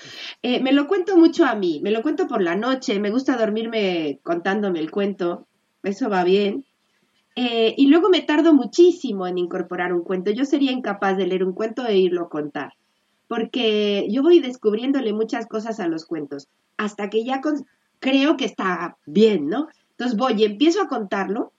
eh, 0.41 0.61
me 0.61 0.73
lo 0.73 0.87
cuento 0.87 1.17
mucho 1.17 1.45
a 1.45 1.55
mí, 1.55 1.79
me 1.83 1.91
lo 1.91 2.01
cuento 2.01 2.27
por 2.27 2.41
la 2.41 2.55
noche, 2.55 2.99
me 2.99 3.11
gusta 3.11 3.37
dormirme 3.37 4.19
contándome 4.23 4.79
el 4.79 4.91
cuento, 4.91 5.47
eso 5.83 6.09
va 6.09 6.23
bien. 6.23 6.65
Eh, 7.35 7.73
y 7.77 7.87
luego 7.87 8.09
me 8.09 8.21
tardo 8.21 8.53
muchísimo 8.53 9.27
en 9.27 9.37
incorporar 9.37 9.91
un 9.91 10.03
cuento. 10.03 10.31
Yo 10.31 10.45
sería 10.45 10.71
incapaz 10.71 11.17
de 11.17 11.27
leer 11.27 11.43
un 11.43 11.53
cuento 11.53 11.85
e 11.85 11.97
irlo 11.97 12.23
a 12.23 12.29
contar. 12.29 12.71
porque 13.27 14.05
yo 14.09 14.21
voy 14.21 14.39
descubriéndole 14.39 15.11
muchas 15.11 15.47
cosas 15.47 15.79
a 15.79 15.87
los 15.87 16.05
cuentos, 16.05 16.47
hasta 16.77 17.09
que 17.09 17.25
ya 17.25 17.41
creo 17.99 18.37
que 18.37 18.45
está 18.45 18.97
bien, 19.07 19.47
¿no? 19.47 19.67
Entonces 19.91 20.15
voy 20.15 20.33
y 20.37 20.45
empiezo 20.45 20.81
a 20.81 20.87
contarlo 20.87 21.51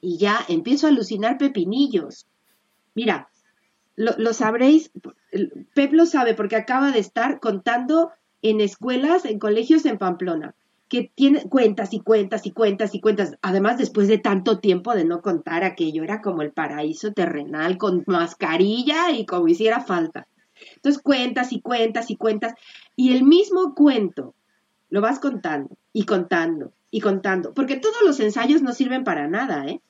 y 0.00 0.18
ya 0.18 0.40
empiezo 0.48 0.86
a 0.86 0.90
alucinar 0.90 1.38
pepinillos. 1.38 2.26
Mira, 2.94 3.28
lo, 3.96 4.32
sabréis, 4.32 4.90
Pep 5.74 5.92
lo 5.92 6.06
sabe 6.06 6.34
porque 6.34 6.56
acaba 6.56 6.90
de 6.90 6.98
estar 6.98 7.40
contando 7.40 8.12
en 8.42 8.60
escuelas, 8.60 9.24
en 9.24 9.38
colegios 9.38 9.84
en 9.86 9.98
Pamplona, 9.98 10.54
que 10.88 11.10
tiene 11.14 11.48
cuentas 11.48 11.94
y 11.94 12.00
cuentas 12.00 12.46
y 12.46 12.50
cuentas 12.50 12.94
y 12.94 13.00
cuentas. 13.00 13.36
Además, 13.40 13.78
después 13.78 14.08
de 14.08 14.18
tanto 14.18 14.58
tiempo 14.58 14.94
de 14.94 15.04
no 15.04 15.22
contar 15.22 15.64
aquello, 15.64 16.02
era 16.02 16.20
como 16.20 16.42
el 16.42 16.52
paraíso 16.52 17.12
terrenal 17.12 17.78
con 17.78 18.04
mascarilla 18.06 19.10
y 19.12 19.26
como 19.26 19.48
hiciera 19.48 19.80
falta. 19.80 20.26
Entonces, 20.76 21.02
cuentas 21.02 21.52
y 21.52 21.60
cuentas 21.60 22.10
y 22.10 22.16
cuentas. 22.16 22.54
Y 22.96 23.14
el 23.14 23.24
mismo 23.24 23.74
cuento 23.74 24.34
lo 24.90 25.00
vas 25.00 25.18
contando 25.18 25.76
y 25.92 26.04
contando 26.04 26.72
y 26.90 27.00
contando, 27.00 27.54
porque 27.54 27.76
todos 27.76 28.02
los 28.04 28.20
ensayos 28.20 28.62
no 28.62 28.72
sirven 28.72 29.02
para 29.02 29.26
nada, 29.26 29.66
¿eh? 29.66 29.80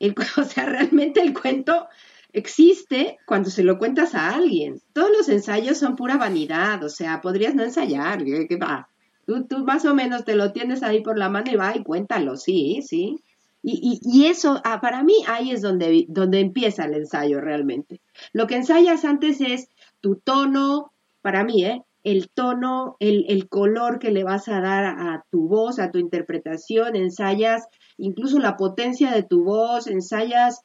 o 0.36 0.44
sea, 0.44 0.66
realmente 0.66 1.20
el 1.20 1.32
cuento 1.32 1.88
existe 2.32 3.18
cuando 3.26 3.50
se 3.50 3.62
lo 3.62 3.78
cuentas 3.78 4.14
a 4.14 4.34
alguien. 4.34 4.80
Todos 4.92 5.10
los 5.16 5.28
ensayos 5.28 5.78
son 5.78 5.96
pura 5.96 6.16
vanidad, 6.16 6.82
o 6.84 6.88
sea, 6.88 7.20
podrías 7.20 7.54
no 7.54 7.62
ensayar, 7.62 8.24
¿qué 8.24 8.56
va? 8.56 8.88
Tú, 9.26 9.46
tú 9.46 9.64
más 9.64 9.84
o 9.84 9.94
menos 9.94 10.24
te 10.24 10.34
lo 10.34 10.52
tienes 10.52 10.82
ahí 10.82 11.00
por 11.02 11.18
la 11.18 11.28
mano 11.28 11.50
y 11.52 11.56
va 11.56 11.76
y 11.76 11.82
cuéntalo, 11.82 12.36
sí, 12.36 12.80
sí. 12.82 13.20
Y, 13.64 14.00
y, 14.02 14.26
eso, 14.26 14.60
ah, 14.64 14.80
para 14.80 15.04
mí, 15.04 15.14
ahí 15.28 15.52
es 15.52 15.62
donde, 15.62 16.06
donde 16.08 16.40
empieza 16.40 16.84
el 16.84 16.94
ensayo 16.94 17.40
realmente. 17.40 18.00
Lo 18.32 18.48
que 18.48 18.56
ensayas 18.56 19.04
antes 19.04 19.40
es 19.40 19.68
tu 20.00 20.16
tono, 20.16 20.90
para 21.20 21.44
mí, 21.44 21.64
¿eh? 21.64 21.82
el 22.02 22.28
tono, 22.28 22.96
el, 22.98 23.24
el, 23.28 23.48
color 23.48 24.00
que 24.00 24.10
le 24.10 24.24
vas 24.24 24.48
a 24.48 24.60
dar 24.60 24.84
a 24.84 25.24
tu 25.30 25.46
voz, 25.46 25.78
a 25.78 25.92
tu 25.92 25.98
interpretación, 25.98 26.96
ensayas 26.96 27.68
incluso 27.96 28.40
la 28.40 28.56
potencia 28.56 29.12
de 29.12 29.22
tu 29.22 29.44
voz, 29.44 29.86
ensayas 29.86 30.62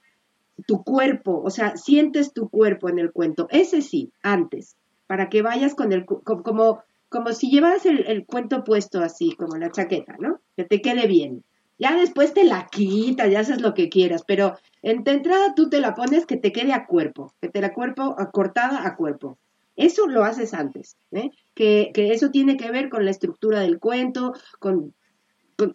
tu 0.66 0.84
cuerpo, 0.84 1.42
o 1.44 1.50
sea, 1.50 1.78
sientes 1.78 2.34
tu 2.34 2.50
cuerpo 2.50 2.90
en 2.90 3.00
el 3.00 3.12
cuento. 3.12 3.48
Ese 3.52 3.82
sí, 3.82 4.12
antes, 4.24 4.76
para 5.06 5.30
que 5.30 5.42
vayas 5.42 5.76
con 5.76 5.94
el, 5.94 6.06
como, 6.06 6.84
como 7.10 7.32
si 7.34 7.50
llevaras 7.50 7.86
el, 7.86 8.26
cuento 8.26 8.64
puesto 8.64 9.02
así, 9.02 9.36
como 9.36 9.58
la 9.58 9.72
chaqueta, 9.72 10.16
¿no? 10.20 10.40
Que 10.56 10.64
te 10.64 10.82
quede 10.82 11.08
bien. 11.08 11.44
Ya 11.80 11.96
después 11.96 12.34
te 12.34 12.44
la 12.44 12.68
quitas, 12.72 13.30
ya 13.30 13.42
haces 13.42 13.62
lo 13.62 13.76
que 13.76 13.90
quieras, 13.90 14.24
pero 14.26 14.58
en 14.82 15.04
de 15.04 15.12
entrada 15.12 15.54
tú 15.56 15.70
te 15.70 15.80
la 15.80 15.94
pones 15.94 16.26
que 16.26 16.38
te 16.38 16.52
quede 16.52 16.74
a 16.74 16.88
cuerpo, 16.88 17.34
que 17.40 17.50
te 17.50 17.62
la 17.62 17.74
cuerpo 17.74 18.16
cortada 18.34 18.86
a 18.88 18.96
cuerpo. 18.96 19.38
Eso 19.76 20.08
lo 20.08 20.24
haces 20.24 20.56
antes, 20.56 20.98
¿eh? 21.12 21.30
que, 21.54 21.92
que, 21.94 22.12
eso 22.12 22.32
tiene 22.32 22.58
que 22.58 22.72
ver 22.72 22.90
con 22.90 23.06
la 23.06 23.12
estructura 23.12 23.60
del 23.60 23.78
cuento, 23.78 24.34
con, 24.58 24.96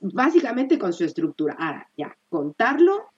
básicamente 0.01 0.77
con 0.77 0.93
su 0.93 1.05
estructura. 1.05 1.55
Ahora, 1.57 1.89
ya, 1.97 2.17
contarlo 2.29 3.12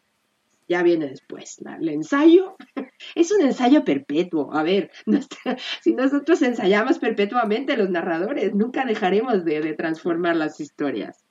ya 0.68 0.82
viene 0.82 1.08
después. 1.08 1.60
El 1.80 1.88
ensayo 1.88 2.56
es 3.14 3.32
un 3.32 3.42
ensayo 3.42 3.84
perpetuo. 3.84 4.52
A 4.54 4.62
ver, 4.62 4.90
si 5.82 5.94
nosotros 5.94 6.42
ensayamos 6.42 6.98
perpetuamente 6.98 7.76
los 7.76 7.90
narradores, 7.90 8.54
nunca 8.54 8.84
dejaremos 8.84 9.44
de, 9.44 9.74
transformar 9.74 10.36
las 10.36 10.60
historias. 10.60 11.24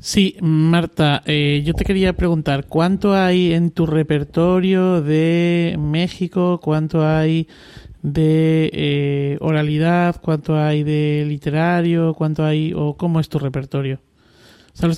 Sí, 0.00 0.36
Marta, 0.40 1.22
eh, 1.26 1.62
yo 1.64 1.74
te 1.74 1.84
quería 1.84 2.12
preguntar, 2.12 2.66
¿cuánto 2.68 3.14
hay 3.14 3.52
en 3.52 3.72
tu 3.72 3.84
repertorio 3.84 5.02
de 5.02 5.74
México? 5.76 6.60
¿Cuánto 6.62 7.04
hay 7.04 7.48
de 8.02 8.70
eh, 8.72 9.38
oralidad? 9.40 10.20
¿Cuánto 10.22 10.56
hay 10.56 10.84
de 10.84 11.24
literario? 11.26 12.14
¿Cuánto 12.14 12.44
hay 12.44 12.72
o 12.76 12.96
cómo 12.96 13.18
es 13.18 13.28
tu 13.28 13.40
repertorio? 13.40 14.00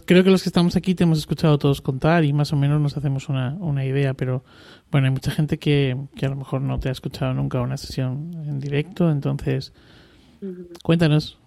Creo 0.05 0.25
que 0.25 0.31
los 0.31 0.43
que 0.43 0.49
estamos 0.49 0.77
aquí 0.77 0.95
te 0.95 1.05
hemos 1.05 1.19
escuchado 1.19 1.59
todos 1.59 1.81
contar 1.81 2.25
y 2.25 2.33
más 2.33 2.53
o 2.53 2.57
menos 2.57 2.81
nos 2.81 2.97
hacemos 2.97 3.29
una, 3.29 3.57
una 3.61 3.85
idea, 3.85 4.15
pero 4.15 4.45
bueno, 4.91 5.07
hay 5.07 5.13
mucha 5.13 5.31
gente 5.31 5.59
que, 5.59 5.97
que, 6.17 6.27
a 6.27 6.29
lo 6.29 6.37
mejor 6.37 6.61
no 6.61 6.79
te 6.79 6.89
ha 6.89 6.93
escuchado 6.93 7.35
nunca 7.35 7.61
una 7.61 7.77
sesión 7.77 8.31
en 8.47 8.61
directo, 8.61 9.11
entonces 9.11 9.73
cuéntanos. 10.83 11.39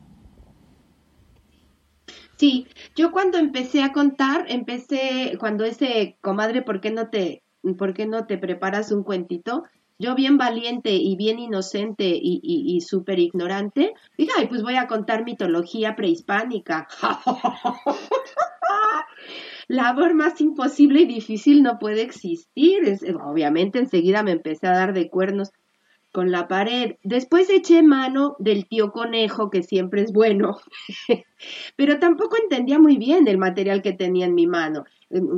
Sí, 2.38 2.68
yo 2.96 3.12
cuando 3.12 3.38
empecé 3.38 3.84
a 3.84 3.94
contar, 3.94 4.46
empecé 4.50 5.38
cuando 5.40 5.64
ese 5.64 6.18
comadre, 6.22 6.62
¿por 6.62 6.82
qué 6.82 6.92
no 6.92 7.10
te, 7.10 7.44
por 7.78 7.94
qué 7.94 8.06
no 8.06 8.26
te 8.26 8.38
preparas 8.38 8.92
un 8.92 9.04
cuentito? 9.04 9.64
Yo 10.04 10.16
bien 10.16 10.38
valiente 10.38 10.92
y 10.92 11.16
bien 11.16 11.40
inocente 11.40 12.04
y, 12.04 12.42
y, 12.44 12.82
súper 12.82 13.20
ignorante, 13.20 13.94
dije, 14.18 14.32
ay, 14.38 14.48
pues 14.48 14.62
voy 14.62 14.76
a 14.76 14.86
contar 14.86 15.24
mitología 15.24 15.96
prehispánica. 15.96 16.90
Labor 19.70 20.14
más 20.14 20.42
imposible 20.42 21.04
y 21.04 21.06
difícil 21.06 21.64
no 21.64 21.80
puede 21.80 22.02
existir. 22.02 23.00
obviamente 23.24 23.80
enseguida 23.80 24.24
me 24.24 24.32
empecé 24.32 24.68
a 24.68 24.74
dar 24.74 24.94
de 24.94 25.10
cuernos 25.10 25.52
con 26.12 26.32
la 26.32 26.50
pared. 26.50 26.98
Después 27.04 27.50
eché 27.50 27.82
mano 27.82 28.36
del 28.40 28.68
tío 28.68 28.92
conejo, 28.92 29.50
que 29.50 29.64
siempre 29.64 30.02
es 30.02 30.12
bueno, 30.12 30.58
pero 31.78 32.00
tampoco 32.00 32.36
entendía 32.36 32.78
muy 32.78 32.98
bien 32.98 33.26
el 33.30 33.38
material 33.38 33.82
que 33.82 33.94
tenía 33.94 34.26
en 34.26 34.36
mi 34.36 34.48
mano. 34.48 34.84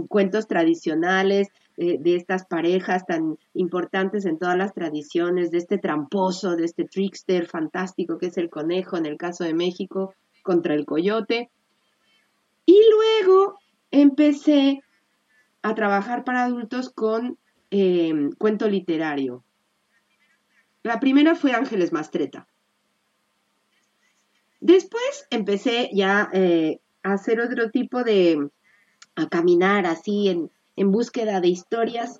Cuentos 0.10 0.48
tradicionales, 0.48 1.50
de, 1.78 2.16
estas 2.16 2.46
parejas 2.46 3.06
tan 3.06 3.38
importantes 3.54 4.26
en 4.26 4.40
todas 4.40 4.58
las 4.58 4.74
tradiciones, 4.74 5.52
de 5.52 5.58
este 5.58 5.78
tramposo, 5.78 6.56
de 6.56 6.66
este 6.66 6.86
trickster 6.86 7.48
fantástico 7.48 8.18
que 8.18 8.28
es 8.28 8.38
el 8.38 8.50
conejo 8.50 8.98
en 8.98 9.06
el 9.06 9.18
caso 9.18 9.44
de 9.44 9.54
México 9.54 10.14
contra 10.44 10.74
el 10.74 10.86
coyote. 10.86 11.50
Y 12.66 12.80
luego 12.92 13.60
empecé 13.92 14.82
a 15.62 15.76
trabajar 15.76 16.24
para 16.24 16.46
adultos 16.46 16.90
con 16.90 17.38
em, 17.72 18.32
cuento 18.32 18.70
literario. 18.70 19.44
La 20.84 21.00
primera 21.00 21.36
fue 21.36 21.54
Ángeles 21.54 21.92
Mastreta. 21.92 22.48
Después 24.60 25.28
empecé 25.30 25.90
ya 25.94 26.30
eh, 26.34 26.80
a 27.04 27.14
hacer 27.14 27.40
otro 27.40 27.70
tipo 27.72 28.04
de, 28.04 28.50
a 29.16 29.28
caminar 29.28 29.86
así 29.86 30.30
en, 30.30 30.52
en 30.76 30.92
búsqueda 30.92 31.42
de 31.42 31.50
historias. 31.50 32.20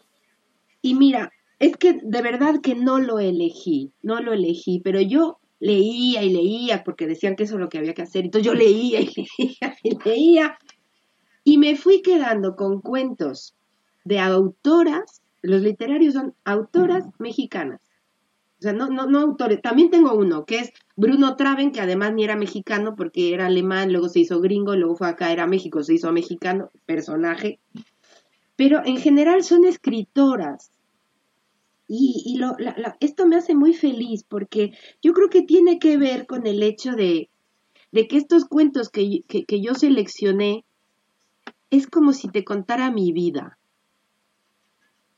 Y 0.82 0.96
mira, 0.96 1.32
es 1.60 1.78
que 1.78 2.00
de 2.02 2.22
verdad 2.22 2.62
que 2.62 2.76
no 2.76 3.00
lo 3.00 3.20
elegí, 3.20 3.92
no 4.02 4.22
lo 4.22 4.34
elegí, 4.34 4.82
pero 4.84 5.00
yo 5.02 5.40
leía 5.60 6.24
y 6.24 6.30
leía 6.32 6.84
porque 6.84 7.08
decían 7.08 7.36
que 7.36 7.44
eso 7.44 7.56
es 7.56 7.62
lo 7.62 7.70
que 7.70 7.78
había 7.78 7.94
que 7.94 8.02
hacer. 8.02 8.26
Entonces 8.26 8.46
yo 8.46 8.54
leía 8.54 9.02
y 9.02 9.06
leía 9.16 9.78
y 9.84 9.98
leía. 10.04 10.58
Y 11.44 11.58
me 11.58 11.76
fui 11.76 12.02
quedando 12.02 12.56
con 12.56 12.82
cuentos 12.82 13.56
de 14.04 14.20
autoras, 14.20 15.22
los 15.42 15.62
literarios 15.62 16.14
son 16.14 16.36
autoras 16.44 17.06
mexicanas. 17.20 17.82
O 18.60 18.62
sea, 18.62 18.74
no, 18.74 18.88
no, 18.88 19.06
no 19.06 19.20
autores. 19.20 19.62
También 19.62 19.92
tengo 19.92 20.14
uno, 20.14 20.46
que 20.46 20.60
es 20.60 20.72
Bruno 20.96 21.36
Traven, 21.36 21.72
que 21.72 21.82
además 21.82 22.14
ni 22.14 22.24
era 22.24 22.36
mexicano 22.36 22.96
porque 22.96 23.34
era 23.34 23.48
alemán, 23.48 23.92
luego 23.92 24.10
se 24.10 24.20
hizo 24.20 24.40
gringo, 24.40 24.76
luego 24.76 24.96
fue 24.96 25.08
acá, 25.08 25.32
era 25.32 25.46
México, 25.46 25.84
se 25.84 25.94
hizo 25.94 26.12
mexicano, 26.12 26.72
personaje 26.86 27.60
pero 28.56 28.82
en 28.86 28.98
general 28.98 29.44
son 29.44 29.66
escritoras. 29.66 30.72
Y, 31.88 32.38
lo, 32.40 32.56
esto 33.00 33.28
me 33.28 33.36
hace 33.36 33.54
muy 33.54 33.74
feliz 33.74 34.24
porque 34.24 34.72
yo 35.04 35.14
creo 35.14 35.30
que 35.30 35.44
tiene 35.44 35.78
que 35.78 35.98
ver 35.98 36.26
con 36.26 36.48
el 36.48 36.64
hecho 36.64 36.94
de, 36.94 37.30
que 37.92 38.18
estos 38.18 38.46
cuentos 38.46 38.90
que, 38.90 39.22
que, 39.28 39.62
yo 39.62 39.76
seleccioné 39.76 40.66
es 41.70 41.86
como 41.86 42.12
si 42.14 42.30
te 42.30 42.44
contara 42.44 42.90
mi 42.90 43.12
vida. 43.12 43.60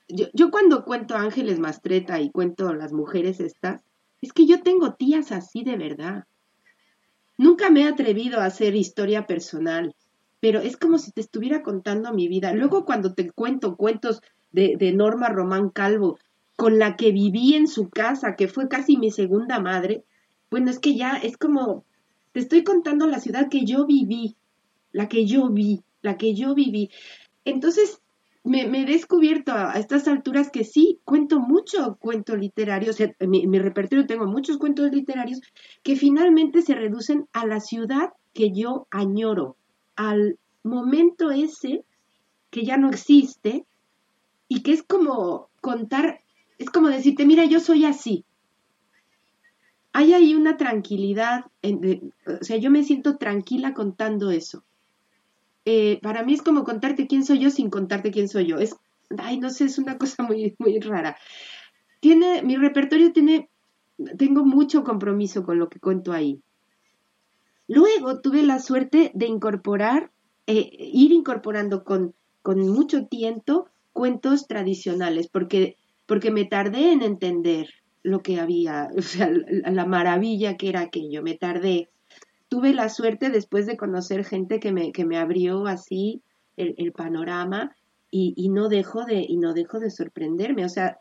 Yo, 0.10 0.26
yo, 0.34 0.52
cuando 0.52 0.84
cuento 0.84 1.16
Ángeles 1.16 1.60
Mastreta 1.60 2.20
y 2.20 2.32
cuento 2.32 2.74
las 2.74 2.92
mujeres 2.92 3.40
estas, 3.40 3.82
es 4.22 4.34
que 4.34 4.46
yo 4.46 4.62
tengo 4.62 4.94
tías 4.96 5.32
así 5.32 5.64
de 5.64 5.78
verdad. 5.78 6.26
Nunca 7.38 7.70
me 7.70 7.84
he 7.84 7.88
atrevido 7.88 8.42
a 8.42 8.46
hacer 8.46 8.76
historia 8.76 9.26
personal 9.26 9.96
pero 10.40 10.60
es 10.60 10.78
como 10.78 10.98
si 10.98 11.12
te 11.12 11.22
estuviera 11.22 11.64
contando 11.64 12.14
mi 12.14 12.28
vida. 12.28 12.54
Luego 12.54 12.86
cuando 12.86 13.14
te 13.14 13.30
cuento 13.32 13.76
cuentos 13.76 14.22
de, 14.52 14.76
de 14.78 14.94
Norma 14.94 15.30
Román 15.30 15.70
Calvo, 15.70 16.18
con 16.56 16.80
la 16.80 16.96
que 16.96 17.12
viví 17.12 17.54
en 17.54 17.68
su 17.68 17.90
casa, 17.90 18.36
que 18.36 18.48
fue 18.48 18.68
casi 18.68 18.98
mi 18.98 19.12
segunda 19.12 19.60
madre, 19.60 20.04
bueno, 20.50 20.72
es 20.72 20.80
que 20.80 20.96
ya 20.96 21.18
es 21.18 21.38
como, 21.38 21.86
te 22.32 22.40
estoy 22.40 22.64
contando 22.64 23.08
la 23.08 23.20
ciudad 23.20 23.50
que 23.50 23.64
yo 23.66 23.86
viví, 23.86 24.36
la 24.92 25.08
que 25.08 25.26
yo 25.26 25.50
vi, 25.50 25.84
la 26.02 26.18
que 26.18 26.34
yo 26.34 26.56
viví. 26.56 26.90
Entonces, 27.46 28.02
me, 28.44 28.62
he 28.62 28.86
descubierto 28.86 29.52
a, 29.52 29.74
estas 29.74 30.08
alturas 30.08 30.50
que 30.50 30.64
sí, 30.64 31.00
cuento 31.04 31.40
mucho 31.40 31.98
cuento 32.00 32.36
literario, 32.36 32.92
o 32.92 32.94
sea, 32.94 33.14
mi 33.20 33.60
repertorio 33.60 34.08
tengo 34.08 34.26
muchos 34.26 34.58
cuentos 34.58 34.92
literarios 34.92 35.42
que 35.84 35.96
finalmente 35.96 36.62
se 36.62 36.74
reducen 36.74 37.28
a 37.34 37.46
la 37.46 37.60
ciudad 37.60 38.14
que 38.34 38.52
yo 38.52 38.88
añoro, 38.90 39.58
al 39.98 40.40
momento 40.64 41.32
ese 41.32 41.84
que 42.50 42.64
ya 42.64 42.78
no 42.78 42.90
existe 42.90 43.66
y 44.48 44.62
que 44.62 44.72
es 44.72 44.84
como 44.84 45.50
contar 45.60 46.22
es 46.58 46.70
como 46.70 46.88
decirte, 46.88 47.26
mira, 47.26 47.46
yo 47.46 47.60
soy 47.60 47.86
así. 47.86 48.26
Hay 49.94 50.14
ahí 50.14 50.36
una 50.36 50.58
tranquilidad, 50.58 51.46
o 51.64 52.44
sea, 52.44 52.58
yo 52.58 52.70
me 52.70 52.84
siento 52.84 53.18
tranquila 53.18 53.74
contando 53.74 54.32
eso. 54.32 54.64
Eh, 55.66 56.00
para 56.02 56.24
mí 56.24 56.34
es 56.34 56.42
como 56.42 56.64
contarte 56.64 57.08
quién 57.08 57.26
soy 57.26 57.40
yo 57.40 57.50
sin 57.50 57.70
contarte 57.70 58.12
quién 58.12 58.30
soy 58.30 58.48
yo. 58.48 58.58
Es, 58.58 58.76
ay, 59.18 59.40
no 59.40 59.50
sé, 59.50 59.66
es 59.66 59.78
una 59.78 59.98
cosa 59.98 60.24
muy, 60.24 60.56
muy 60.60 60.80
rara. 60.80 61.18
Tiene, 62.00 62.44
mi 62.44 62.58
repertorio 62.58 63.12
tiene, 63.12 63.50
tengo 64.18 64.46
mucho 64.46 64.84
compromiso 64.84 65.44
con 65.44 65.60
lo 65.60 65.70
que 65.70 65.80
cuento 65.80 66.14
ahí. 66.14 66.42
Luego 67.68 68.20
tuve 68.22 68.44
la 68.44 68.60
suerte 68.60 69.12
de 69.14 69.28
incorporar, 69.28 70.12
eh, 70.46 70.70
ir 70.80 71.12
incorporando 71.12 71.84
con, 71.84 72.14
con 72.42 72.60
mucho 72.70 73.06
tiempo 73.08 73.68
cuentos 73.94 74.48
tradicionales, 74.48 75.28
porque, 75.28 75.76
porque 76.06 76.32
me 76.32 76.46
tardé 76.46 76.94
en 76.94 77.02
entender 77.02 77.70
lo 78.04 78.22
que 78.22 78.40
había, 78.40 78.90
o 78.98 79.02
sea, 79.02 79.30
la 79.30 79.86
maravilla 79.86 80.56
que 80.56 80.70
era 80.70 80.82
aquello, 80.82 81.22
me 81.24 81.36
tardé. 81.36 81.90
Tuve 82.50 82.74
la 82.74 82.88
suerte 82.88 83.30
después 83.30 83.66
de 83.66 83.76
conocer 83.76 84.24
gente 84.24 84.60
que 84.60 84.72
me, 84.72 84.94
que 84.94 85.06
me 85.06 85.18
abrió 85.18 85.68
así 85.68 86.22
el, 86.56 86.92
panorama 86.94 87.76
y, 88.10 88.34
y, 88.38 88.50
no 88.50 88.70
dejo 88.70 89.04
de, 89.04 89.26
y 89.28 89.38
no 89.38 89.54
dejo 89.54 89.80
de 89.80 89.92
sorprenderme. 89.92 90.64
O 90.64 90.70
sea, 90.70 90.98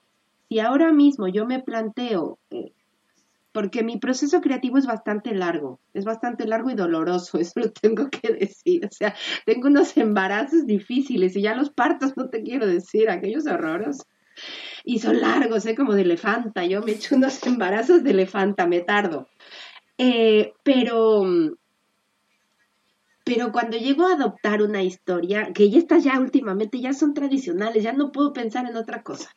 si 0.49 0.59
ahora 0.59 0.93
mismo 0.93 1.29
yo 1.29 1.47
me 1.47 1.63
planteo 1.63 2.39
eh, 2.51 2.73
porque 3.57 3.83
mi 3.83 3.97
proceso 3.97 4.43
creativo 4.43 4.77
es 4.77 4.85
bastante 4.85 5.35
largo, 5.35 5.81
es 5.95 6.05
bastante 6.05 6.47
largo 6.47 6.69
y 6.69 6.75
doloroso, 6.75 7.39
eso 7.41 7.59
lo 7.59 7.73
tengo 7.73 8.11
que 8.11 8.35
decir. 8.35 8.85
O 8.85 8.93
sea, 8.93 9.17
tengo 9.47 9.69
unos 9.69 9.97
embarazos 9.97 10.67
difíciles 10.67 11.35
y 11.35 11.41
ya 11.41 11.55
los 11.55 11.71
partos 11.71 12.19
no 12.19 12.29
te 12.29 12.43
quiero 12.43 12.67
decir, 12.67 13.09
aquellos 13.09 13.47
horroros. 13.47 14.03
Y 14.85 14.99
son 14.99 15.23
largos, 15.23 15.65
¿eh? 15.65 15.75
como 15.75 15.95
de 15.95 16.03
elefanta. 16.03 16.67
Yo 16.67 16.83
me 16.83 16.93
echo 16.93 17.17
unos 17.17 17.43
embarazos 17.47 18.05
de 18.05 18.11
elefanta, 18.11 18.67
me 18.67 18.81
tardo. 18.81 19.27
Eh, 19.97 20.53
pero, 20.63 21.25
pero 23.25 23.53
cuando 23.53 23.79
llego 23.79 24.07
a 24.07 24.17
adoptar 24.17 24.61
una 24.61 24.83
historia, 24.83 25.55
que 25.55 25.71
ya 25.71 25.79
está 25.79 25.97
ya 25.97 26.21
últimamente, 26.21 26.79
ya 26.79 26.93
son 26.93 27.15
tradicionales, 27.15 27.83
ya 27.83 27.95
no 27.95 28.13
puedo 28.13 28.35
pensar 28.35 28.69
en 28.69 28.77
otra 28.77 29.03
cosa. 29.03 29.31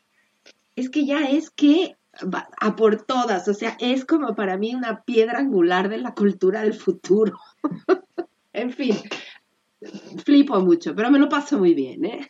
Es 0.75 0.89
que 0.89 1.05
ya 1.05 1.29
es 1.29 1.49
que 1.51 1.95
a 2.59 2.75
por 2.75 3.03
todas, 3.03 3.47
o 3.47 3.53
sea, 3.53 3.77
es 3.79 4.05
como 4.05 4.35
para 4.35 4.57
mí 4.57 4.75
una 4.75 5.03
piedra 5.03 5.39
angular 5.39 5.89
de 5.89 5.97
la 5.97 6.13
cultura 6.13 6.61
del 6.61 6.73
futuro. 6.73 7.39
en 8.53 8.71
fin, 8.71 8.95
flipo 10.25 10.59
mucho, 10.59 10.95
pero 10.95 11.11
me 11.11 11.19
lo 11.19 11.29
paso 11.29 11.57
muy 11.57 11.73
bien, 11.73 12.05
¿eh? 12.05 12.29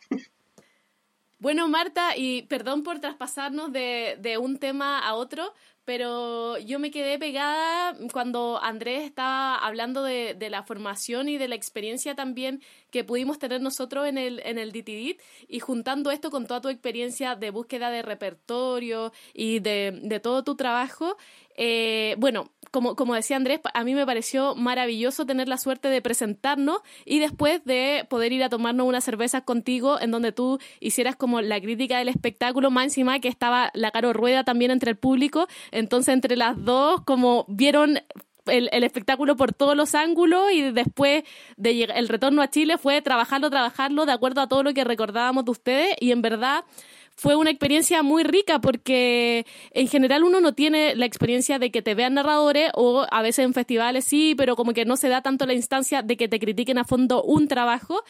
Bueno, 1.38 1.68
Marta, 1.68 2.16
y 2.16 2.42
perdón 2.42 2.82
por 2.82 2.98
traspasarnos 2.98 3.72
de, 3.72 4.18
de 4.20 4.36
un 4.36 4.58
tema 4.58 4.98
a 4.98 5.14
otro, 5.14 5.54
pero 5.90 6.56
yo 6.58 6.78
me 6.78 6.92
quedé 6.92 7.18
pegada 7.18 7.96
cuando 8.12 8.62
Andrés 8.62 9.02
estaba 9.02 9.56
hablando 9.56 10.04
de, 10.04 10.36
la 10.48 10.62
formación 10.62 11.28
y 11.28 11.36
de 11.36 11.48
la 11.48 11.56
experiencia 11.56 12.14
también 12.14 12.62
que 12.92 13.02
pudimos 13.02 13.40
tener 13.40 13.60
nosotros 13.60 14.06
en 14.06 14.16
el, 14.16 14.40
en 14.44 14.58
el 14.58 14.70
DTDIT 14.70 15.20
y 15.48 15.58
juntando 15.58 16.12
esto 16.12 16.30
con 16.30 16.46
toda 16.46 16.60
tu 16.60 16.68
experiencia 16.68 17.34
de 17.34 17.50
búsqueda 17.50 17.90
de 17.90 18.02
repertorio 18.02 19.12
y 19.34 19.58
de, 19.58 19.98
de 20.04 20.20
todo 20.20 20.44
tu 20.44 20.54
trabajo, 20.54 21.16
eh, 21.62 22.14
bueno, 22.18 22.52
como, 22.70 22.96
como 22.96 23.14
decía 23.14 23.36
Andrés, 23.36 23.60
a 23.74 23.84
mí 23.84 23.94
me 23.94 24.06
pareció 24.06 24.54
maravilloso 24.54 25.26
tener 25.26 25.46
la 25.46 25.58
suerte 25.58 25.88
de 25.88 26.00
presentarnos 26.00 26.78
y 27.04 27.18
después 27.18 27.62
de 27.64 28.06
poder 28.08 28.32
ir 28.32 28.42
a 28.44 28.48
tomarnos 28.48 28.86
unas 28.86 29.04
cervezas 29.04 29.42
contigo 29.42 30.00
en 30.00 30.10
donde 30.10 30.32
tú 30.32 30.58
hicieras 30.78 31.16
como 31.16 31.42
la 31.42 31.60
crítica 31.60 31.98
del 31.98 32.08
espectáculo, 32.08 32.70
más 32.70 32.84
encima 32.84 33.20
que 33.20 33.28
estaba 33.28 33.70
la 33.74 33.90
Caro 33.90 34.12
Rueda 34.12 34.42
también 34.42 34.70
entre 34.70 34.92
el 34.92 34.96
público, 34.96 35.48
entonces 35.80 36.14
entre 36.14 36.36
las 36.36 36.62
dos 36.64 37.02
como 37.04 37.44
vieron 37.48 37.98
el, 38.46 38.84
espectáculo 38.84 39.36
por 39.36 39.52
todos 39.52 39.76
los 39.76 39.94
ángulos 39.94 40.52
y 40.52 40.70
después 40.72 41.24
de 41.56 41.84
el 41.84 42.08
retorno 42.08 42.42
a 42.42 42.50
Chile 42.50 42.78
fue 42.78 43.02
trabajarlo, 43.02 43.50
trabajarlo 43.50 44.06
de 44.06 44.12
acuerdo 44.12 44.40
a 44.40 44.48
todo 44.48 44.62
lo 44.62 44.74
que 44.74 44.84
recordábamos 44.84 45.44
de 45.44 45.50
ustedes 45.50 45.96
y 46.00 46.12
en 46.12 46.22
verdad 46.22 46.64
fue 47.16 47.36
una 47.36 47.50
experiencia 47.50 48.02
muy 48.02 48.22
rica 48.22 48.62
porque 48.62 49.44
en 49.72 49.88
general 49.88 50.24
uno 50.24 50.40
no 50.40 50.54
tiene 50.54 50.94
la 50.94 51.04
experiencia 51.04 51.58
de 51.58 51.70
que 51.70 51.82
te 51.82 51.94
vean 51.94 52.14
narradores 52.14 52.70
o 52.74 53.06
a 53.10 53.20
veces 53.20 53.44
en 53.44 53.52
festivales 53.52 54.06
sí, 54.06 54.34
pero 54.38 54.56
como 54.56 54.72
que 54.72 54.86
no 54.86 54.96
se 54.96 55.10
da 55.10 55.20
tanto 55.20 55.44
la 55.44 55.52
instancia 55.52 56.00
de 56.02 56.16
que 56.16 56.28
te 56.28 56.40
critiquen 56.40 56.78
a 56.78 56.84
fondo 56.84 57.22
un 57.22 57.46
trabajo. 57.46 58.02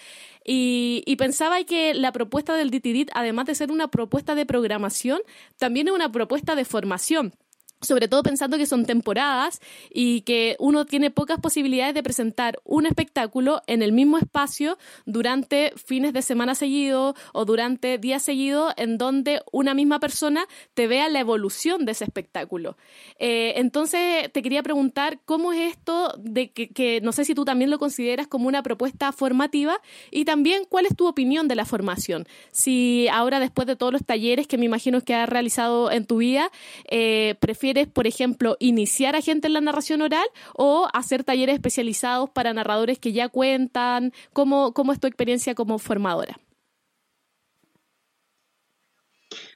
Y, 0.45 1.03
y 1.07 1.17
pensaba 1.17 1.65
que 1.65 1.93
la 1.93 2.13
propuesta 2.13 2.55
del 2.55 2.71
DTDIT, 2.71 3.11
además 3.13 3.47
de 3.47 3.57
ser 3.57 3.73
una 3.73 3.89
propuesta 3.89 4.37
de 4.37 4.47
programación, 4.47 5.21
también 5.59 5.89
es 5.89 5.95
una 5.95 6.13
propuesta 6.13 6.55
de 6.55 6.65
formación 6.65 7.33
sobre 7.81 8.09
todo 8.09 8.23
pensando 8.23 8.59
que 8.59 8.67
son 8.67 8.85
temporadas 8.85 9.61
y 9.91 10.21
que 10.23 10.57
uno 10.59 10.85
tiene 10.85 11.11
pocas 11.11 11.39
posibilidades 11.41 11.95
de 11.95 12.03
presentar 12.03 12.61
un 12.65 12.87
espectáculo 12.87 13.63
en 13.67 13.83
el 13.83 13.93
mismo 13.93 14.19
espacio 14.19 14.77
durante 15.07 15.73
fines 15.77 16.13
de 16.13 16.21
semana 16.23 16.55
seguidos 16.55 17.15
o 17.33 17.45
durante 17.45 17.97
días 17.97 18.23
seguidos 18.23 18.75
en 18.77 18.99
donde 18.99 19.43
una 19.51 19.73
misma 19.73 19.99
persona 19.99 20.47
te 20.75 20.87
vea 20.87 21.09
la 21.09 21.21
evolución 21.21 21.87
de 21.87 21.93
ese 21.93 22.05
espectáculo. 22.05 22.77
Eh, 23.19 23.55
entonces 23.57 24.31
te 24.31 24.43
quería 24.43 24.63
preguntar 24.63 25.21
cómo 25.25 25.53
es 25.53 25.73
esto 25.73 26.15
de 26.19 26.51
que, 26.51 26.69
que 26.69 27.01
no 27.01 27.13
sé 27.13 27.25
si 27.25 27.35
tú 27.35 27.47
también 27.47 27.71
lo 27.71 27.79
consideras 27.79 28.27
como 28.27 28.47
una 28.47 28.63
propuesta 28.63 29.11
formativa 29.13 29.81
y 30.11 30.27
también 30.27 30.65
cuál 30.69 30.85
es 30.85 30.95
tu 30.95 31.07
opinión 31.07 31.49
de 31.49 31.55
la 31.55 31.65
formación. 31.65 32.27
Si 32.53 33.09
ahora 33.09 33.41
después 33.41 33.67
de 33.67 33.77
todos 33.77 33.93
los 33.93 34.05
talleres 34.05 34.47
que 34.47 34.59
me 34.59 34.67
imagino 34.67 35.01
que 35.01 35.15
has 35.15 35.29
realizado 35.29 35.91
en 35.91 36.05
tu 36.05 36.19
vida, 36.19 36.51
eh, 36.91 37.37
prefieres 37.41 37.70
por 37.93 38.07
ejemplo, 38.07 38.57
iniciar 38.61 39.17
a 39.17 39.21
gente 39.21 39.47
en 39.47 39.55
la 39.55 39.61
narración 39.61 40.03
oral 40.03 40.27
o 40.55 40.89
hacer 40.93 41.25
talleres 41.25 41.55
especializados 41.55 42.31
para 42.31 42.53
narradores 42.53 42.99
que 42.99 43.13
ya 43.13 43.29
cuentan? 43.29 44.13
¿Cómo, 44.33 44.73
cómo 44.73 44.93
es 44.93 45.01
tu 45.01 45.07
experiencia 45.07 45.55
como 45.55 45.79
formadora? 45.79 46.39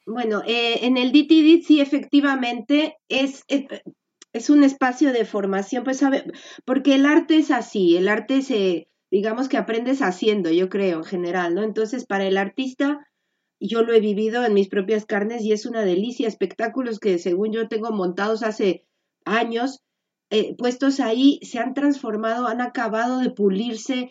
Bueno, 0.06 0.42
eh, 0.46 0.86
en 0.86 0.96
el 0.96 1.12
DTD 1.12 1.64
sí 1.66 1.80
efectivamente 1.80 2.96
es, 3.08 3.44
es, 3.48 4.50
un 4.50 4.62
espacio 4.62 5.12
de 5.12 5.24
formación, 5.24 5.84
pues 5.84 5.98
sabe, 5.98 6.24
porque 6.64 6.94
el 6.94 7.06
arte 7.06 7.38
es 7.38 7.50
así, 7.50 7.96
el 7.96 8.08
arte 8.08 8.42
se, 8.42 8.88
digamos 9.10 9.48
que 9.48 9.56
aprendes 9.56 10.02
haciendo, 10.02 10.50
yo 10.50 10.68
creo, 10.68 10.98
en 10.98 11.04
general, 11.04 11.54
¿no? 11.54 11.62
Entonces, 11.62 12.04
para 12.04 12.26
el 12.26 12.36
artista 12.36 13.06
yo 13.68 13.82
lo 13.82 13.92
he 13.92 14.00
vivido 14.00 14.44
en 14.44 14.54
mis 14.54 14.68
propias 14.68 15.06
carnes 15.06 15.42
y 15.42 15.52
es 15.52 15.66
una 15.66 15.84
delicia. 15.84 16.28
Espectáculos 16.28 16.98
que 16.98 17.18
según 17.18 17.52
yo 17.52 17.68
tengo 17.68 17.90
montados 17.90 18.42
hace 18.42 18.84
años, 19.24 19.80
eh, 20.30 20.54
puestos 20.56 21.00
ahí, 21.00 21.38
se 21.42 21.58
han 21.58 21.74
transformado, 21.74 22.46
han 22.46 22.60
acabado 22.60 23.18
de 23.18 23.30
pulirse. 23.30 24.10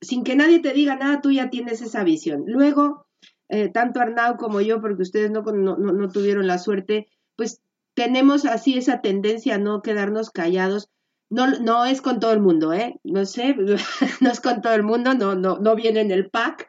Sin 0.00 0.24
que 0.24 0.34
nadie 0.34 0.60
te 0.60 0.72
diga 0.72 0.96
nada, 0.96 1.20
tú 1.20 1.30
ya 1.30 1.50
tienes 1.50 1.80
esa 1.80 2.02
visión. 2.04 2.44
Luego, 2.46 3.06
eh, 3.48 3.68
tanto 3.68 4.00
Arnau 4.00 4.36
como 4.36 4.60
yo, 4.60 4.80
porque 4.80 5.02
ustedes 5.02 5.30
no, 5.30 5.42
no, 5.42 5.76
no 5.76 6.08
tuvieron 6.08 6.46
la 6.46 6.58
suerte, 6.58 7.06
pues 7.36 7.60
tenemos 7.94 8.46
así 8.46 8.78
esa 8.78 9.00
tendencia 9.00 9.56
a 9.56 9.58
no 9.58 9.82
quedarnos 9.82 10.30
callados. 10.30 10.88
No, 11.30 11.46
no 11.60 11.84
es 11.84 12.02
con 12.02 12.20
todo 12.20 12.32
el 12.32 12.40
mundo, 12.40 12.72
¿eh? 12.72 12.98
No 13.04 13.24
sé, 13.26 13.54
no 14.20 14.30
es 14.30 14.40
con 14.40 14.60
todo 14.60 14.74
el 14.74 14.82
mundo, 14.82 15.14
no, 15.14 15.34
no, 15.34 15.58
no 15.58 15.76
viene 15.76 16.00
en 16.00 16.10
el 16.10 16.30
pack, 16.30 16.68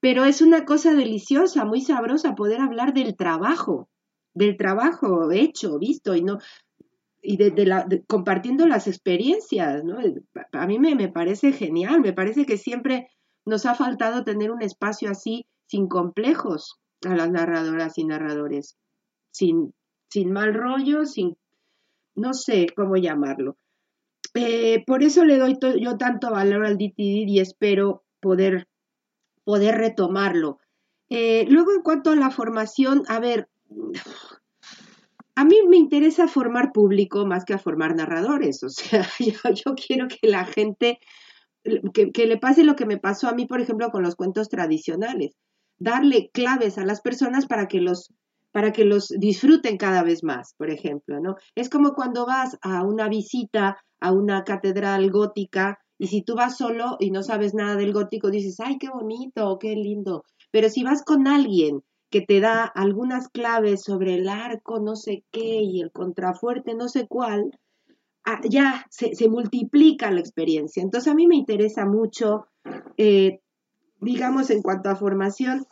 pero 0.00 0.24
es 0.24 0.40
una 0.42 0.64
cosa 0.64 0.94
deliciosa, 0.94 1.64
muy 1.64 1.82
sabrosa 1.82 2.34
poder 2.34 2.60
hablar 2.60 2.94
del 2.94 3.16
trabajo, 3.16 3.88
del 4.34 4.56
trabajo 4.56 5.30
hecho, 5.30 5.78
visto 5.78 6.14
y 6.14 6.22
no 6.22 6.38
y 7.22 7.36
de, 7.36 7.66
la, 7.66 7.86
compartiendo 8.06 8.66
las 8.66 8.86
experiencias, 8.86 9.84
¿no? 9.84 9.98
A 10.52 10.66
mí 10.66 10.78
me, 10.78 10.94
me 10.94 11.08
parece 11.08 11.52
genial, 11.52 12.00
me 12.00 12.12
parece 12.12 12.46
que 12.46 12.56
siempre 12.56 13.08
nos 13.44 13.66
ha 13.66 13.74
faltado 13.74 14.24
tener 14.24 14.50
un 14.50 14.62
espacio 14.62 15.10
así 15.10 15.46
sin 15.66 15.88
complejos 15.88 16.80
a 17.06 17.14
las 17.14 17.30
narradoras 17.30 17.98
y 17.98 18.04
narradores, 18.04 18.76
sin, 19.30 19.74
sin 20.08 20.32
mal 20.32 20.54
rollo, 20.54 21.06
sin, 21.06 21.36
no 22.14 22.32
sé 22.32 22.66
cómo 22.74 22.96
llamarlo. 22.96 23.56
Eh, 24.34 24.84
por 24.86 25.02
eso 25.02 25.24
le 25.24 25.38
doy 25.38 25.58
yo 25.80 25.96
tanto 25.96 26.30
valor 26.30 26.64
al 26.64 26.76
DTD 26.76 27.26
y 27.28 27.40
espero 27.40 28.04
poder 28.20 28.68
poder 29.44 29.76
retomarlo. 29.76 30.58
Eh, 31.08 31.46
luego, 31.48 31.72
en 31.72 31.82
cuanto 31.82 32.10
a 32.10 32.16
la 32.16 32.30
formación, 32.30 33.02
a 33.08 33.18
ver, 33.18 33.48
a 35.34 35.44
mí 35.44 35.56
me 35.68 35.76
interesa 35.76 36.28
formar 36.28 36.72
público 36.72 37.26
más 37.26 37.44
que 37.44 37.54
a 37.54 37.58
formar 37.58 37.96
narradores. 37.96 38.62
O 38.62 38.68
sea, 38.68 39.06
yo, 39.18 39.74
quiero 39.74 40.08
que 40.08 40.28
la 40.28 40.44
gente, 40.44 40.98
que, 41.92 42.12
que, 42.12 42.26
le 42.26 42.36
pase 42.36 42.64
lo 42.64 42.76
que 42.76 42.86
me 42.86 42.98
pasó 42.98 43.28
a 43.28 43.32
mí, 43.32 43.46
por 43.46 43.60
ejemplo, 43.60 43.90
con 43.90 44.02
los 44.02 44.16
cuentos 44.16 44.48
tradicionales. 44.48 45.36
Darle 45.78 46.30
claves 46.32 46.78
a 46.78 46.84
las 46.84 47.00
personas 47.00 47.46
para 47.46 47.66
que 47.66 47.80
los 47.80 48.12
para 48.52 48.72
que 48.72 48.84
los 48.84 49.08
disfruten 49.08 49.76
cada 49.76 50.02
vez 50.02 50.24
más, 50.24 50.54
por 50.56 50.70
ejemplo, 50.70 51.20
¿no? 51.20 51.36
Es 51.54 51.70
como 51.70 51.94
cuando 51.94 52.26
vas 52.26 52.58
a 52.62 52.84
una 52.84 53.08
visita 53.08 53.78
a 54.00 54.12
una 54.12 54.44
catedral 54.44 55.10
gótica 55.10 55.78
y 56.00 56.06
si 56.06 56.22
tú 56.22 56.34
vas 56.34 56.56
solo 56.56 56.96
y 56.98 57.10
no 57.10 57.22
sabes 57.22 57.52
nada 57.52 57.76
del 57.76 57.92
gótico, 57.92 58.30
dices, 58.30 58.58
ay, 58.58 58.78
qué 58.78 58.88
bonito, 58.88 59.58
qué 59.58 59.76
lindo. 59.76 60.24
Pero 60.50 60.70
si 60.70 60.82
vas 60.82 61.04
con 61.04 61.28
alguien 61.28 61.82
que 62.08 62.22
te 62.22 62.40
da 62.40 62.64
algunas 62.64 63.28
claves 63.28 63.82
sobre 63.82 64.14
el 64.14 64.26
arco 64.30 64.80
no 64.80 64.96
sé 64.96 65.24
qué 65.30 65.60
y 65.60 65.82
el 65.82 65.92
contrafuerte 65.92 66.74
no 66.74 66.88
sé 66.88 67.06
cuál, 67.06 67.50
ah, 68.24 68.40
ya 68.48 68.86
se, 68.88 69.28
multiplica 69.28 70.10
la 70.10 70.20
experiencia. 70.20 70.82
Entonces 70.82 71.12
a 71.12 71.14
mí 71.14 71.26
me 71.26 71.36
interesa 71.36 71.84
mucho, 71.84 72.46
eh, 72.96 73.40
digamos, 74.00 74.48
en 74.48 74.62
cuanto 74.62 74.88
a 74.88 74.96
formación, 74.96 75.66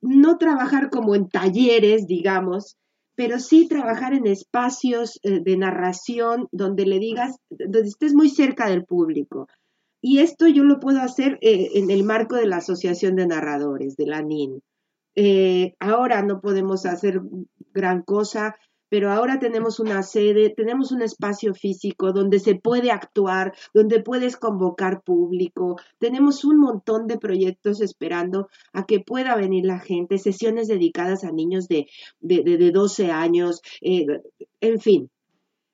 no 0.00 0.38
trabajar 0.38 0.90
como 0.90 1.14
en 1.14 1.28
talleres, 1.28 2.08
digamos, 2.08 2.76
pero 3.14 3.38
sí 3.38 3.68
trabajar 3.68 4.12
en 4.12 4.26
espacios 4.26 5.20
eh, 5.22 5.38
de 5.40 5.56
narración 5.56 6.48
donde 6.50 6.84
le 6.84 6.98
digas, 6.98 7.36
donde 7.48 7.82
estés 7.82 8.12
muy 8.12 8.28
cerca 8.28 8.68
del 8.68 8.84
público. 8.84 9.46
Y 10.00 10.20
esto 10.20 10.46
yo 10.46 10.64
lo 10.64 10.80
puedo 10.80 11.00
hacer 11.00 11.38
eh, 11.40 11.70
en 11.74 11.90
el 11.90 12.04
marco 12.04 12.36
de 12.36 12.46
la 12.46 12.58
Asociación 12.58 13.16
de 13.16 13.26
Narradores, 13.26 13.96
de 13.96 14.06
la 14.06 14.22
NIN. 14.22 14.62
Eh, 15.14 15.74
ahora 15.80 16.22
no 16.22 16.40
podemos 16.40 16.86
hacer 16.86 17.20
gran 17.72 18.02
cosa, 18.02 18.54
pero 18.88 19.10
ahora 19.10 19.38
tenemos 19.38 19.80
una 19.80 20.02
sede, 20.02 20.50
tenemos 20.50 20.92
un 20.92 21.02
espacio 21.02 21.54
físico 21.54 22.12
donde 22.12 22.38
se 22.38 22.54
puede 22.54 22.90
actuar, 22.90 23.52
donde 23.74 24.00
puedes 24.02 24.36
convocar 24.36 25.02
público, 25.02 25.76
tenemos 25.98 26.44
un 26.44 26.58
montón 26.58 27.06
de 27.06 27.18
proyectos 27.18 27.80
esperando 27.80 28.48
a 28.72 28.86
que 28.86 29.00
pueda 29.00 29.36
venir 29.36 29.66
la 29.66 29.78
gente, 29.78 30.18
sesiones 30.18 30.68
dedicadas 30.68 31.24
a 31.24 31.32
niños 31.32 31.68
de, 31.68 31.86
de, 32.20 32.70
12 32.70 33.10
años, 33.10 33.60
eh, 33.80 34.06
en 34.60 34.80
fin. 34.80 35.10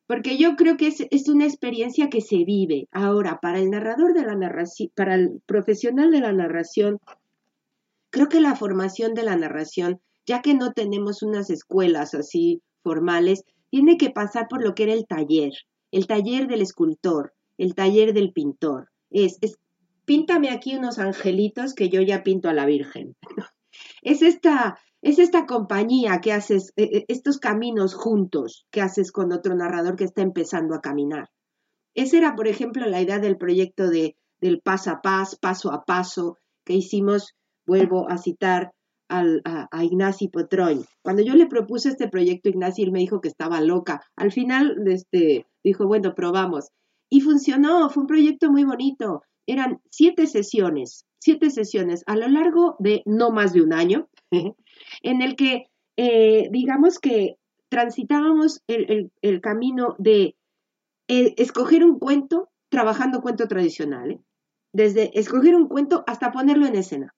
Porque 0.07 0.37
yo 0.37 0.57
creo 0.57 0.77
que 0.77 0.89
es, 0.89 1.07
es, 1.11 1.29
una 1.29 1.47
experiencia 1.47 2.11
que 2.11 2.21
se 2.21 2.45
vive. 2.45 2.89
Ahora, 2.93 3.39
para 3.41 3.59
el 3.59 3.71
narrador 3.71 4.13
de 4.13 4.25
la 4.25 4.35
narración, 4.35 4.91
para 4.95 5.15
el 5.15 5.41
profesional 5.47 6.11
de 6.11 6.21
la 6.21 6.33
narración, 6.33 7.01
Creo 8.15 8.29
que 8.29 8.39
la 8.39 8.55
formación 8.55 9.15
de 9.15 9.25
la 9.25 9.35
narración, 9.35 10.01
ya 10.25 10.41
que 10.41 10.55
no 10.55 10.73
tenemos 10.73 11.25
unas 11.25 11.51
escuelas 11.51 12.15
así 12.15 12.63
formales, 12.85 13.43
tiene 13.71 13.97
que 13.97 14.11
pasar 14.11 14.47
por 14.47 14.63
lo 14.63 14.77
que 14.77 14.85
era 14.85 14.93
el 14.93 15.05
taller, 15.05 15.53
el 15.91 16.07
taller 16.07 16.47
del 16.47 16.63
escultor, 16.63 17.35
el 17.59 17.75
taller 17.75 18.13
del 18.13 18.33
pintor. 18.33 18.91
Es, 19.11 19.39
es 19.41 19.59
píntame 20.05 20.51
aquí 20.51 20.77
unos 20.77 21.01
angelitos 21.01 21.75
que 21.75 21.89
yo 21.89 22.03
ya 22.03 22.23
pinto 22.23 22.49
a 22.49 22.53
la 22.53 22.67
Virgen. 22.67 23.17
es 24.03 24.23
esta, 24.23 24.79
es 25.05 25.19
esta 25.19 25.45
compañía 25.45 26.19
que 26.23 26.33
haces, 26.33 26.73
eh, 26.77 26.89
eh, 26.91 27.05
estos 27.09 27.39
caminos 27.39 27.95
juntos 27.95 28.67
que 28.71 28.81
haces 28.81 29.13
con 29.13 29.33
otro 29.33 29.55
narrador 29.55 29.97
que 29.97 30.05
está 30.05 30.23
empezando 30.23 30.75
a 30.75 30.81
caminar. 30.81 31.29
Esa 31.95 32.17
era, 32.17 32.35
por 32.35 32.49
ejemplo, 32.49 32.87
la 32.87 33.03
idea 33.03 33.19
del 33.19 33.37
proyecto 33.37 33.91
de, 33.91 34.17
del 34.41 34.63
paso 34.63 34.91
a 34.91 35.03
paso, 35.03 35.37
paso 35.43 35.73
a 35.73 35.85
paso, 35.85 36.39
que 36.65 36.73
hicimos 36.73 37.35
vuelvo 37.67 38.11
a 38.11 38.17
citar 38.17 38.73
al, 39.11 39.43
a, 39.45 39.69
a, 39.71 39.85
Ignacy 39.85 40.29
Potroy. 40.29 40.87
Cuando 41.03 41.23
yo 41.23 41.35
le 41.35 41.49
propuse 41.49 41.91
este 41.91 42.09
proyecto, 42.09 42.49
Ignacy, 42.49 42.83
él 42.83 42.91
me 42.91 43.01
dijo 43.01 43.21
que 43.21 43.29
estaba 43.29 43.61
loca. 43.61 44.01
Al 44.17 44.33
final, 44.33 44.75
este, 44.87 45.47
dijo, 45.63 45.87
bueno, 45.87 46.15
probamos. 46.15 46.71
Y 47.11 47.21
funcionó, 47.21 47.91
fue 47.91 48.05
un 48.05 48.07
proyecto 48.07 48.51
muy 48.51 48.65
bonito. 48.65 49.21
Eran 49.47 49.83
siete 49.91 50.27
sesiones, 50.27 51.05
siete 51.21 51.51
sesiones 51.51 52.05
a 52.07 52.17
lo 52.17 52.27
largo 52.29 52.77
de 52.79 53.03
no 53.05 53.31
más 53.31 53.53
de 53.53 53.61
un 53.61 53.75
año, 53.75 54.09
en 55.03 55.23
el 55.23 55.37
que, 55.37 55.71
eh, 55.97 56.49
digamos 56.51 56.99
que 56.99 57.37
transitábamos 57.69 58.63
el, 58.67 59.41
camino 59.41 59.97
de 59.99 60.37
eh, 61.09 61.35
escoger 61.37 61.85
un 61.85 61.99
cuento, 61.99 62.51
trabajando 62.69 63.21
cuento 63.21 63.49
tradicional, 63.49 64.13
¿eh? 64.13 64.21
desde 64.73 65.19
escoger 65.19 65.55
un 65.55 65.69
cuento 65.69 66.05
hasta 66.07 66.33
ponerlo 66.33 66.67
en 66.67 66.77
escena 66.77 67.15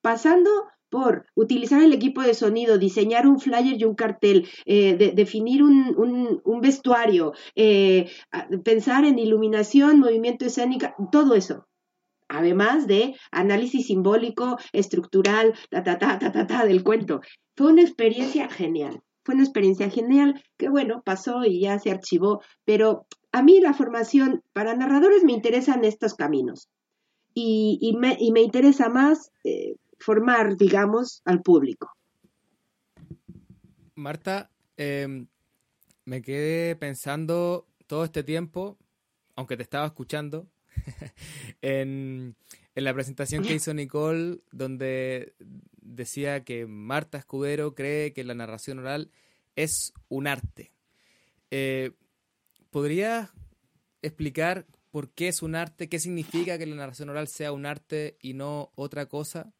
pasando 0.00 0.50
por 0.90 1.26
utilizar 1.34 1.82
el 1.82 1.92
equipo 1.92 2.22
de 2.22 2.32
sonido, 2.32 2.78
diseñar 2.78 3.26
un 3.26 3.40
flyer 3.40 3.76
y 3.78 3.84
un 3.84 3.94
cartel, 3.94 4.48
definir 4.64 5.62
un, 5.62 6.60
vestuario, 6.62 7.34
eh, 7.54 8.10
pensar 8.64 9.04
en 9.04 9.18
iluminación, 9.18 10.00
movimiento 10.00 10.46
escénico, 10.46 10.86
todo 11.12 11.34
eso. 11.34 11.67
Además 12.28 12.86
de 12.86 13.16
análisis 13.30 13.86
simbólico, 13.86 14.58
estructural, 14.72 15.54
ta, 15.70 15.82
ta, 15.82 15.98
ta, 15.98 16.18
ta, 16.18 16.30
ta, 16.30 16.46
ta, 16.46 16.66
del 16.66 16.82
cuento. 16.84 17.20
Fue 17.56 17.72
una 17.72 17.82
experiencia 17.82 18.48
genial. 18.48 19.00
Fue 19.24 19.34
una 19.34 19.44
experiencia 19.44 19.90
genial 19.90 20.42
que, 20.56 20.68
bueno, 20.68 21.02
pasó 21.04 21.44
y 21.44 21.60
ya 21.60 21.78
se 21.78 21.90
archivó, 21.90 22.42
pero 22.64 23.06
a 23.32 23.42
mí 23.42 23.60
la 23.60 23.74
formación 23.74 24.42
para 24.52 24.74
narradores 24.74 25.24
me 25.24 25.32
interesan 25.32 25.84
estos 25.84 26.14
caminos. 26.14 26.68
Y, 27.34 27.94
me, 27.98 28.16
interesa 28.18 28.88
más 28.88 29.30
eh, 29.44 29.76
formar, 29.98 30.56
digamos, 30.56 31.22
al 31.24 31.40
público. 31.42 31.88
Marta, 33.94 34.50
em, 34.76 35.28
me 36.04 36.22
quedé 36.22 36.74
pensando 36.74 37.66
todo 37.86 38.04
este 38.04 38.22
tiempo, 38.24 38.76
aunque 39.36 39.56
te 39.56 39.62
estaba 39.62 39.86
escuchando, 39.86 40.48
en, 41.62 42.36
la 42.74 42.94
presentación 42.94 43.42
que 43.42 43.54
hizo 43.54 43.74
Nicole, 43.74 44.38
donde 44.52 45.34
decía 45.80 46.44
que 46.44 46.66
Marta 46.66 47.18
Escudero 47.18 47.74
cree 47.74 48.12
que 48.12 48.24
la 48.24 48.34
narración 48.34 48.78
oral 48.78 49.10
es 49.56 49.92
un 50.08 50.26
arte. 50.26 50.72
Eh, 51.50 51.92
¿Podrías 52.70 53.30
explicar 54.02 54.66
por 54.90 55.10
qué 55.10 55.28
es 55.28 55.42
un 55.42 55.54
arte? 55.54 55.88
¿Qué 55.88 55.98
significa 55.98 56.58
que 56.58 56.66
la 56.66 56.76
narración 56.76 57.08
oral 57.08 57.28
sea 57.28 57.52
un 57.52 57.66
arte 57.66 58.16
y 58.20 58.34
no 58.34 58.70
otra 58.74 59.06
cosa? 59.06 59.52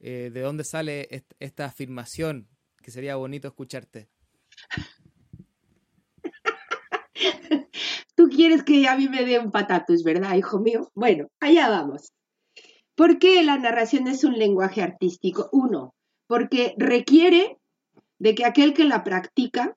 Eh, 0.00 0.30
de 0.32 0.40
dónde 0.40 0.64
sale 0.64 1.26
esta 1.38 1.66
afirmación, 1.66 2.48
que 2.82 2.90
sería 2.90 3.16
bonito 3.16 3.48
escucharte. 3.48 4.08
Tú 8.14 8.29
quieres 8.40 8.64
que 8.64 8.88
a 8.88 8.96
mí 8.96 9.06
me 9.06 9.26
dé 9.26 9.38
un 9.38 9.50
patatus, 9.50 10.02
¿verdad, 10.02 10.34
hijo 10.34 10.60
mío? 10.60 10.90
Bueno, 10.94 11.28
allá 11.40 11.68
vamos. 11.68 12.14
¿Por 12.96 13.18
qué 13.18 13.42
la 13.42 13.58
narración 13.58 14.06
es 14.06 14.24
un 14.24 14.38
lenguaje 14.38 14.80
artístico? 14.80 15.50
Uno, 15.52 15.92
porque 16.26 16.74
requiere 16.78 17.58
de 18.18 18.34
que 18.34 18.46
aquel 18.46 18.72
que 18.72 18.84
la 18.84 19.04
practica 19.04 19.76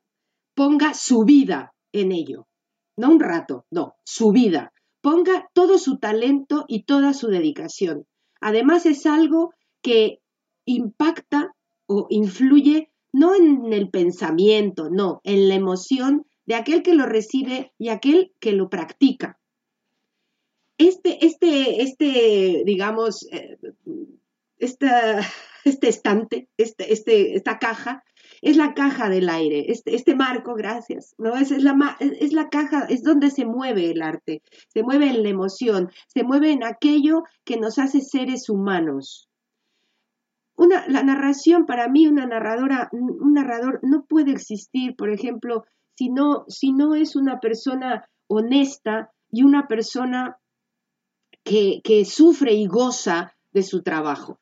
ponga 0.56 0.94
su 0.94 1.26
vida 1.26 1.74
en 1.92 2.14
ello. 2.14 2.48
No 2.96 3.12
un 3.12 3.20
rato, 3.20 3.66
no, 3.70 3.96
su 4.06 4.32
vida. 4.32 4.72
Ponga 5.02 5.50
todo 5.54 5.78
su 5.78 5.98
talento 5.98 6.64
y 6.70 6.84
toda 6.84 7.14
su 7.14 7.28
dedicación. 7.28 8.06
Además 8.40 8.86
es 8.86 9.06
algo 9.06 9.54
que 9.82 10.20
impacta 10.66 11.52
o 11.86 12.08
influye 12.10 12.94
no 13.12 13.36
en 13.36 13.74
el 13.74 13.90
pensamiento, 13.90 14.90
no, 14.90 15.20
en 15.26 15.50
la 15.50 15.56
emoción 15.56 16.26
de 16.46 16.56
aquel 16.56 16.84
que 16.84 16.94
lo 16.94 17.06
recibe 17.06 17.74
y 17.78 17.90
aquel 17.90 18.34
que 18.40 18.52
lo 18.52 18.70
practica. 18.70 19.40
Este, 20.78 21.26
este, 21.26 21.84
este, 21.84 22.64
digamos, 22.66 23.28
eh, 23.32 23.58
esta, 24.58 25.20
este 25.66 25.90
estante, 25.90 26.50
este, 26.58 26.92
este, 26.92 27.36
esta 27.36 27.60
caja, 27.60 28.04
es 28.42 28.58
la 28.58 28.74
caja 28.74 29.10
del 29.10 29.30
aire, 29.30 29.72
este, 29.72 29.96
este 29.96 30.16
marco, 30.16 30.54
gracias, 30.56 31.16
¿no? 31.18 31.36
Es, 31.36 31.52
es, 31.52 31.64
la, 31.64 31.98
es 32.00 32.34
la 32.34 32.50
caja, 32.50 32.86
es 32.90 33.04
donde 33.04 33.30
se 33.30 33.46
mueve 33.46 33.92
el 33.92 34.02
arte, 34.02 34.42
se 34.68 34.84
mueve 34.84 35.08
en 35.08 35.24
la 35.24 35.30
emoción, 35.30 35.90
se 36.08 36.24
mueve 36.24 36.52
en 36.52 36.64
aquello 36.64 37.24
que 37.46 37.58
nos 37.58 37.80
hace 37.80 38.02
seres 38.02 38.50
humanos, 38.50 39.30
una, 40.56 40.88
la 40.88 41.04
narración, 41.04 41.66
para 41.66 41.88
mí, 41.88 42.08
una 42.08 42.26
narradora, 42.26 42.90
un 42.92 43.34
narrador 43.34 43.80
no 43.82 44.06
puede 44.06 44.32
existir, 44.32 44.96
por 44.96 45.10
ejemplo, 45.10 45.66
si 45.96 46.10
no, 46.10 46.46
si 46.48 46.72
no 46.72 46.96
es 46.96 47.16
una 47.16 47.40
persona 47.40 48.10
honesta 48.28 49.12
y 49.32 49.44
una 49.44 49.68
persona 49.68 50.38
que, 51.44 51.82
que 51.84 52.06
sufre 52.06 52.54
y 52.54 52.68
goza 52.68 53.36
de 53.52 53.64
su 53.64 53.82
trabajo. 53.84 54.40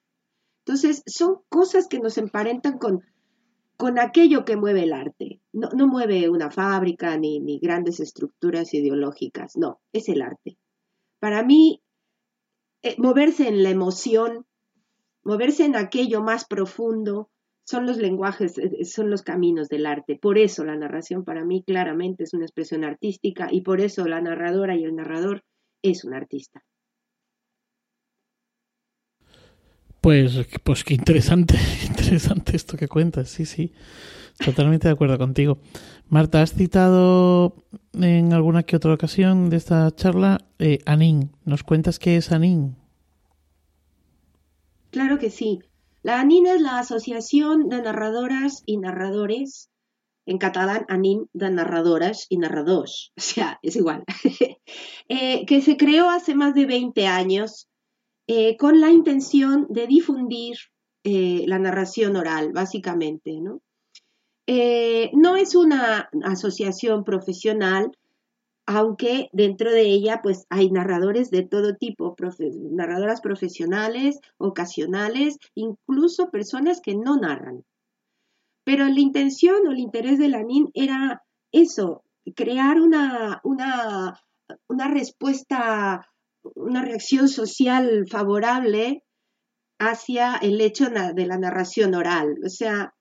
Entonces, 0.66 1.02
son 1.08 1.38
cosas 1.50 1.88
que 1.88 2.00
nos 2.00 2.18
emparentan 2.18 2.78
con, 2.78 3.02
con 3.78 3.98
aquello 3.98 4.46
que 4.46 4.58
mueve 4.58 4.84
el 4.84 4.94
arte. 4.94 5.42
No, 5.52 5.70
no 5.76 5.88
mueve 5.88 6.30
una 6.30 6.52
fábrica 6.52 7.18
ni, 7.18 7.40
ni, 7.40 7.60
grandes 7.60 8.00
estructuras 8.00 8.74
ideológicas, 8.76 9.58
no, 9.58 9.82
es 9.92 10.08
el 10.08 10.22
arte. 10.22 10.58
Para 11.20 11.44
mí, 11.44 11.82
eh, 12.84 12.96
moverse 13.00 13.48
en 13.48 13.64
la 13.64 13.72
emoción, 13.72 14.46
moverse 15.24 15.66
en 15.66 15.76
aquello 15.76 16.22
más 16.22 16.46
profundo, 16.46 17.31
son 17.72 17.88
los 17.88 17.98
lenguajes, 17.98 18.58
eh, 18.58 18.72
eh, 18.80 18.86
son 18.86 19.10
los 19.10 19.24
caminos 19.24 19.70
del 19.70 19.86
arte. 19.86 20.20
Por 20.22 20.38
eso 20.38 20.66
la 20.66 20.76
narración 20.76 21.24
para 21.24 21.46
mí 21.46 21.64
claramente 21.66 22.26
es 22.26 22.34
una 22.34 22.46
expresión 22.46 22.84
artística 22.84 23.48
y 23.50 23.62
por 23.62 23.80
eso 23.80 24.06
la 24.06 24.22
narradora 24.22 24.76
y 24.76 24.84
el 24.84 24.96
narrador 24.96 25.44
es 25.82 26.04
un 26.04 26.14
artista. 26.14 26.62
Pues, 30.02 30.48
pues 30.64 30.84
qué 30.84 30.96
interesante, 30.96 31.56
interesante 31.88 32.56
esto 32.56 32.76
que 32.76 32.88
cuentas, 32.88 33.30
sí, 33.30 33.46
sí, 33.46 33.72
totalmente 34.44 34.88
de 34.88 34.94
acuerdo 34.94 35.18
contigo. 35.18 35.60
Marta, 36.10 36.42
has 36.42 36.54
citado 36.54 37.56
en 37.94 38.34
alguna 38.34 38.64
que 38.64 38.76
otra 38.76 38.94
ocasión 38.94 39.50
de 39.50 39.58
esta 39.58 39.90
charla 39.96 40.40
eh, 40.60 40.80
Anin. 40.86 41.32
¿Nos 41.46 41.64
cuentas 41.64 42.00
qué 42.00 42.18
es 42.18 42.32
Anin? 42.32 42.76
Claro 44.90 45.20
que 45.20 45.30
sí. 45.30 45.62
La 46.04 46.20
ANIN 46.20 46.48
es 46.48 46.62
la 46.62 46.80
Asociación 46.80 47.70
de 47.70 47.82
Narradoras 47.82 48.64
y 48.66 48.78
Narradores, 48.78 49.70
en 50.26 50.40
catalán 50.40 50.86
ANIN 50.88 51.30
de 51.34 51.52
Narradoras 51.52 52.26
y 52.30 52.38
Narradors, 52.38 53.12
o 53.18 53.22
sea, 53.22 53.60
es 53.62 53.76
igual, 53.76 54.04
eh, 55.10 55.46
que 55.46 55.62
se 55.62 55.78
creó 55.78 56.10
hace 56.10 56.34
más 56.34 56.56
de 56.56 56.66
20 56.66 57.06
años 57.06 57.68
eh, 58.28 58.58
con 58.58 58.82
la 58.82 58.90
intención 58.90 59.68
de 59.70 59.86
difundir 59.86 60.58
eh, 61.04 61.44
la 61.48 61.60
narración 61.60 62.16
oral, 62.16 62.52
básicamente, 62.52 63.40
¿no? 63.40 63.62
no 65.14 65.38
es 65.38 65.56
una 65.56 66.10
asociación 66.26 67.06
profesional, 67.06 67.92
aunque 68.66 69.30
dentro 69.34 69.72
de 69.72 69.82
ella 69.82 70.22
pues 70.22 70.46
hay 70.50 70.70
narradores 70.72 71.30
de 71.32 71.44
todo 71.44 71.76
tipo, 71.76 72.16
narradoras 72.72 73.22
profesionales, 73.22 74.20
ocasionales, 74.38 75.38
incluso 75.56 76.30
personas 76.30 76.82
que 76.82 76.96
no 76.96 77.18
narran. 77.18 77.64
Pero 78.64 78.86
la 78.86 79.00
intención 79.00 79.68
o 79.68 79.72
el 79.72 79.80
interés 79.80 80.20
de 80.20 80.30
la 80.30 80.44
NIN 80.44 80.70
era 80.74 81.24
eso, 81.52 82.04
crear 82.36 82.80
una, 82.80 83.42
una, 83.44 84.20
una 84.68 84.88
respuesta, 84.88 86.08
una 86.56 86.84
reacción 86.84 87.28
social 87.28 88.06
favorable 88.10 89.04
hacia 89.80 90.36
el 90.36 90.62
hecho 90.62 90.90
de 90.90 91.26
la 91.26 91.38
narración 91.38 91.96
oral. 91.96 92.36
O 92.46 92.50
sea, 92.50 92.94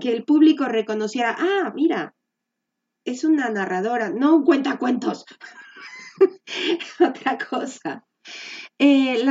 que 0.00 0.12
el 0.12 0.24
público 0.24 0.64
reconociera, 0.64 1.36
ah, 1.38 1.72
mira, 1.74 2.14
es 3.04 3.24
una 3.24 3.50
narradora, 3.50 4.10
no 4.10 4.36
un 4.36 4.44
cuentacuentos. 4.44 5.24
Otra 7.00 7.38
cosa. 7.38 8.04
Eh, 8.78 9.22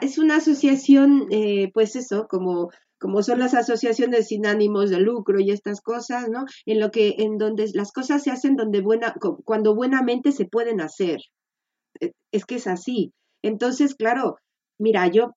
es 0.00 0.18
una 0.18 0.36
asociación, 0.36 1.26
eh, 1.30 1.70
pues 1.72 1.96
eso, 1.96 2.26
como, 2.28 2.70
como 2.98 3.22
son 3.22 3.38
las 3.38 3.54
asociaciones 3.54 4.28
sin 4.28 4.46
ánimos 4.46 4.90
de 4.90 5.00
lucro 5.00 5.40
y 5.40 5.50
estas 5.50 5.80
cosas, 5.80 6.28
¿no? 6.28 6.44
En 6.66 6.80
lo 6.80 6.90
que, 6.90 7.14
en 7.18 7.38
donde 7.38 7.70
las 7.74 7.92
cosas 7.92 8.22
se 8.22 8.30
hacen 8.30 8.56
donde 8.56 8.80
buena, 8.80 9.14
cuando 9.44 9.74
buenamente 9.74 10.32
se 10.32 10.46
pueden 10.46 10.80
hacer. 10.80 11.20
E, 12.00 12.12
es 12.32 12.44
que 12.44 12.56
es 12.56 12.66
así. 12.66 13.12
Entonces, 13.42 13.94
claro, 13.94 14.36
mira, 14.78 15.06
yo 15.08 15.32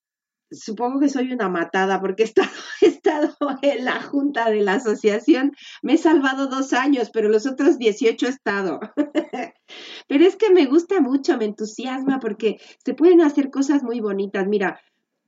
supongo 0.51 0.99
que 0.99 1.09
soy 1.09 1.31
una 1.31 1.49
matada 1.49 1.99
porque 1.99 2.23
he 2.23 2.25
estado, 2.25 2.49
he 2.81 2.87
estado, 2.87 3.35
en 3.61 3.85
la 3.85 4.01
junta 4.01 4.49
de 4.49 4.61
la 4.61 4.73
asociación. 4.73 5.53
Me 5.81 5.93
he 5.93 5.97
salvado 5.97 6.47
dos 6.47 6.73
años, 6.73 7.09
pero 7.11 7.29
los 7.29 7.45
otros 7.45 7.77
18 7.77 8.25
he 8.25 8.29
estado. 8.29 8.79
pero 10.07 10.25
es 10.25 10.35
que 10.35 10.51
me 10.51 10.65
gusta 10.65 11.01
mucho, 11.01 11.37
me 11.37 11.45
entusiasma 11.45 12.19
porque 12.19 12.59
se 12.83 12.93
pueden 12.93 13.21
hacer 13.21 13.49
cosas 13.49 13.83
muy 13.83 13.99
bonitas. 13.99 14.47
Mira, 14.47 14.79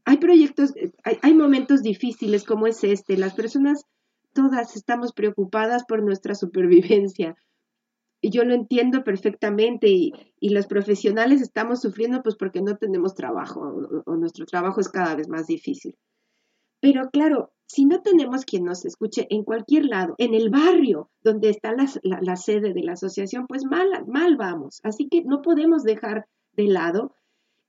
hay 0.05 0.17
proyectos, 0.17 0.73
hay, 1.03 1.17
hay 1.21 1.33
momentos 1.33 1.81
difíciles 1.81 2.43
como 2.43 2.67
es 2.67 2.83
este. 2.83 3.17
Las 3.17 3.33
personas 3.33 3.85
todas 4.33 4.75
estamos 4.75 5.13
preocupadas 5.13 5.85
por 5.85 6.03
nuestra 6.03 6.35
supervivencia 6.35 7.35
yo 8.29 8.43
lo 8.43 8.53
entiendo 8.53 9.03
perfectamente 9.03 9.87
y, 9.89 10.13
los 10.41 10.67
profesionales 10.67 11.41
estamos 11.41 11.81
sufriendo 11.81 12.21
pues 12.21 12.35
porque 12.35 12.61
no 12.61 12.77
tenemos 12.77 13.15
trabajo 13.15 13.61
o, 14.05 14.15
nuestro 14.17 14.45
trabajo 14.45 14.81
es 14.81 14.89
cada 14.89 15.15
vez 15.15 15.27
más 15.27 15.47
difícil. 15.47 15.95
Pero 16.79 17.09
claro, 17.11 17.53
si 17.65 17.85
no 17.85 18.01
tenemos 18.01 18.45
quien 18.45 18.65
nos 18.65 18.85
escuche 18.85 19.25
en 19.29 19.43
cualquier 19.43 19.85
lado, 19.85 20.15
en 20.17 20.33
el 20.33 20.49
barrio 20.49 21.09
donde 21.21 21.49
está 21.49 21.71
la, 21.71 21.87
la 22.21 22.35
sede 22.35 22.73
de 22.73 22.83
la 22.83 22.93
asociación, 22.93 23.47
pues 23.47 23.63
mal, 23.65 23.87
mal 24.05 24.35
vamos. 24.35 24.79
Así 24.83 25.07
que 25.07 25.23
no 25.23 25.41
podemos 25.41 25.83
dejar 25.83 26.27
de 26.51 26.67
lado 26.67 27.15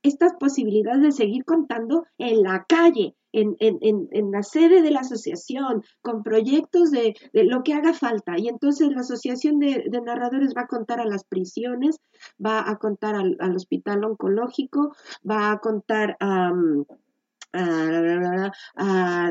estas 0.05 0.33
posibilidades 0.33 1.01
de 1.01 1.11
seguir 1.11 1.45
contando 1.45 2.05
en 2.19 2.43
la 2.43 2.65
calle, 2.65 3.15
en, 3.31 4.31
la 4.31 4.43
sede 4.43 4.81
de 4.81 4.91
la 4.91 4.99
asociación, 5.01 5.83
con 6.01 6.23
proyectos 6.23 6.91
de, 6.91 7.15
lo 7.33 7.63
que 7.63 7.73
haga 7.73 7.93
falta. 7.93 8.37
Y 8.37 8.47
entonces 8.47 8.89
la 8.89 9.01
asociación 9.01 9.59
de, 9.59 9.83
narradores 10.05 10.53
va 10.55 10.61
a 10.61 10.67
contar 10.67 10.99
a 10.99 11.05
las 11.05 11.25
prisiones, 11.25 11.99
va 12.43 12.69
a 12.69 12.77
contar 12.77 13.15
al, 13.15 13.55
hospital 13.55 14.03
oncológico, 14.05 14.95
va 15.29 15.51
a 15.51 15.59
contar 15.59 16.17
a, 16.19 16.53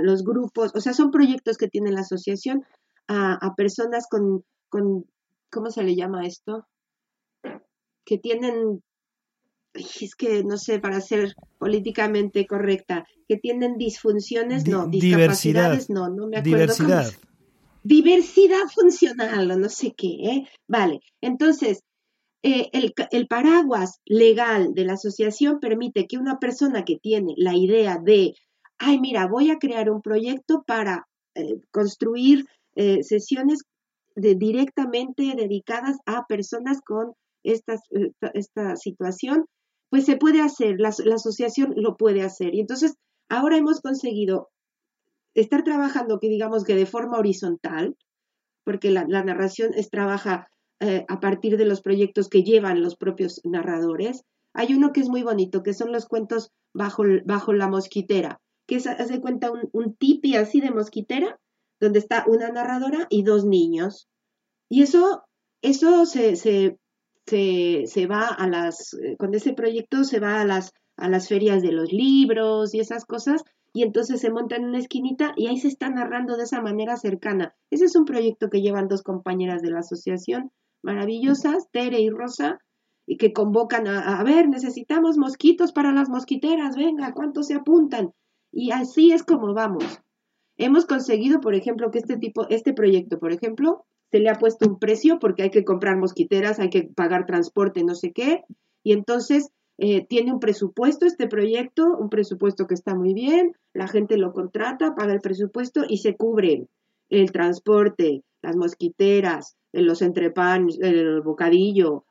los 0.02 0.24
grupos, 0.24 0.72
o 0.74 0.80
sea, 0.80 0.92
son 0.92 1.10
proyectos 1.10 1.56
que 1.56 1.68
tiene 1.68 1.92
la 1.92 2.00
asociación 2.00 2.64
a, 3.06 3.54
personas 3.56 4.08
con, 4.10 4.44
con, 4.68 5.06
¿cómo 5.50 5.70
se 5.70 5.84
le 5.84 5.94
llama 5.94 6.26
esto? 6.26 6.66
Que 8.04 8.18
tienen 8.18 8.82
es 9.74 10.14
que 10.14 10.44
no 10.44 10.56
sé, 10.56 10.78
para 10.78 11.00
ser 11.00 11.34
políticamente 11.58 12.46
correcta, 12.46 13.06
que 13.28 13.36
tienen 13.36 13.76
disfunciones, 13.76 14.66
no, 14.66 14.86
discapacidades, 14.86 15.90
no, 15.90 16.08
no 16.08 16.28
me 16.28 16.38
acuerdo. 16.38 16.74
Diversidad. 16.74 17.12
Diversidad 17.82 18.64
funcional 18.74 19.50
o 19.50 19.58
no 19.58 19.68
sé 19.68 19.92
qué, 19.96 20.08
¿eh? 20.08 20.48
Vale, 20.66 21.00
entonces, 21.20 21.82
eh, 22.42 22.70
el, 22.72 23.26
paraguas 23.26 24.00
legal 24.04 24.74
de 24.74 24.84
la 24.84 24.94
asociación 24.94 25.60
permite 25.60 26.06
que 26.06 26.18
una 26.18 26.38
persona 26.38 26.84
que 26.84 26.98
tiene 26.98 27.34
la 27.36 27.54
idea 27.54 27.98
de, 27.98 28.34
ay, 28.78 29.00
mira, 29.00 29.26
voy 29.26 29.50
a 29.50 29.58
crear 29.58 29.90
un 29.90 30.02
proyecto 30.02 30.62
para 30.66 31.06
eh, 31.34 31.60
construir 31.70 32.44
eh, 32.76 33.02
sesiones 33.02 33.60
de, 34.14 34.34
directamente 34.34 35.34
dedicadas 35.36 35.96
a 36.06 36.26
personas 36.26 36.80
con 36.82 37.14
esta, 37.42 37.78
esta 38.34 38.76
situación, 38.76 39.46
pues 39.94 40.06
se 40.06 40.16
puede 40.16 40.40
hacer, 40.40 40.80
la, 40.80 40.88
asociación 40.88 41.72
lo 41.76 41.96
puede 41.96 42.22
hacer. 42.22 42.52
Y 42.52 42.58
entonces 42.58 42.96
ahora 43.28 43.56
hemos 43.56 43.80
conseguido 43.80 44.50
estar 45.34 45.62
trabajando, 45.62 46.18
que 46.18 46.26
digamos 46.28 46.64
que 46.64 46.74
de 46.74 46.84
forma 46.84 47.16
horizontal, 47.16 47.96
porque 48.64 48.90
la, 48.90 49.04
narración 49.04 49.70
es, 49.72 49.90
trabaja 49.90 50.48
eh, 50.80 51.04
a 51.06 51.20
partir 51.20 51.56
de 51.56 51.64
los 51.64 51.80
proyectos 51.80 52.28
que 52.28 52.42
llevan 52.42 52.82
los 52.82 52.96
propios 52.96 53.40
narradores. 53.44 54.24
Hay 54.52 54.74
uno 54.74 54.92
que 54.92 54.98
es 54.98 55.08
muy 55.08 55.22
bonito, 55.22 55.62
que 55.62 55.74
son 55.74 55.92
los 55.92 56.06
cuentos 56.06 56.50
bajo, 56.72 57.04
bajo 57.24 57.52
la 57.52 57.68
mosquitera, 57.68 58.40
que 58.66 58.80
se 58.80 58.90
hace 58.90 59.20
cuenta 59.20 59.52
un, 59.52 59.68
un 59.70 59.94
tipi 59.94 60.34
así 60.34 60.60
de 60.60 60.72
mosquitera, 60.72 61.38
donde 61.78 62.00
está 62.00 62.24
una 62.26 62.48
narradora 62.50 63.06
y 63.10 63.22
dos 63.22 63.44
niños. 63.44 64.08
Y 64.68 64.82
eso, 64.82 65.22
eso 65.62 66.04
se 66.04 66.78
se, 67.26 67.84
se 67.86 68.06
va 68.06 68.26
a 68.26 68.48
las, 68.48 68.94
eh, 68.94 69.16
con 69.16 69.34
ese 69.34 69.52
proyecto 69.52 70.04
se 70.04 70.20
va 70.20 70.40
a 70.40 70.44
las, 70.44 70.72
a 70.96 71.08
las 71.08 71.28
ferias 71.28 71.62
de 71.62 71.72
los 71.72 71.92
libros 71.92 72.74
y 72.74 72.80
esas 72.80 73.04
cosas, 73.04 73.42
y 73.72 73.82
entonces 73.82 74.20
se 74.20 74.30
monta 74.30 74.56
en 74.56 74.64
una 74.64 74.78
esquinita 74.78 75.32
y 75.36 75.48
ahí 75.48 75.58
se 75.58 75.68
está 75.68 75.88
narrando 75.88 76.36
de 76.36 76.44
esa 76.44 76.60
manera 76.60 76.96
cercana. 76.96 77.54
Ese 77.70 77.86
es 77.86 77.96
un 77.96 78.04
proyecto 78.04 78.48
que 78.48 78.62
llevan 78.62 78.88
dos 78.88 79.02
compañeras 79.02 79.62
de 79.62 79.70
la 79.70 79.80
asociación 79.80 80.52
maravillosas, 80.82 81.68
Tere 81.72 81.98
y 82.00 82.10
Rosa, 82.10 82.58
y 83.06 83.16
que 83.16 83.32
convocan 83.32 83.88
a, 83.88 84.20
a 84.20 84.22
ver, 84.22 84.48
necesitamos 84.48 85.18
mosquitos 85.18 85.72
para 85.72 85.92
las 85.92 86.08
mosquiteras, 86.08 86.76
venga, 86.76 87.12
¿cuántos 87.14 87.46
se 87.46 87.54
apuntan? 87.54 88.12
Y 88.52 88.70
así 88.70 89.12
es 89.12 89.24
como 89.24 89.52
vamos. 89.54 90.00
Hemos 90.56 90.86
conseguido, 90.86 91.40
por 91.40 91.54
ejemplo, 91.54 91.90
que 91.90 91.98
este 91.98 92.16
tipo, 92.16 92.46
este 92.48 92.72
proyecto, 92.72 93.18
por 93.18 93.32
ejemplo, 93.32 93.86
se 94.14 94.20
le 94.20 94.30
ha 94.30 94.38
puesto 94.38 94.68
un 94.68 94.78
precio 94.78 95.18
porque 95.18 95.42
hay 95.42 95.50
que 95.50 95.64
comprar 95.64 95.96
mosquiteras, 95.96 96.60
hay 96.60 96.70
que 96.70 96.84
pagar 96.84 97.26
transporte, 97.26 97.82
no 97.82 97.96
sé 97.96 98.12
qué, 98.12 98.44
y 98.84 98.92
entonces 98.92 99.48
eh, 99.76 100.06
tiene 100.06 100.32
un 100.32 100.38
presupuesto 100.38 101.04
este 101.04 101.26
proyecto, 101.26 101.96
un 101.98 102.10
presupuesto 102.10 102.68
que 102.68 102.74
está 102.74 102.94
muy 102.94 103.12
bien, 103.12 103.56
la 103.72 103.88
gente 103.88 104.16
lo 104.16 104.32
contrata, 104.32 104.94
paga 104.94 105.14
el 105.14 105.20
presupuesto 105.20 105.82
y 105.88 105.98
se 105.98 106.14
cubre 106.14 106.68
el 107.08 107.32
transporte, 107.32 108.22
las 108.40 108.54
mosquiteras, 108.54 109.56
los 109.72 110.00
entrepanes, 110.00 110.78
el 110.80 111.20
bocadillo. 111.20 112.04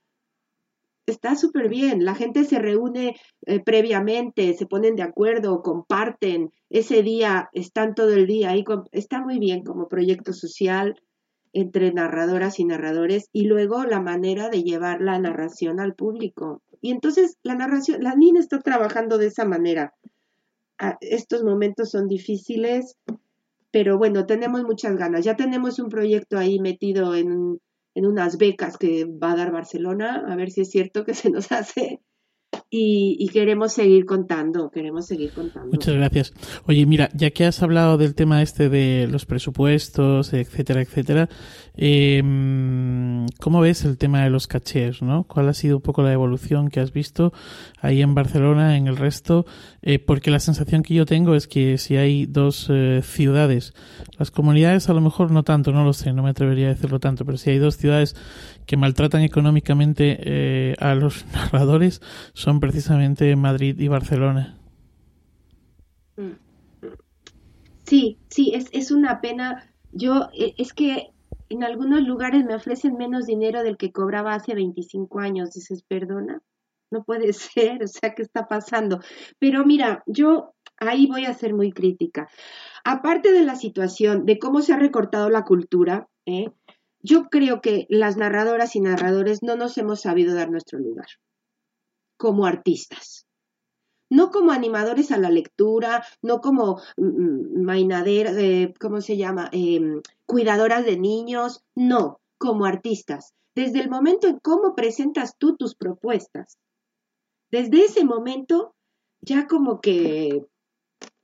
Está 1.06 1.38
súper 1.38 1.70
bien, 1.70 2.04
la 2.04 2.16
gente 2.16 2.44
se 2.44 2.60
reúne 2.60 3.16
eh, 3.46 3.62
previamente, 3.62 4.54
se 4.56 4.66
ponen 4.66 4.98
de 4.98 5.04
acuerdo, 5.04 5.62
comparten, 5.62 6.52
ese 6.70 7.02
día 7.02 7.50
están 7.54 7.96
todo 7.96 8.10
el 8.10 8.28
día 8.28 8.50
ahí, 8.50 8.66
está 8.92 9.22
muy 9.22 9.40
bien 9.40 9.64
como 9.64 9.88
proyecto 9.88 10.34
social, 10.34 10.98
entre 11.54 11.94
narradoras 11.94 12.60
y 12.60 12.66
narradores 12.66 13.30
y 13.32 13.46
luego 13.46 13.86
la 13.86 14.02
manera 14.02 14.50
de 14.50 14.64
llevar 14.64 15.02
la 15.02 15.20
narración 15.20 15.80
al 15.80 15.94
público. 15.94 16.62
Y 16.82 16.92
entonces 16.92 17.38
la 17.44 17.56
narración, 17.56 18.04
la 18.04 18.16
NIN 18.16 18.38
está 18.38 18.60
trabajando 18.60 19.18
de 19.18 19.28
esa 19.28 19.46
manera. 19.46 19.94
Ah, 20.80 20.98
estos 21.00 21.44
momentos 21.44 21.92
son 21.92 22.08
difíciles, 22.08 22.98
pero 23.72 23.98
bueno, 23.98 24.26
tenemos 24.26 24.64
muchas 24.64 24.96
ganas. 24.98 25.24
Ya 25.24 25.36
tenemos 25.36 25.80
un 25.80 25.90
proyecto 25.90 26.38
ahí 26.38 26.60
metido 26.60 27.16
en, 27.16 27.60
en 27.96 28.06
unas 28.06 28.38
becas 28.38 28.78
que 28.78 29.06
va 29.06 29.32
a 29.32 29.36
dar 29.36 29.52
Barcelona, 29.52 30.26
a 30.28 30.36
ver 30.36 30.52
si 30.52 30.62
es 30.62 30.72
cierto 30.72 31.06
que 31.06 31.14
se 31.14 31.30
nos 31.30 31.52
hace. 31.52 32.02
Y, 32.76 33.28
queremos 33.28 33.72
seguir 33.72 34.04
contando, 34.04 34.72
queremos 34.72 35.06
seguir 35.06 35.32
contando. 35.32 35.70
Muchas 35.72 35.94
gracias. 35.94 36.34
Oye, 36.66 36.88
mira, 36.88 37.08
ya 37.14 37.30
que 37.30 37.46
has 37.46 37.62
hablado 37.62 38.00
del 38.00 38.16
tema 38.16 38.42
este 38.42 38.68
de 38.68 39.08
los 39.08 39.28
presupuestos, 39.28 40.34
etcétera, 40.34 40.82
etcétera, 40.82 41.30
eh, 41.76 42.20
¿cómo 43.40 43.62
ves 43.62 43.86
el 43.86 44.00
tema 44.00 44.24
de 44.24 44.32
los 44.32 44.48
cachés, 44.48 45.04
no? 45.04 45.24
¿Cuál 45.26 45.50
ha 45.50 45.54
sido 45.54 45.78
un 45.78 45.82
poco 45.84 46.02
la 46.02 46.14
evolución 46.14 46.70
que 46.70 46.80
has 46.80 46.92
visto 46.94 47.32
ahí 47.80 48.02
en 48.02 48.16
Barcelona, 48.16 48.76
en 48.76 48.88
el 48.88 48.98
resto? 48.98 49.46
Eh, 49.84 50.00
porque 50.00 50.32
la 50.32 50.40
sensación 50.40 50.82
que 50.82 50.96
yo 50.96 51.06
tengo 51.06 51.36
es 51.36 51.48
que 51.48 51.78
si 51.78 51.96
hay 51.96 52.26
dos 52.26 52.68
eh, 52.72 53.02
ciudades, 53.04 53.76
las 54.18 54.32
comunidades 54.32 54.90
a 54.90 54.94
lo 54.94 55.02
mejor 55.02 55.30
no 55.30 55.44
tanto, 55.44 55.72
no 55.72 55.84
lo 55.84 55.94
sé, 55.94 56.12
no 56.12 56.24
me 56.24 56.32
atrevería 56.32 56.68
a 56.68 56.74
decirlo 56.74 57.00
tanto, 57.00 57.24
pero 57.24 57.38
si 57.38 57.52
hay 57.52 57.60
dos 57.60 57.78
ciudades 57.78 58.16
que 58.66 58.78
maltratan 58.78 59.22
económicamente 59.22 60.18
eh, 60.20 60.76
a 60.80 60.96
los 60.96 61.26
narradores, 61.34 62.02
son 62.34 62.60
precisamente 62.60 63.36
Madrid 63.36 63.80
y 63.80 63.88
Barcelona. 63.88 64.58
Mm. 66.18 66.32
Sí, 67.84 68.18
sí, 68.30 68.52
es, 68.54 68.70
es 68.72 68.92
una 68.92 69.22
pena. 69.22 69.70
Yo, 69.92 70.30
e, 70.34 70.56
es 70.58 70.74
que 70.74 71.12
en 71.50 71.64
algunos 71.64 72.02
lugares 72.02 72.46
me 72.46 72.56
ofrecen 72.56 72.96
menos 72.96 73.26
dinero 73.26 73.64
del 73.64 73.78
que 73.78 73.92
cobraba 73.92 74.34
hace 74.34 74.56
25 74.56 75.20
años. 75.20 75.54
Dices, 75.54 75.84
perdona, 75.84 76.42
no 76.92 77.04
puede 77.04 77.34
ser, 77.34 77.84
o 77.84 77.88
sea, 77.88 78.14
¿qué 78.16 78.22
está 78.22 78.48
pasando? 78.48 79.00
Pero 79.40 79.66
mira, 79.66 80.04
yo 80.08 80.54
ahí 80.78 81.08
voy 81.08 81.26
a 81.26 81.34
ser 81.34 81.54
muy 81.54 81.72
crítica. 81.72 82.30
Aparte 82.84 83.32
de 83.32 83.44
la 83.44 83.56
situación 83.56 84.26
de 84.26 84.40
cómo 84.40 84.62
se 84.62 84.74
ha 84.74 84.78
recortado 84.78 85.30
la 85.30 85.44
cultura, 85.44 86.08
¿eh? 86.26 86.52
Yo 87.04 87.26
creo 87.30 87.62
que 87.62 87.86
las 87.90 88.18
narradoras 88.18 88.76
y 88.76 88.80
narradores 88.80 89.44
no 89.44 89.56
nos 89.56 89.78
hemos 89.78 90.02
sabido 90.02 90.34
dar 90.34 90.50
nuestro 90.50 90.80
lugar 90.80 91.08
como 92.18 92.46
artistas. 92.46 93.28
No 94.10 94.30
como 94.30 94.52
animadores 94.52 95.12
a 95.12 95.18
la 95.18 95.30
lectura, 95.30 96.06
no 96.22 96.40
como 96.40 96.80
mm, 96.98 97.06
mm, 97.06 97.64
mainaderas, 97.64 98.36
eh, 98.38 98.74
¿cómo 98.80 99.02
se 99.02 99.18
llama? 99.18 99.50
Em, 99.52 100.02
cuidadoras 100.26 100.86
de 100.86 100.98
niños, 100.98 101.64
no, 101.76 102.22
como 102.38 102.66
artistas. 102.66 103.34
Desde 103.56 103.82
el 103.82 103.90
momento 103.90 104.28
en 104.28 104.40
cómo 104.40 104.76
presentas 104.76 105.36
tú 105.38 105.58
tus 105.58 105.76
propuestas. 105.76 106.58
Desde 107.52 107.86
ese 107.86 108.06
momento, 108.06 108.74
ya 109.22 109.48
como 109.48 109.82
que, 109.82 110.46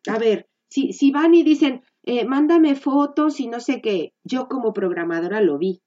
a 0.07 0.17
ver, 0.17 0.47
si, 0.69 0.93
si 0.93 1.11
van 1.11 1.34
y 1.34 1.43
dicen, 1.43 1.82
eh, 2.10 2.26
mándame 2.26 2.76
fotos 2.76 3.39
y 3.39 3.47
no 3.47 3.60
sé 3.60 3.82
qué, 3.82 4.14
yo 4.24 4.47
como 4.47 4.74
programadora 4.74 5.41
lo 5.41 5.60
vi 5.60 5.82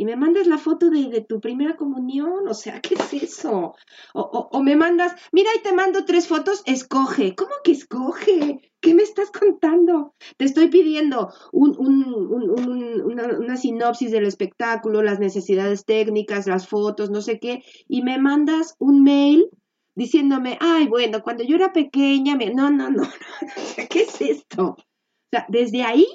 y 0.00 0.06
me 0.06 0.16
mandas 0.16 0.46
la 0.46 0.56
foto 0.56 0.88
de, 0.88 1.20
tu 1.28 1.40
primera 1.40 1.76
comunión, 1.76 2.48
o 2.48 2.54
sea, 2.54 2.80
¿qué 2.82 2.94
es 2.94 3.12
eso? 3.12 3.74
O, 4.14 4.62
me 4.62 4.74
mandas, 4.74 5.12
mira, 5.30 5.50
y 5.54 5.62
te 5.62 5.74
mando 5.74 6.06
tres 6.06 6.26
fotos, 6.26 6.62
escoge. 6.64 7.34
¿Cómo 7.34 7.50
que 7.62 7.72
escoge? 7.72 8.72
¿Qué 8.80 8.94
me 8.94 9.02
estás 9.02 9.30
contando? 9.30 10.14
Te 10.38 10.46
estoy 10.46 10.68
pidiendo 10.68 11.30
una, 11.52 13.36
una 13.38 13.56
sinopsis 13.58 14.10
del 14.10 14.24
espectáculo, 14.24 15.02
las 15.02 15.20
necesidades 15.20 15.84
técnicas, 15.84 16.46
las 16.46 16.66
fotos, 16.66 17.10
no 17.10 17.20
sé 17.20 17.38
qué, 17.38 17.62
y 17.86 18.00
me 18.00 18.18
mandas 18.18 18.76
un 18.78 19.02
mail 19.02 19.50
diciéndome, 19.94 20.56
ay, 20.60 20.88
bueno, 20.88 21.22
cuando 21.22 21.44
yo 21.44 21.56
era 21.56 21.74
pequeña, 21.74 22.36
me... 22.36 22.54
no, 22.54 22.70
no, 22.70 22.88
no, 22.88 23.02
no, 23.02 23.08
¿qué 23.90 24.00
es 24.00 24.20
esto? 24.22 24.76
Sea, 25.30 25.46
desde 25.48 25.82
ahí 25.82 26.06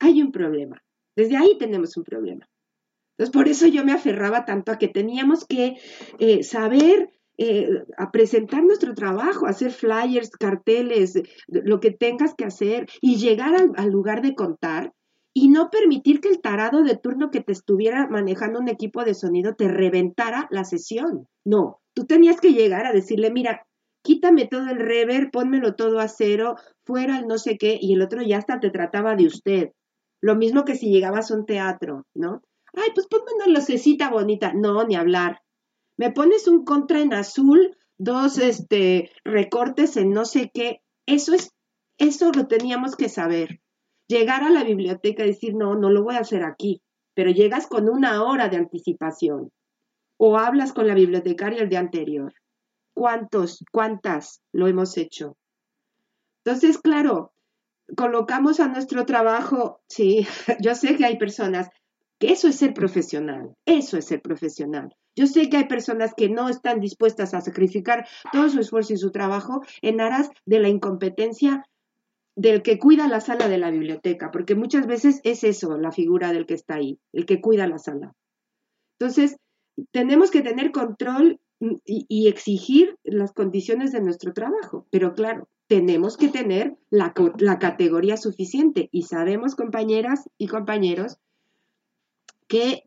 hay 0.00 0.22
un 0.22 0.32
problema, 0.32 0.82
desde 1.16 1.36
ahí 1.36 1.56
tenemos 1.58 1.96
un 1.96 2.04
problema. 2.04 2.48
Entonces, 3.16 3.32
por 3.32 3.48
eso 3.48 3.66
yo 3.68 3.84
me 3.84 3.92
aferraba 3.92 4.44
tanto 4.44 4.72
a 4.72 4.78
que 4.78 4.88
teníamos 4.88 5.44
que 5.44 5.76
eh, 6.18 6.42
saber 6.42 7.10
eh, 7.36 7.84
a 7.96 8.12
presentar 8.12 8.62
nuestro 8.62 8.94
trabajo, 8.94 9.46
hacer 9.46 9.72
flyers, 9.72 10.30
carteles, 10.30 11.20
lo 11.48 11.80
que 11.80 11.90
tengas 11.90 12.34
que 12.34 12.44
hacer 12.44 12.86
y 13.00 13.16
llegar 13.16 13.54
al, 13.76 13.90
lugar 13.90 14.22
de 14.22 14.34
contar 14.36 14.92
y 15.32 15.48
no 15.48 15.68
permitir 15.68 16.20
que 16.20 16.28
el 16.28 16.40
tarado 16.40 16.84
de 16.84 16.96
turno 16.96 17.32
que 17.32 17.40
te 17.40 17.50
estuviera 17.52 18.06
manejando 18.08 18.60
un 18.60 18.68
equipo 18.68 19.04
de 19.04 19.14
sonido 19.14 19.56
te 19.56 19.66
reventara 19.66 20.46
la 20.50 20.64
sesión. 20.64 21.26
No, 21.44 21.80
tú 21.92 22.06
tenías 22.06 22.40
que 22.40 22.52
llegar 22.52 22.86
a 22.86 22.92
decirle, 22.92 23.32
mira, 23.32 23.66
quítame 24.04 24.46
todo 24.46 24.68
el 24.70 24.78
rever, 24.78 25.30
pónmelo 25.32 25.74
todo 25.74 25.98
a 25.98 26.06
cero, 26.06 26.56
fuera 26.84 27.18
el 27.18 27.26
no 27.26 27.38
sé 27.38 27.56
qué, 27.58 27.78
y 27.80 27.94
el 27.94 28.02
otro 28.02 28.22
ya 28.22 28.38
hasta 28.38 28.60
te 28.60 28.70
trataba 28.70 29.16
de 29.16 29.26
usted. 29.26 29.70
Lo 30.20 30.36
mismo 30.36 30.64
que 30.64 30.76
si 30.76 30.90
llegabas 30.90 31.30
a 31.30 31.34
un 31.34 31.46
teatro, 31.46 32.06
¿no? 32.14 32.42
Ay, 32.74 32.90
pues 32.94 33.06
ponme 33.08 33.32
una 33.34 33.46
lucecita 33.58 34.10
bonita. 34.10 34.52
No, 34.54 34.84
ni 34.84 34.94
hablar. 34.94 35.40
Me 35.96 36.12
pones 36.12 36.46
un 36.48 36.64
contra 36.64 37.00
en 37.00 37.14
azul, 37.14 37.76
dos 37.98 38.38
este, 38.38 39.10
recortes 39.24 39.96
en 39.96 40.10
no 40.10 40.24
sé 40.24 40.50
qué. 40.52 40.80
Eso 41.06 41.34
es, 41.34 41.50
eso 41.98 42.30
lo 42.32 42.46
teníamos 42.46 42.96
que 42.96 43.08
saber. 43.08 43.60
Llegar 44.08 44.42
a 44.42 44.50
la 44.50 44.64
biblioteca 44.64 45.24
y 45.24 45.28
decir, 45.28 45.54
no, 45.54 45.76
no 45.76 45.90
lo 45.90 46.02
voy 46.02 46.16
a 46.16 46.20
hacer 46.20 46.42
aquí. 46.42 46.82
Pero 47.14 47.30
llegas 47.30 47.66
con 47.66 47.88
una 47.88 48.22
hora 48.24 48.48
de 48.48 48.56
anticipación. 48.56 49.50
O 50.18 50.36
hablas 50.36 50.72
con 50.72 50.86
la 50.86 50.94
bibliotecaria 50.94 51.62
el 51.62 51.68
día 51.68 51.80
anterior. 51.80 52.34
¿Cuántos, 52.94 53.64
cuántas 53.72 54.40
lo 54.52 54.68
hemos 54.68 54.96
hecho? 54.96 55.36
Entonces, 56.44 56.78
claro, 56.78 57.32
colocamos 57.96 58.60
a 58.60 58.68
nuestro 58.68 59.04
trabajo, 59.04 59.80
sí, 59.88 60.26
yo 60.60 60.74
sé 60.74 60.96
que 60.96 61.04
hay 61.04 61.18
personas, 61.18 61.68
eso 62.20 62.48
es 62.48 62.56
ser 62.56 62.72
profesional, 62.72 63.54
eso 63.66 63.98
es 63.98 64.06
ser 64.06 64.22
profesional. 64.22 64.94
Yo 65.16 65.26
sé 65.26 65.48
que 65.48 65.58
hay 65.58 65.68
personas 65.68 66.12
que 66.16 66.28
no 66.28 66.48
están 66.48 66.80
dispuestas 66.80 67.34
a 67.34 67.40
sacrificar 67.40 68.06
todo 68.32 68.48
su 68.48 68.60
esfuerzo 68.60 68.94
y 68.94 68.96
su 68.96 69.10
trabajo 69.10 69.62
en 69.82 70.00
aras 70.00 70.30
de 70.44 70.58
la 70.58 70.68
incompetencia 70.68 71.64
del 72.36 72.62
que 72.62 72.78
cuida 72.78 73.06
la 73.06 73.20
sala 73.20 73.48
de 73.48 73.58
la 73.58 73.70
biblioteca, 73.70 74.30
porque 74.32 74.56
muchas 74.56 74.86
veces 74.86 75.20
es 75.22 75.44
eso 75.44 75.78
la 75.78 75.92
figura 75.92 76.32
del 76.32 76.46
que 76.46 76.54
está 76.54 76.76
ahí, 76.76 76.98
el 77.12 77.26
que 77.26 77.40
cuida 77.40 77.68
la 77.68 77.78
sala. 77.78 78.12
Entonces, 78.98 79.36
tenemos 79.92 80.30
que 80.30 80.42
tener 80.42 80.72
control 80.72 81.40
y, 81.60 82.28
exigir 82.28 82.98
las 83.04 83.32
condiciones 83.32 83.92
de 83.92 84.00
nuestro 84.00 84.32
trabajo, 84.32 84.86
pero 84.90 85.14
claro, 85.14 85.48
tenemos 85.66 86.16
que 86.16 86.28
tener 86.28 86.76
la, 86.90 87.14
la 87.38 87.58
categoría 87.58 88.16
suficiente 88.16 88.88
y 88.92 89.02
sabemos, 89.02 89.54
compañeras 89.54 90.28
y 90.36 90.48
compañeros, 90.48 91.18
que 92.48 92.84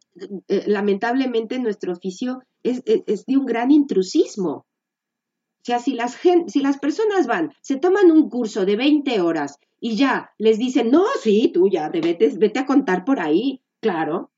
eh, 0.48 0.64
lamentablemente 0.68 1.60
nuestro 1.60 1.94
oficio 1.94 2.44
es, 2.64 2.84
de 2.84 3.38
un 3.38 3.46
gran 3.46 3.72
intrusismo. 3.72 4.52
O 4.52 5.64
sea, 5.64 5.80
si 5.80 5.94
las, 5.94 6.18
si 6.48 6.62
las 6.62 6.78
personas 6.78 7.28
van, 7.28 7.52
se 7.62 7.78
toman 7.78 8.12
un 8.12 8.30
curso 8.30 8.66
de 8.66 8.76
20 8.76 9.20
horas 9.22 9.60
y 9.80 9.96
ya 9.96 10.32
les 10.38 10.58
dicen, 10.58 10.92
no, 10.92 11.04
sí, 11.22 11.52
tú 11.54 11.70
ya, 11.70 11.90
vete, 11.90 12.30
vete 12.38 12.60
a 12.60 12.66
contar 12.66 13.04
por 13.04 13.20
ahí, 13.20 13.62
claro. 13.82 14.32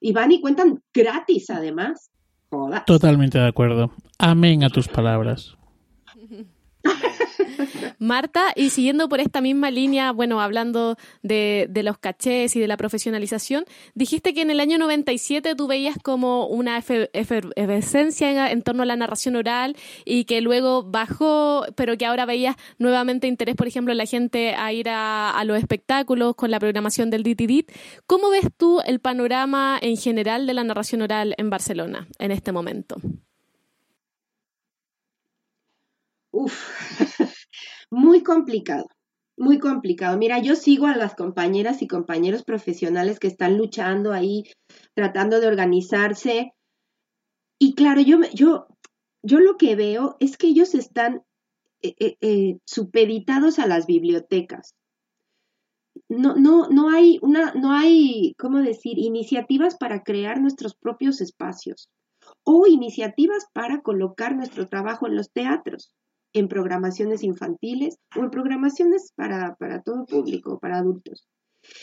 Y 0.00 0.12
van 0.12 0.32
y 0.32 0.40
cuentan 0.40 0.82
gratis 0.92 1.50
además. 1.50 2.10
Totalmente 2.86 3.38
de 3.38 3.46
acuerdo. 3.46 3.90
Amén 4.18 4.64
a 4.64 4.70
tus 4.70 4.88
palabras. 4.88 5.56
Marta, 8.04 8.52
y 8.54 8.70
siguiendo 8.70 9.08
por 9.08 9.20
esta 9.20 9.40
misma 9.40 9.70
línea, 9.70 10.12
bueno, 10.12 10.40
hablando 10.40 10.96
de, 11.22 11.68
los 11.82 11.98
cachés 11.98 12.54
y 12.54 12.60
de 12.60 12.68
la 12.68 12.76
profesionalización, 12.76 13.64
dijiste 13.94 14.34
que 14.34 14.42
en 14.42 14.50
el 14.50 14.60
año 14.60 14.78
97 14.78 15.54
tú 15.54 15.66
veías 15.66 15.96
como 16.02 16.46
una 16.46 16.78
efervescencia 16.78 18.50
en, 18.50 18.62
torno 18.62 18.82
a 18.82 18.86
la 18.86 18.96
narración 18.96 19.36
oral 19.36 19.76
y 20.04 20.24
que 20.24 20.40
luego 20.40 20.82
bajó, 20.84 21.66
pero 21.76 21.96
que 21.96 22.06
ahora 22.06 22.26
veías 22.26 22.56
nuevamente 22.78 23.26
interés, 23.26 23.56
por 23.56 23.66
ejemplo, 23.66 23.92
en 23.92 23.98
la 23.98 24.06
gente 24.06 24.54
a 24.54 24.72
ir 24.72 24.88
a, 24.90 25.42
los 25.44 25.58
espectáculos 25.58 26.34
con 26.36 26.50
la 26.50 26.60
programación 26.60 27.10
del 27.10 27.22
DTD. 27.22 27.70
¿Cómo 28.06 28.30
ves 28.30 28.46
tú 28.56 28.80
el 28.86 29.00
panorama 29.00 29.78
en 29.80 29.96
general 29.96 30.46
de 30.46 30.54
la 30.54 30.64
narración 30.64 31.02
oral 31.02 31.34
en 31.38 31.50
Barcelona 31.50 32.06
en 32.18 32.30
este 32.30 32.52
momento? 32.52 32.96
Uf, 36.32 36.54
muy 37.94 38.22
complicado, 38.22 38.86
muy 39.36 39.58
complicado. 39.58 40.18
Mira, 40.18 40.40
yo 40.40 40.56
sigo 40.56 40.86
a 40.86 40.96
las 40.96 41.14
compañeras 41.14 41.80
y 41.80 41.86
compañeros 41.86 42.44
profesionales 42.44 43.18
que 43.18 43.28
están 43.28 43.56
luchando 43.56 44.12
ahí, 44.12 44.44
tratando 44.94 45.40
de 45.40 45.46
organizarse. 45.46 46.52
Y 47.58 47.74
claro, 47.74 48.00
yo, 48.00 48.18
yo, 48.34 48.66
yo 49.22 49.38
lo 49.38 49.56
que 49.56 49.76
veo 49.76 50.16
es 50.18 50.36
que 50.36 50.48
ellos 50.48 50.74
están 50.74 51.22
eh, 51.82 51.94
eh, 51.98 52.16
eh, 52.20 52.58
supeditados 52.66 53.58
a 53.58 53.66
las 53.66 53.86
bibliotecas. 53.86 54.74
No, 56.08 56.34
no, 56.34 56.68
no 56.68 56.90
hay 56.90 57.18
una, 57.22 57.54
no 57.54 57.72
hay, 57.72 58.34
¿cómo 58.36 58.58
decir?, 58.58 58.98
iniciativas 58.98 59.76
para 59.76 60.02
crear 60.02 60.40
nuestros 60.40 60.74
propios 60.74 61.20
espacios 61.20 61.88
o 62.42 62.66
iniciativas 62.66 63.46
para 63.52 63.80
colocar 63.82 64.34
nuestro 64.34 64.68
trabajo 64.68 65.06
en 65.06 65.14
los 65.14 65.30
teatros 65.30 65.94
en 66.34 66.48
programaciones 66.48 67.22
infantiles 67.22 67.96
o 68.16 68.20
en 68.20 68.30
programaciones 68.30 69.12
para, 69.14 69.56
todo 69.84 70.04
público, 70.04 70.58
para 70.58 70.78
adultos. 70.78 71.26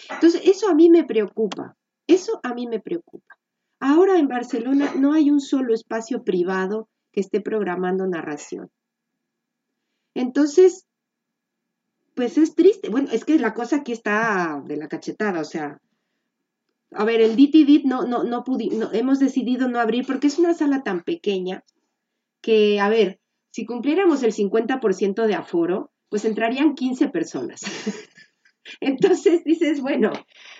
Entonces, 0.09 0.41
eso 0.45 0.69
a 0.69 0.75
mí 0.75 0.89
me 0.89 1.05
preocupa, 1.05 1.75
eso 2.05 2.39
a 2.43 2.53
mí 2.53 2.67
me 2.67 2.79
preocupa. 2.79 3.37
Ahora 3.79 4.19
en 4.19 4.27
Barcelona 4.27 4.93
no 4.95 5.13
hay 5.13 5.31
un 5.31 5.39
solo 5.39 5.73
espacio 5.73 6.23
privado 6.23 6.89
que 7.11 7.21
esté 7.21 7.41
programando 7.41 8.05
narración. 8.05 8.69
Entonces, 10.13 10.85
pues 12.13 12.37
es 12.37 12.53
triste. 12.53 12.89
Bueno, 12.89 13.09
es 13.11 13.25
que 13.25 13.39
la 13.39 13.53
cosa 13.53 13.77
aquí 13.77 13.93
está 13.93 14.61
de 14.65 14.75
la 14.75 14.89
cachetada, 14.89 15.39
o 15.39 15.45
sea, 15.45 15.79
a 16.93 17.05
ver, 17.05 17.21
el 17.21 17.37
DTD 17.37 17.85
no, 17.85 18.03
no, 18.03 18.23
no, 18.23 18.43
no 18.45 18.91
hemos 18.91 19.19
decidido 19.19 19.69
no 19.69 19.79
abrir 19.79 20.05
porque 20.05 20.27
es 20.27 20.37
una 20.37 20.53
sala 20.53 20.83
tan 20.83 21.03
pequeña 21.03 21.63
que, 22.41 22.81
a 22.81 22.89
ver, 22.89 23.20
si 23.51 23.65
cumpliéramos 23.65 24.23
el 24.23 24.33
50% 24.33 25.27
de 25.27 25.35
aforo, 25.35 25.91
pues 26.09 26.25
entrarían 26.25 26.75
15 26.75 27.09
personas. 27.09 27.61
Entonces 28.79 29.43
dices, 29.43 29.81
bueno, 29.81 30.11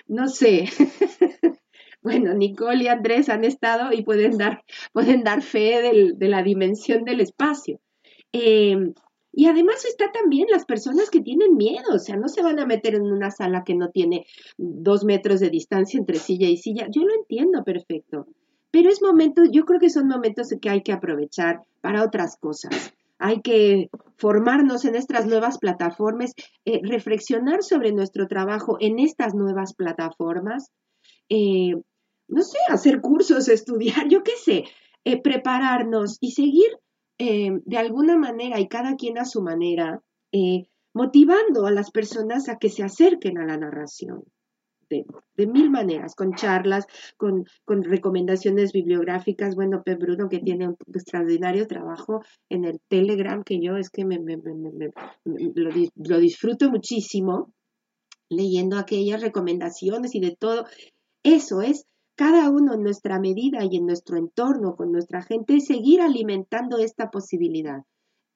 no 0.06 0.28
sé. 0.28 0.68
bueno, 2.02 2.34
Nicole 2.34 2.84
y 2.84 2.88
Andrés 2.88 3.28
han 3.28 3.44
estado 3.44 3.92
y 3.92 4.02
pueden 4.02 4.38
dar, 4.38 4.64
pueden 4.92 5.24
dar 5.24 5.42
fe 5.42 6.14
de 6.14 6.28
la 6.28 6.42
dimensión 6.42 7.04
del 7.04 7.20
espacio. 7.20 7.80
Eh, 8.32 8.76
y 9.34 9.46
además 9.46 9.84
está 9.86 10.12
también 10.12 10.48
las 10.50 10.66
personas 10.66 11.08
que 11.08 11.20
tienen 11.20 11.56
miedo, 11.56 11.94
o 11.94 11.98
sea, 11.98 12.16
no 12.16 12.28
se 12.28 12.42
van 12.42 12.58
a 12.58 12.66
meter 12.66 12.94
en 12.94 13.02
una 13.02 13.30
sala 13.30 13.64
que 13.64 13.74
no 13.74 13.88
tiene 13.88 14.26
dos 14.58 15.04
metros 15.04 15.40
de 15.40 15.48
distancia 15.48 15.98
entre 15.98 16.18
silla 16.18 16.48
y 16.48 16.58
silla. 16.58 16.86
Yo 16.90 17.02
lo 17.02 17.14
entiendo 17.14 17.64
perfecto, 17.64 18.26
pero 18.72 18.88
es 18.88 19.02
momento, 19.02 19.42
yo 19.44 19.64
creo 19.66 19.78
que 19.78 19.90
son 19.90 20.08
momentos 20.08 20.52
que 20.60 20.70
hay 20.70 20.82
que 20.82 20.92
aprovechar 20.92 21.60
para 21.82 22.02
otras 22.02 22.38
cosas. 22.38 22.94
Hay 23.18 23.42
que 23.42 23.90
formarnos 24.16 24.86
en 24.86 24.96
estas 24.96 25.26
nuevas 25.26 25.58
plataformas, 25.58 26.32
eh, 26.64 26.80
reflexionar 26.82 27.62
sobre 27.62 27.92
nuestro 27.92 28.26
trabajo 28.26 28.78
en 28.80 28.98
estas 28.98 29.34
nuevas 29.34 29.74
plataformas, 29.74 30.70
eh, 31.28 31.74
no 32.28 32.42
sé, 32.42 32.58
hacer 32.68 33.02
cursos, 33.02 33.48
estudiar, 33.48 34.08
yo 34.08 34.22
qué 34.24 34.36
sé, 34.42 34.64
eh, 35.04 35.20
prepararnos 35.20 36.16
y 36.20 36.32
seguir 36.32 36.78
de 37.18 37.76
alguna 37.78 38.16
manera 38.16 38.58
y 38.58 38.66
cada 38.66 38.96
quien 38.96 39.16
a 39.16 39.24
su 39.24 39.42
manera, 39.42 40.02
motivando 40.92 41.66
a 41.66 41.70
las 41.70 41.92
personas 41.92 42.48
a 42.48 42.58
que 42.58 42.68
se 42.68 42.82
acerquen 42.82 43.38
a 43.38 43.46
la 43.46 43.56
narración. 43.56 44.24
De, 45.36 45.46
mil 45.46 45.70
maneras, 45.70 46.14
con 46.14 46.34
charlas, 46.34 46.86
con, 47.16 47.44
recomendaciones 47.66 48.72
bibliográficas. 48.72 49.54
Bueno, 49.54 49.82
Pep 49.82 50.00
Bruno, 50.00 50.28
que 50.28 50.38
tiene 50.38 50.68
un 50.68 50.76
extraordinario 50.94 51.66
trabajo 51.66 52.20
en 52.48 52.64
el 52.64 52.80
Telegram, 52.88 53.42
que 53.42 53.60
yo 53.60 53.76
es 53.76 53.90
que 53.90 54.04
me, 54.04 54.18
lo, 54.18 55.70
lo 55.96 56.18
disfruto 56.18 56.70
muchísimo, 56.70 57.52
leyendo 58.28 58.76
aquellas 58.76 59.22
recomendaciones 59.22 60.14
y 60.14 60.20
de 60.20 60.36
todo. 60.38 60.66
Eso 61.22 61.62
es 61.62 61.86
cada 62.14 62.50
uno 62.50 62.74
en 62.74 62.82
nuestra 62.82 63.18
medida 63.18 63.64
y 63.64 63.76
en 63.76 63.86
nuestro 63.86 64.18
entorno, 64.18 64.76
con 64.76 64.92
nuestra 64.92 65.22
gente, 65.22 65.60
seguir 65.60 66.00
alimentando 66.00 66.78
esta 66.78 67.10
posibilidad, 67.10 67.82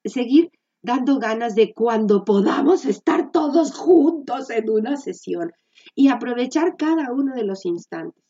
seguir 0.03 0.51
dando 0.81 1.19
ganas 1.19 1.55
de 1.55 1.73
cuando 1.73 2.23
podamos 2.23 2.85
estar 2.85 3.31
todos 3.31 3.73
juntos 3.73 4.49
en 4.49 4.69
una 4.69 4.97
sesión 4.97 5.51
y 5.95 6.09
aprovechar 6.09 6.75
cada 6.77 7.11
uno 7.11 7.35
de 7.35 7.43
los 7.43 7.65
instantes. 7.65 8.23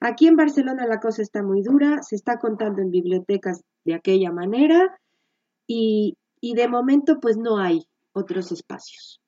Aquí 0.00 0.26
en 0.26 0.36
Barcelona 0.36 0.86
la 0.86 1.00
cosa 1.00 1.22
está 1.22 1.42
muy 1.42 1.62
dura, 1.62 2.02
se 2.02 2.16
está 2.16 2.38
contando 2.38 2.82
en 2.82 2.90
bibliotecas 2.90 3.62
de 3.84 3.94
aquella 3.94 4.30
manera 4.30 4.98
y, 5.66 6.16
y 6.40 6.54
de 6.54 6.68
momento 6.68 7.18
pues 7.20 7.36
no 7.36 7.58
hay 7.58 7.86
otros 8.12 8.52
espacios. 8.52 9.20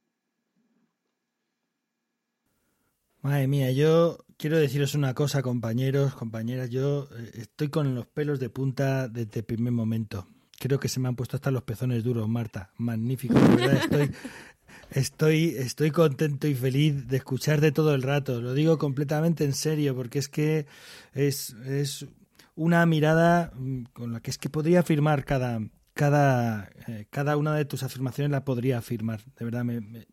Madre 3.23 3.49
mía, 3.49 3.73
yo 3.73 4.19
quiero 4.37 4.59
deciros 4.59 4.95
una 4.95 5.13
cosa, 5.13 5.43
compañeros, 5.43 6.15
compañeras. 6.15 6.71
Yo 6.71 7.09
eh, 7.17 7.31
estoy 7.35 7.69
con 7.69 7.95
los 7.95 8.07
pelos 8.07 8.39
de 8.39 8.49
punta 8.49 9.09
desde 9.09 9.41
el 9.41 9.45
primer 9.45 9.73
momento. 9.73 10.29
Creo 10.59 10.79
que 10.79 10.89
se 10.89 11.01
me 11.01 11.09
han 11.09 11.17
puesto 11.17 11.37
hasta 11.37 11.51
los 11.51 11.63
pezones 11.63 12.05
duros, 12.05 12.29
Marta. 12.29 12.73
Magnífico, 12.79 13.35
de 13.35 13.57
verdad. 13.57 13.75
Estoy, 13.75 14.11
estoy, 14.91 15.55
estoy 15.57 15.91
contento 15.91 16.47
y 16.47 16.55
feliz 16.55 17.09
de 17.09 17.17
escucharte 17.19 17.73
todo 17.73 17.95
el 17.95 18.03
rato. 18.03 18.41
Lo 18.41 18.55
digo 18.55 18.79
completamente 18.79 19.45
en 19.45 19.53
serio, 19.53 19.95
porque 19.95 20.19
es 20.19 20.29
que 20.29 20.67
es, 21.15 21.55
es 21.67 22.07
una 22.55 22.85
mirada 22.87 23.53
mm, 23.55 23.85
con 23.93 24.13
la 24.13 24.21
que 24.21 24.31
es 24.31 24.39
que 24.39 24.51
podría 24.51 24.81
afirmar 24.81 25.25
cada, 25.25 25.61
cada, 25.95 26.71
eh, 26.87 27.07
cada 27.11 27.37
una 27.37 27.55
de 27.55 27.65
tus 27.65 27.83
afirmaciones 27.83 28.31
la 28.31 28.45
podría 28.45 28.79
afirmar. 28.79 29.21
De 29.39 29.45
verdad, 29.45 29.65
me, 29.65 30.07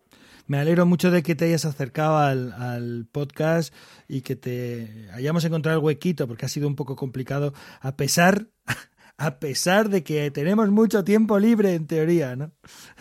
me 0.47 0.59
alegro 0.59 0.85
mucho 0.85 1.11
de 1.11 1.23
que 1.23 1.35
te 1.35 1.45
hayas 1.45 1.65
acercado 1.65 2.17
al, 2.17 3.07
podcast 3.11 3.73
y 4.07 4.21
que 4.21 4.35
te 4.35 5.09
hayamos 5.13 5.43
encontrado 5.45 5.79
el 5.79 5.85
huequito, 5.85 6.27
porque 6.27 6.45
ha 6.45 6.49
sido 6.49 6.67
un 6.67 6.75
poco 6.75 6.95
complicado, 6.95 7.53
a 7.81 7.95
pesar, 7.95 8.47
a 9.17 9.39
pesar 9.39 9.89
de 9.89 10.03
que 10.03 10.29
tenemos 10.31 10.69
mucho 10.69 11.03
tiempo 11.03 11.39
libre 11.39 11.73
en 11.73 11.87
teoría, 11.87 12.35
¿no? 12.35 12.51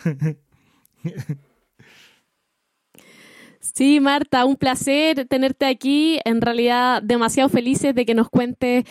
Sí, 3.73 3.99
Marta, 3.99 4.45
un 4.45 4.55
placer 4.55 5.25
tenerte 5.27 5.65
aquí. 5.65 6.19
En 6.25 6.41
realidad, 6.41 7.01
demasiado 7.01 7.49
felices 7.49 7.95
de 7.95 8.05
que 8.05 8.13
nos 8.13 8.29
cuentes 8.29 8.85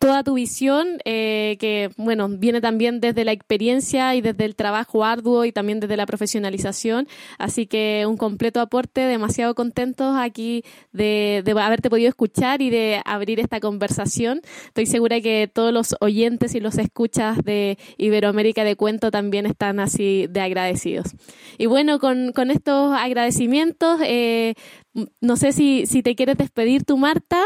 toda 0.00 0.24
tu 0.24 0.32
visión, 0.32 0.98
eh, 1.04 1.58
que 1.60 1.90
bueno, 1.98 2.26
viene 2.26 2.62
también 2.62 3.00
desde 3.00 3.22
la 3.22 3.32
experiencia 3.32 4.14
y 4.14 4.22
desde 4.22 4.46
el 4.46 4.56
trabajo 4.56 5.04
arduo 5.04 5.44
y 5.44 5.52
también 5.52 5.78
desde 5.78 5.98
la 5.98 6.06
profesionalización. 6.06 7.06
Así 7.36 7.66
que 7.66 8.06
un 8.08 8.16
completo 8.16 8.60
aporte, 8.60 9.02
demasiado 9.02 9.54
contentos 9.54 10.16
aquí 10.18 10.64
de, 10.92 11.42
de 11.44 11.52
haberte 11.60 11.90
podido 11.90 12.08
escuchar 12.08 12.62
y 12.62 12.70
de 12.70 13.02
abrir 13.04 13.40
esta 13.40 13.60
conversación. 13.60 14.40
Estoy 14.68 14.86
segura 14.86 15.20
que 15.20 15.50
todos 15.52 15.70
los 15.70 15.94
oyentes 16.00 16.54
y 16.54 16.60
los 16.60 16.78
escuchas 16.78 17.44
de 17.44 17.76
Iberoamérica 17.98 18.64
de 18.64 18.76
Cuento 18.76 19.10
también 19.10 19.44
están 19.44 19.80
así 19.80 20.26
de 20.30 20.40
agradecidos. 20.40 21.14
Y 21.58 21.66
bueno, 21.66 21.98
con, 21.98 22.32
con 22.32 22.50
estos 22.50 22.94
agradecimientos, 22.96 24.00
eh, 24.02 24.54
no 25.20 25.36
sé 25.36 25.52
si, 25.52 25.84
si 25.84 26.02
te 26.02 26.14
quieres 26.14 26.38
despedir 26.38 26.84
tú, 26.84 26.96
Marta, 26.96 27.44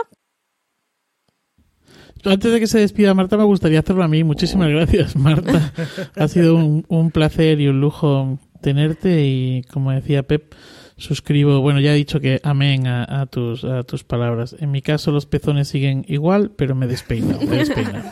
antes 2.24 2.52
de 2.52 2.60
que 2.60 2.66
se 2.66 2.78
despida 2.78 3.14
Marta, 3.14 3.36
me 3.36 3.44
gustaría 3.44 3.80
hacerlo 3.80 4.02
a 4.02 4.08
mí. 4.08 4.24
Muchísimas 4.24 4.68
gracias, 4.68 5.16
Marta. 5.16 5.72
ha 6.16 6.28
sido 6.28 6.56
un, 6.56 7.10
placer 7.10 7.60
y 7.60 7.68
un 7.68 7.80
lujo 7.80 8.38
tenerte 8.60 9.24
y, 9.26 9.62
como 9.72 9.92
decía 9.92 10.22
Pep, 10.22 10.54
suscribo, 10.96 11.60
bueno, 11.60 11.80
ya 11.80 11.92
he 11.92 11.96
dicho 11.96 12.20
que 12.20 12.40
amén 12.42 12.86
a, 12.86 13.26
tus, 13.26 13.64
a 13.64 13.82
tus 13.82 14.04
palabras. 14.04 14.56
En 14.58 14.70
mi 14.70 14.82
caso 14.82 15.10
los 15.10 15.26
pezones 15.26 15.68
siguen 15.68 16.04
igual, 16.08 16.52
pero 16.56 16.74
me 16.74 16.86
despeino, 16.86 17.38
me 17.40 17.58
despeino. 17.58 18.02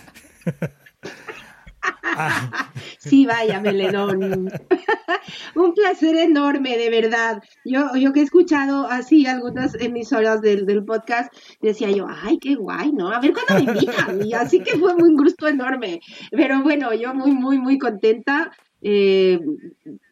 Sí, 2.98 3.26
vaya, 3.26 3.60
Melenón. 3.60 4.48
Un 5.54 5.74
placer 5.74 6.16
enorme, 6.16 6.76
de 6.76 6.90
verdad. 6.90 7.42
Yo, 7.64 7.94
yo 7.96 8.12
que 8.12 8.20
he 8.20 8.22
escuchado 8.22 8.86
así 8.88 9.26
algunas 9.26 9.74
emisoras 9.74 10.40
del, 10.40 10.66
del 10.66 10.84
podcast, 10.84 11.32
decía 11.60 11.90
yo, 11.90 12.06
ay, 12.08 12.38
qué 12.38 12.54
guay, 12.54 12.92
¿no? 12.92 13.10
A 13.10 13.20
ver 13.20 13.32
cuándo 13.32 13.72
me 13.72 13.78
invitan. 13.78 14.24
Y 14.24 14.34
así 14.34 14.60
que 14.60 14.78
fue 14.78 14.94
un 14.94 15.16
gusto 15.16 15.48
enorme. 15.48 16.00
Pero 16.30 16.62
bueno, 16.62 16.94
yo 16.94 17.14
muy, 17.14 17.32
muy, 17.32 17.58
muy 17.58 17.78
contenta. 17.78 18.52
Eh, 18.82 19.38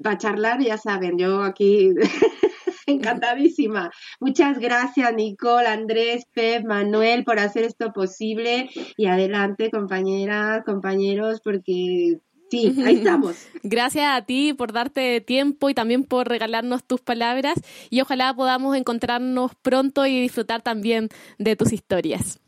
para 0.03 0.19
charlar, 0.19 0.63
ya 0.63 0.79
saben, 0.79 1.19
yo 1.19 1.43
aquí 1.43 1.91
encantadísima. 2.87 3.91
Muchas 4.21 4.59
gracias, 4.59 5.13
Nicole, 5.15 5.67
Andrés, 5.67 6.25
Pep, 6.33 6.65
Manuel, 6.65 7.25
por 7.25 7.39
hacer 7.39 7.65
esto 7.65 7.93
posible. 7.93 8.71
Y 8.97 9.07
adelante, 9.07 9.71
compañeras, 9.71 10.65
compañeros, 10.65 11.41
porque 11.43 12.21
Sí, 12.51 12.75
ahí 12.85 12.97
estamos. 12.97 13.47
Gracias 13.63 14.07
a 14.09 14.23
ti 14.23 14.53
por 14.55 14.73
darte 14.73 15.21
tiempo 15.21 15.71
y 15.71 15.75
también 15.75 16.03
por 16.03 16.29
regalarnos 16.29 16.83
tus 16.83 17.01
palabras 17.01 17.55
y 17.91 18.01
ojalá 18.01 18.35
podamos 18.35 18.77
encontrarnos 18.77 19.53
pronto 19.63 20.05
y 20.05 20.21
disfrutar 20.21 20.61
también 20.61 21.11
de 21.39 21.55
tus 21.55 21.73
historias. 21.73 22.41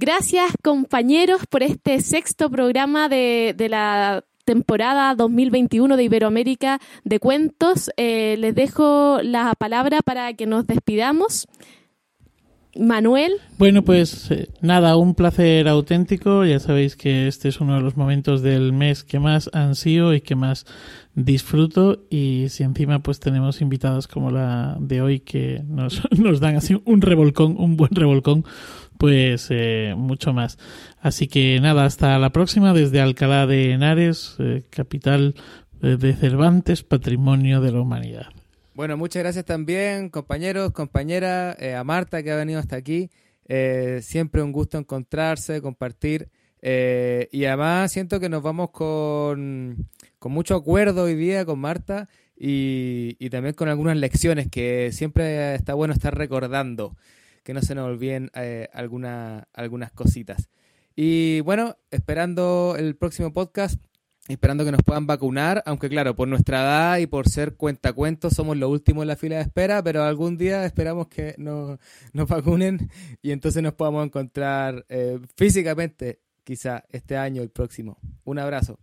Gracias 0.00 0.52
compañeros 0.62 1.42
por 1.46 1.62
este 1.62 2.00
sexto 2.00 2.48
programa 2.48 3.10
de, 3.10 3.54
la 3.68 4.24
temporada 4.46 5.14
2021 5.14 5.94
de 5.98 6.04
Iberoamérica 6.04 6.80
de 7.04 7.20
Cuentos. 7.20 7.90
Eh, 7.98 8.36
les 8.38 8.54
dejo 8.54 9.20
la 9.22 9.52
palabra 9.58 9.98
para 10.02 10.32
que 10.32 10.46
nos 10.46 10.66
despidamos. 10.66 11.46
Manuel. 12.74 13.32
Bueno, 13.58 13.82
pues 13.82 14.30
eh, 14.30 14.48
nada, 14.62 14.96
un 14.96 15.14
placer 15.14 15.68
auténtico. 15.68 16.46
Ya 16.46 16.60
sabéis 16.60 16.96
que 16.96 17.28
este 17.28 17.50
es 17.50 17.60
uno 17.60 17.74
de 17.74 17.82
los 17.82 17.98
momentos 17.98 18.40
del 18.40 18.72
mes 18.72 19.04
que 19.04 19.18
más 19.18 19.50
ansío 19.52 20.14
y 20.14 20.22
que 20.22 20.34
más 20.34 20.64
disfruto. 21.14 22.06
Y 22.08 22.46
si 22.48 22.62
encima 22.62 23.00
pues 23.00 23.20
tenemos 23.20 23.60
invitados 23.60 24.08
como 24.08 24.30
la 24.30 24.78
de 24.80 25.02
hoy 25.02 25.20
que 25.20 25.62
nos, 25.66 26.00
nos 26.18 26.40
dan 26.40 26.56
así 26.56 26.80
un 26.86 27.02
revolcón, 27.02 27.56
un 27.58 27.76
buen 27.76 27.94
revolcón, 27.94 28.46
pues 29.00 29.48
eh, 29.50 29.94
mucho 29.96 30.32
más. 30.32 30.58
Así 31.00 31.26
que 31.26 31.58
nada, 31.60 31.86
hasta 31.86 32.16
la 32.20 32.30
próxima 32.30 32.72
desde 32.72 33.00
Alcalá 33.00 33.48
de 33.48 33.72
Henares, 33.72 34.36
eh, 34.38 34.62
capital 34.70 35.34
de 35.80 36.12
Cervantes, 36.12 36.82
Patrimonio 36.82 37.62
de 37.62 37.72
la 37.72 37.80
Humanidad. 37.80 38.26
Bueno, 38.80 38.96
muchas 38.96 39.22
gracias 39.22 39.44
también, 39.44 40.08
compañeros, 40.08 40.72
compañeras, 40.72 41.54
eh, 41.60 41.74
a 41.74 41.84
Marta 41.84 42.22
que 42.22 42.30
ha 42.30 42.36
venido 42.36 42.60
hasta 42.60 42.76
aquí. 42.76 43.10
Eh, 43.46 44.00
siempre 44.02 44.42
un 44.42 44.52
gusto 44.52 44.78
encontrarse, 44.78 45.60
compartir. 45.60 46.30
Eh, 46.62 47.28
y 47.30 47.44
además 47.44 47.92
siento 47.92 48.20
que 48.20 48.30
nos 48.30 48.42
vamos 48.42 48.70
con, 48.70 49.88
con 50.18 50.32
mucho 50.32 50.54
acuerdo 50.54 51.04
hoy 51.04 51.14
día 51.14 51.44
con 51.44 51.58
Marta 51.58 52.08
y, 52.38 53.16
y, 53.18 53.28
también 53.28 53.54
con 53.54 53.68
algunas 53.68 53.98
lecciones 53.98 54.48
que 54.50 54.92
siempre 54.92 55.54
está 55.54 55.74
bueno 55.74 55.92
estar 55.92 56.16
recordando, 56.16 56.96
que 57.42 57.54
no 57.54 57.62
se 57.62 57.74
nos 57.74 57.86
olviden 57.86 58.30
alguna, 58.72 59.48
algunas 59.52 59.92
cositas. 59.92 60.48
Y 60.96 61.40
bueno, 61.40 61.76
esperando 61.90 62.74
el 62.78 62.96
próximo 62.96 63.32
podcast, 63.32 63.82
esperando 64.28 64.64
que 64.64 64.72
nos 64.72 64.82
puedan 64.82 65.06
vacunar, 65.06 65.62
aunque 65.66 65.88
claro, 65.88 66.14
por 66.14 66.28
nuestra 66.28 66.60
edad 66.62 66.98
y 66.98 67.06
por 67.06 67.28
ser 67.28 67.56
cuentacuentos 67.56 68.34
somos 68.34 68.56
los 68.56 68.70
últimos 68.70 69.02
en 69.02 69.08
la 69.08 69.16
fila 69.16 69.36
de 69.36 69.42
espera, 69.42 69.82
pero 69.82 70.02
algún 70.02 70.36
día 70.36 70.64
esperamos 70.64 71.08
que 71.08 71.34
nos, 71.38 71.78
nos 72.12 72.28
vacunen 72.28 72.90
y 73.22 73.32
entonces 73.32 73.62
nos 73.62 73.74
podamos 73.74 74.04
encontrar 74.04 74.84
eh, 74.88 75.18
físicamente, 75.36 76.20
quizá 76.44 76.84
este 76.90 77.16
año, 77.16 77.42
el 77.42 77.50
próximo. 77.50 77.98
Un 78.24 78.38
abrazo. 78.38 78.78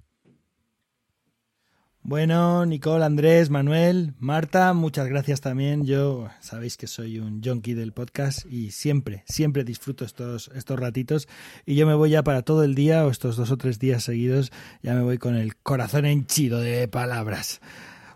Bueno, 2.08 2.66
Nicole, 2.66 3.04
Andrés, 3.04 3.50
Manuel, 3.50 4.14
Marta, 4.18 4.72
muchas 4.72 5.10
gracias 5.10 5.42
también. 5.42 5.86
Yo 5.86 6.30
sabéis 6.40 6.78
que 6.78 6.88
soy 6.88 7.20
un 7.20 7.44
junkie 7.44 7.74
del 7.74 7.92
podcast 7.92 8.46
y 8.50 8.72
siempre, 8.72 9.26
siempre 9.28 9.66
disfruto 9.66 10.06
estos, 10.06 10.50
estos 10.56 10.80
ratitos. 10.80 11.28
Y 11.66 11.76
yo 11.76 11.86
me 11.86 11.96
voy 11.96 12.12
ya 12.12 12.24
para 12.24 12.44
todo 12.44 12.64
el 12.64 12.76
día 12.76 13.06
o 13.06 13.12
estos 13.12 13.36
dos 13.36 13.52
o 13.52 13.58
tres 13.58 13.78
días 13.78 14.06
seguidos, 14.06 14.54
ya 14.82 14.94
me 14.94 15.02
voy 15.02 15.18
con 15.18 15.36
el 15.36 15.58
corazón 15.58 16.06
henchido 16.06 16.62
de 16.62 16.88
palabras. 16.88 17.60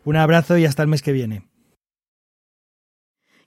Un 0.06 0.16
abrazo 0.16 0.58
y 0.58 0.64
hasta 0.64 0.84
el 0.84 0.88
mes 0.88 1.02
que 1.02 1.12
viene. 1.12 1.51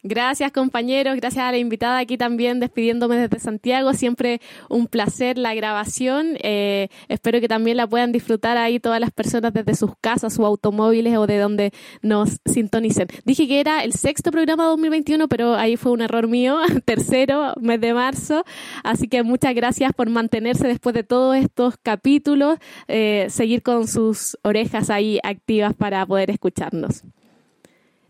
Gracias 0.07 0.53
compañeros, 0.53 1.17
gracias 1.17 1.47
a 1.47 1.51
la 1.51 1.57
invitada 1.57 1.97
aquí 1.97 2.19
también 2.19 2.61
despidiéndome 2.61 3.17
desde 3.17 3.39
Santiago. 3.39 3.95
Siempre 3.95 4.43
un 4.69 4.87
placer 4.87 5.39
la 5.39 5.55
grabación. 5.55 6.37
Eh, 6.43 6.89
espero 7.09 7.41
que 7.41 7.49
también 7.49 7.79
la 7.79 7.87
puedan 7.87 8.13
disfrutar 8.13 8.59
ahí 8.59 8.79
todas 8.79 9.01
las 9.01 9.11
personas 9.13 9.55
desde 9.55 9.75
sus 9.75 9.93
casas, 10.03 10.35
sus 10.35 10.45
automóviles 10.45 11.17
o 11.17 11.27
de 11.27 11.39
donde 11.39 11.73
nos 12.03 12.37
sintonicen. 12.45 13.09
Dije 13.25 13.49
que 13.49 13.61
era 13.61 13.83
el 13.83 13.95
sexto 13.95 14.31
programa 14.31 14.67
2021, 14.67 15.27
pero 15.27 15.55
ahí 15.55 15.79
fue 15.79 15.93
un 15.93 16.03
error 16.03 16.29
mío, 16.29 16.59
tercero 16.85 17.55
mes 17.59 17.81
de 17.81 17.95
marzo. 17.95 18.45
Así 18.83 19.09
que 19.09 19.23
muchas 19.23 19.55
gracias 19.55 19.95
por 19.95 20.11
mantenerse 20.11 20.69
después 20.69 20.95
de 20.95 21.05
todos 21.05 21.35
estos 21.35 21.77
capítulos, 21.83 22.59
eh, 22.89 23.29
seguir 23.31 23.63
con 23.63 23.89
sus 23.89 24.37
orejas 24.43 24.91
ahí 24.91 25.19
activas 25.23 25.73
para 25.73 26.05
poder 26.05 26.31
escucharnos. 26.31 27.05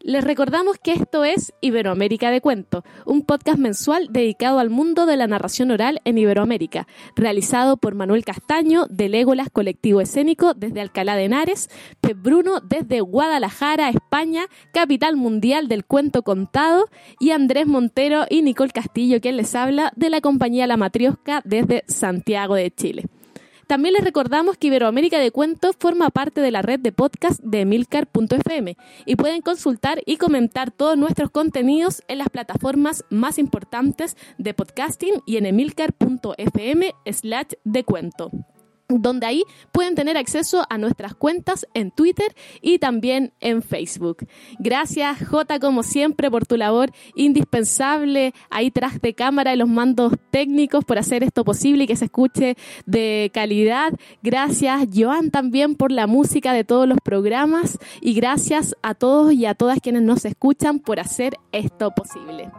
Les 0.06 0.22
recordamos 0.22 0.76
que 0.76 0.92
esto 0.92 1.24
es 1.24 1.54
Iberoamérica 1.62 2.30
de 2.30 2.42
Cuento, 2.42 2.84
un 3.06 3.22
podcast 3.22 3.58
mensual 3.58 4.08
dedicado 4.10 4.58
al 4.58 4.68
mundo 4.68 5.06
de 5.06 5.16
la 5.16 5.26
narración 5.26 5.70
oral 5.70 6.02
en 6.04 6.18
Iberoamérica, 6.18 6.86
realizado 7.16 7.78
por 7.78 7.94
Manuel 7.94 8.22
Castaño 8.22 8.84
de 8.90 9.08
Legolas 9.08 9.48
Colectivo 9.48 10.02
Escénico 10.02 10.52
desde 10.52 10.82
Alcalá 10.82 11.16
de 11.16 11.24
Henares, 11.24 11.70
Pep 12.02 12.18
Bruno 12.20 12.60
desde 12.60 13.00
Guadalajara, 13.00 13.88
España, 13.88 14.44
capital 14.74 15.16
mundial 15.16 15.68
del 15.68 15.86
cuento 15.86 16.22
contado, 16.22 16.90
y 17.18 17.30
Andrés 17.30 17.66
Montero 17.66 18.26
y 18.28 18.42
Nicole 18.42 18.72
Castillo, 18.72 19.22
quien 19.22 19.38
les 19.38 19.54
habla 19.54 19.90
de 19.96 20.10
la 20.10 20.20
compañía 20.20 20.66
La 20.66 20.76
Matriosca 20.76 21.40
desde 21.46 21.82
Santiago 21.88 22.56
de 22.56 22.70
Chile. 22.70 23.06
También 23.66 23.94
les 23.94 24.04
recordamos 24.04 24.58
que 24.58 24.66
Iberoamérica 24.66 25.18
de 25.18 25.30
Cuentos 25.30 25.76
forma 25.78 26.10
parte 26.10 26.40
de 26.40 26.50
la 26.50 26.62
red 26.62 26.80
de 26.80 26.92
podcast 26.92 27.40
de 27.42 27.62
emilcar.fm 27.62 28.76
y 29.06 29.16
pueden 29.16 29.40
consultar 29.40 30.02
y 30.06 30.16
comentar 30.16 30.70
todos 30.70 30.98
nuestros 30.98 31.30
contenidos 31.30 32.02
en 32.08 32.18
las 32.18 32.28
plataformas 32.28 33.04
más 33.10 33.38
importantes 33.38 34.16
de 34.38 34.54
podcasting 34.54 35.14
y 35.26 35.38
en 35.38 35.46
emilcar.fm 35.46 36.94
slash 37.06 37.52
de 37.64 37.84
cuento 37.84 38.30
donde 38.88 39.26
ahí 39.26 39.42
pueden 39.72 39.94
tener 39.94 40.16
acceso 40.16 40.64
a 40.68 40.78
nuestras 40.78 41.14
cuentas 41.14 41.66
en 41.74 41.90
Twitter 41.90 42.34
y 42.60 42.78
también 42.78 43.32
en 43.40 43.62
Facebook. 43.62 44.26
Gracias 44.58 45.26
J 45.26 45.58
como 45.58 45.82
siempre 45.82 46.30
por 46.30 46.46
tu 46.46 46.56
labor 46.56 46.90
indispensable 47.14 48.34
ahí 48.50 48.70
tras 48.70 49.00
de 49.00 49.14
cámara 49.14 49.54
y 49.54 49.56
los 49.56 49.68
mandos 49.68 50.12
técnicos 50.30 50.84
por 50.84 50.98
hacer 50.98 51.22
esto 51.22 51.44
posible 51.44 51.84
y 51.84 51.86
que 51.86 51.96
se 51.96 52.06
escuche 52.06 52.56
de 52.86 53.30
calidad. 53.32 53.92
Gracias 54.22 54.88
Joan 54.94 55.30
también 55.30 55.76
por 55.76 55.90
la 55.90 56.06
música 56.06 56.52
de 56.52 56.64
todos 56.64 56.88
los 56.88 56.98
programas 57.02 57.78
y 58.00 58.14
gracias 58.14 58.76
a 58.82 58.94
todos 58.94 59.32
y 59.32 59.46
a 59.46 59.54
todas 59.54 59.80
quienes 59.80 60.02
nos 60.02 60.24
escuchan 60.24 60.78
por 60.78 61.00
hacer 61.00 61.36
esto 61.52 61.90
posible. 61.92 62.50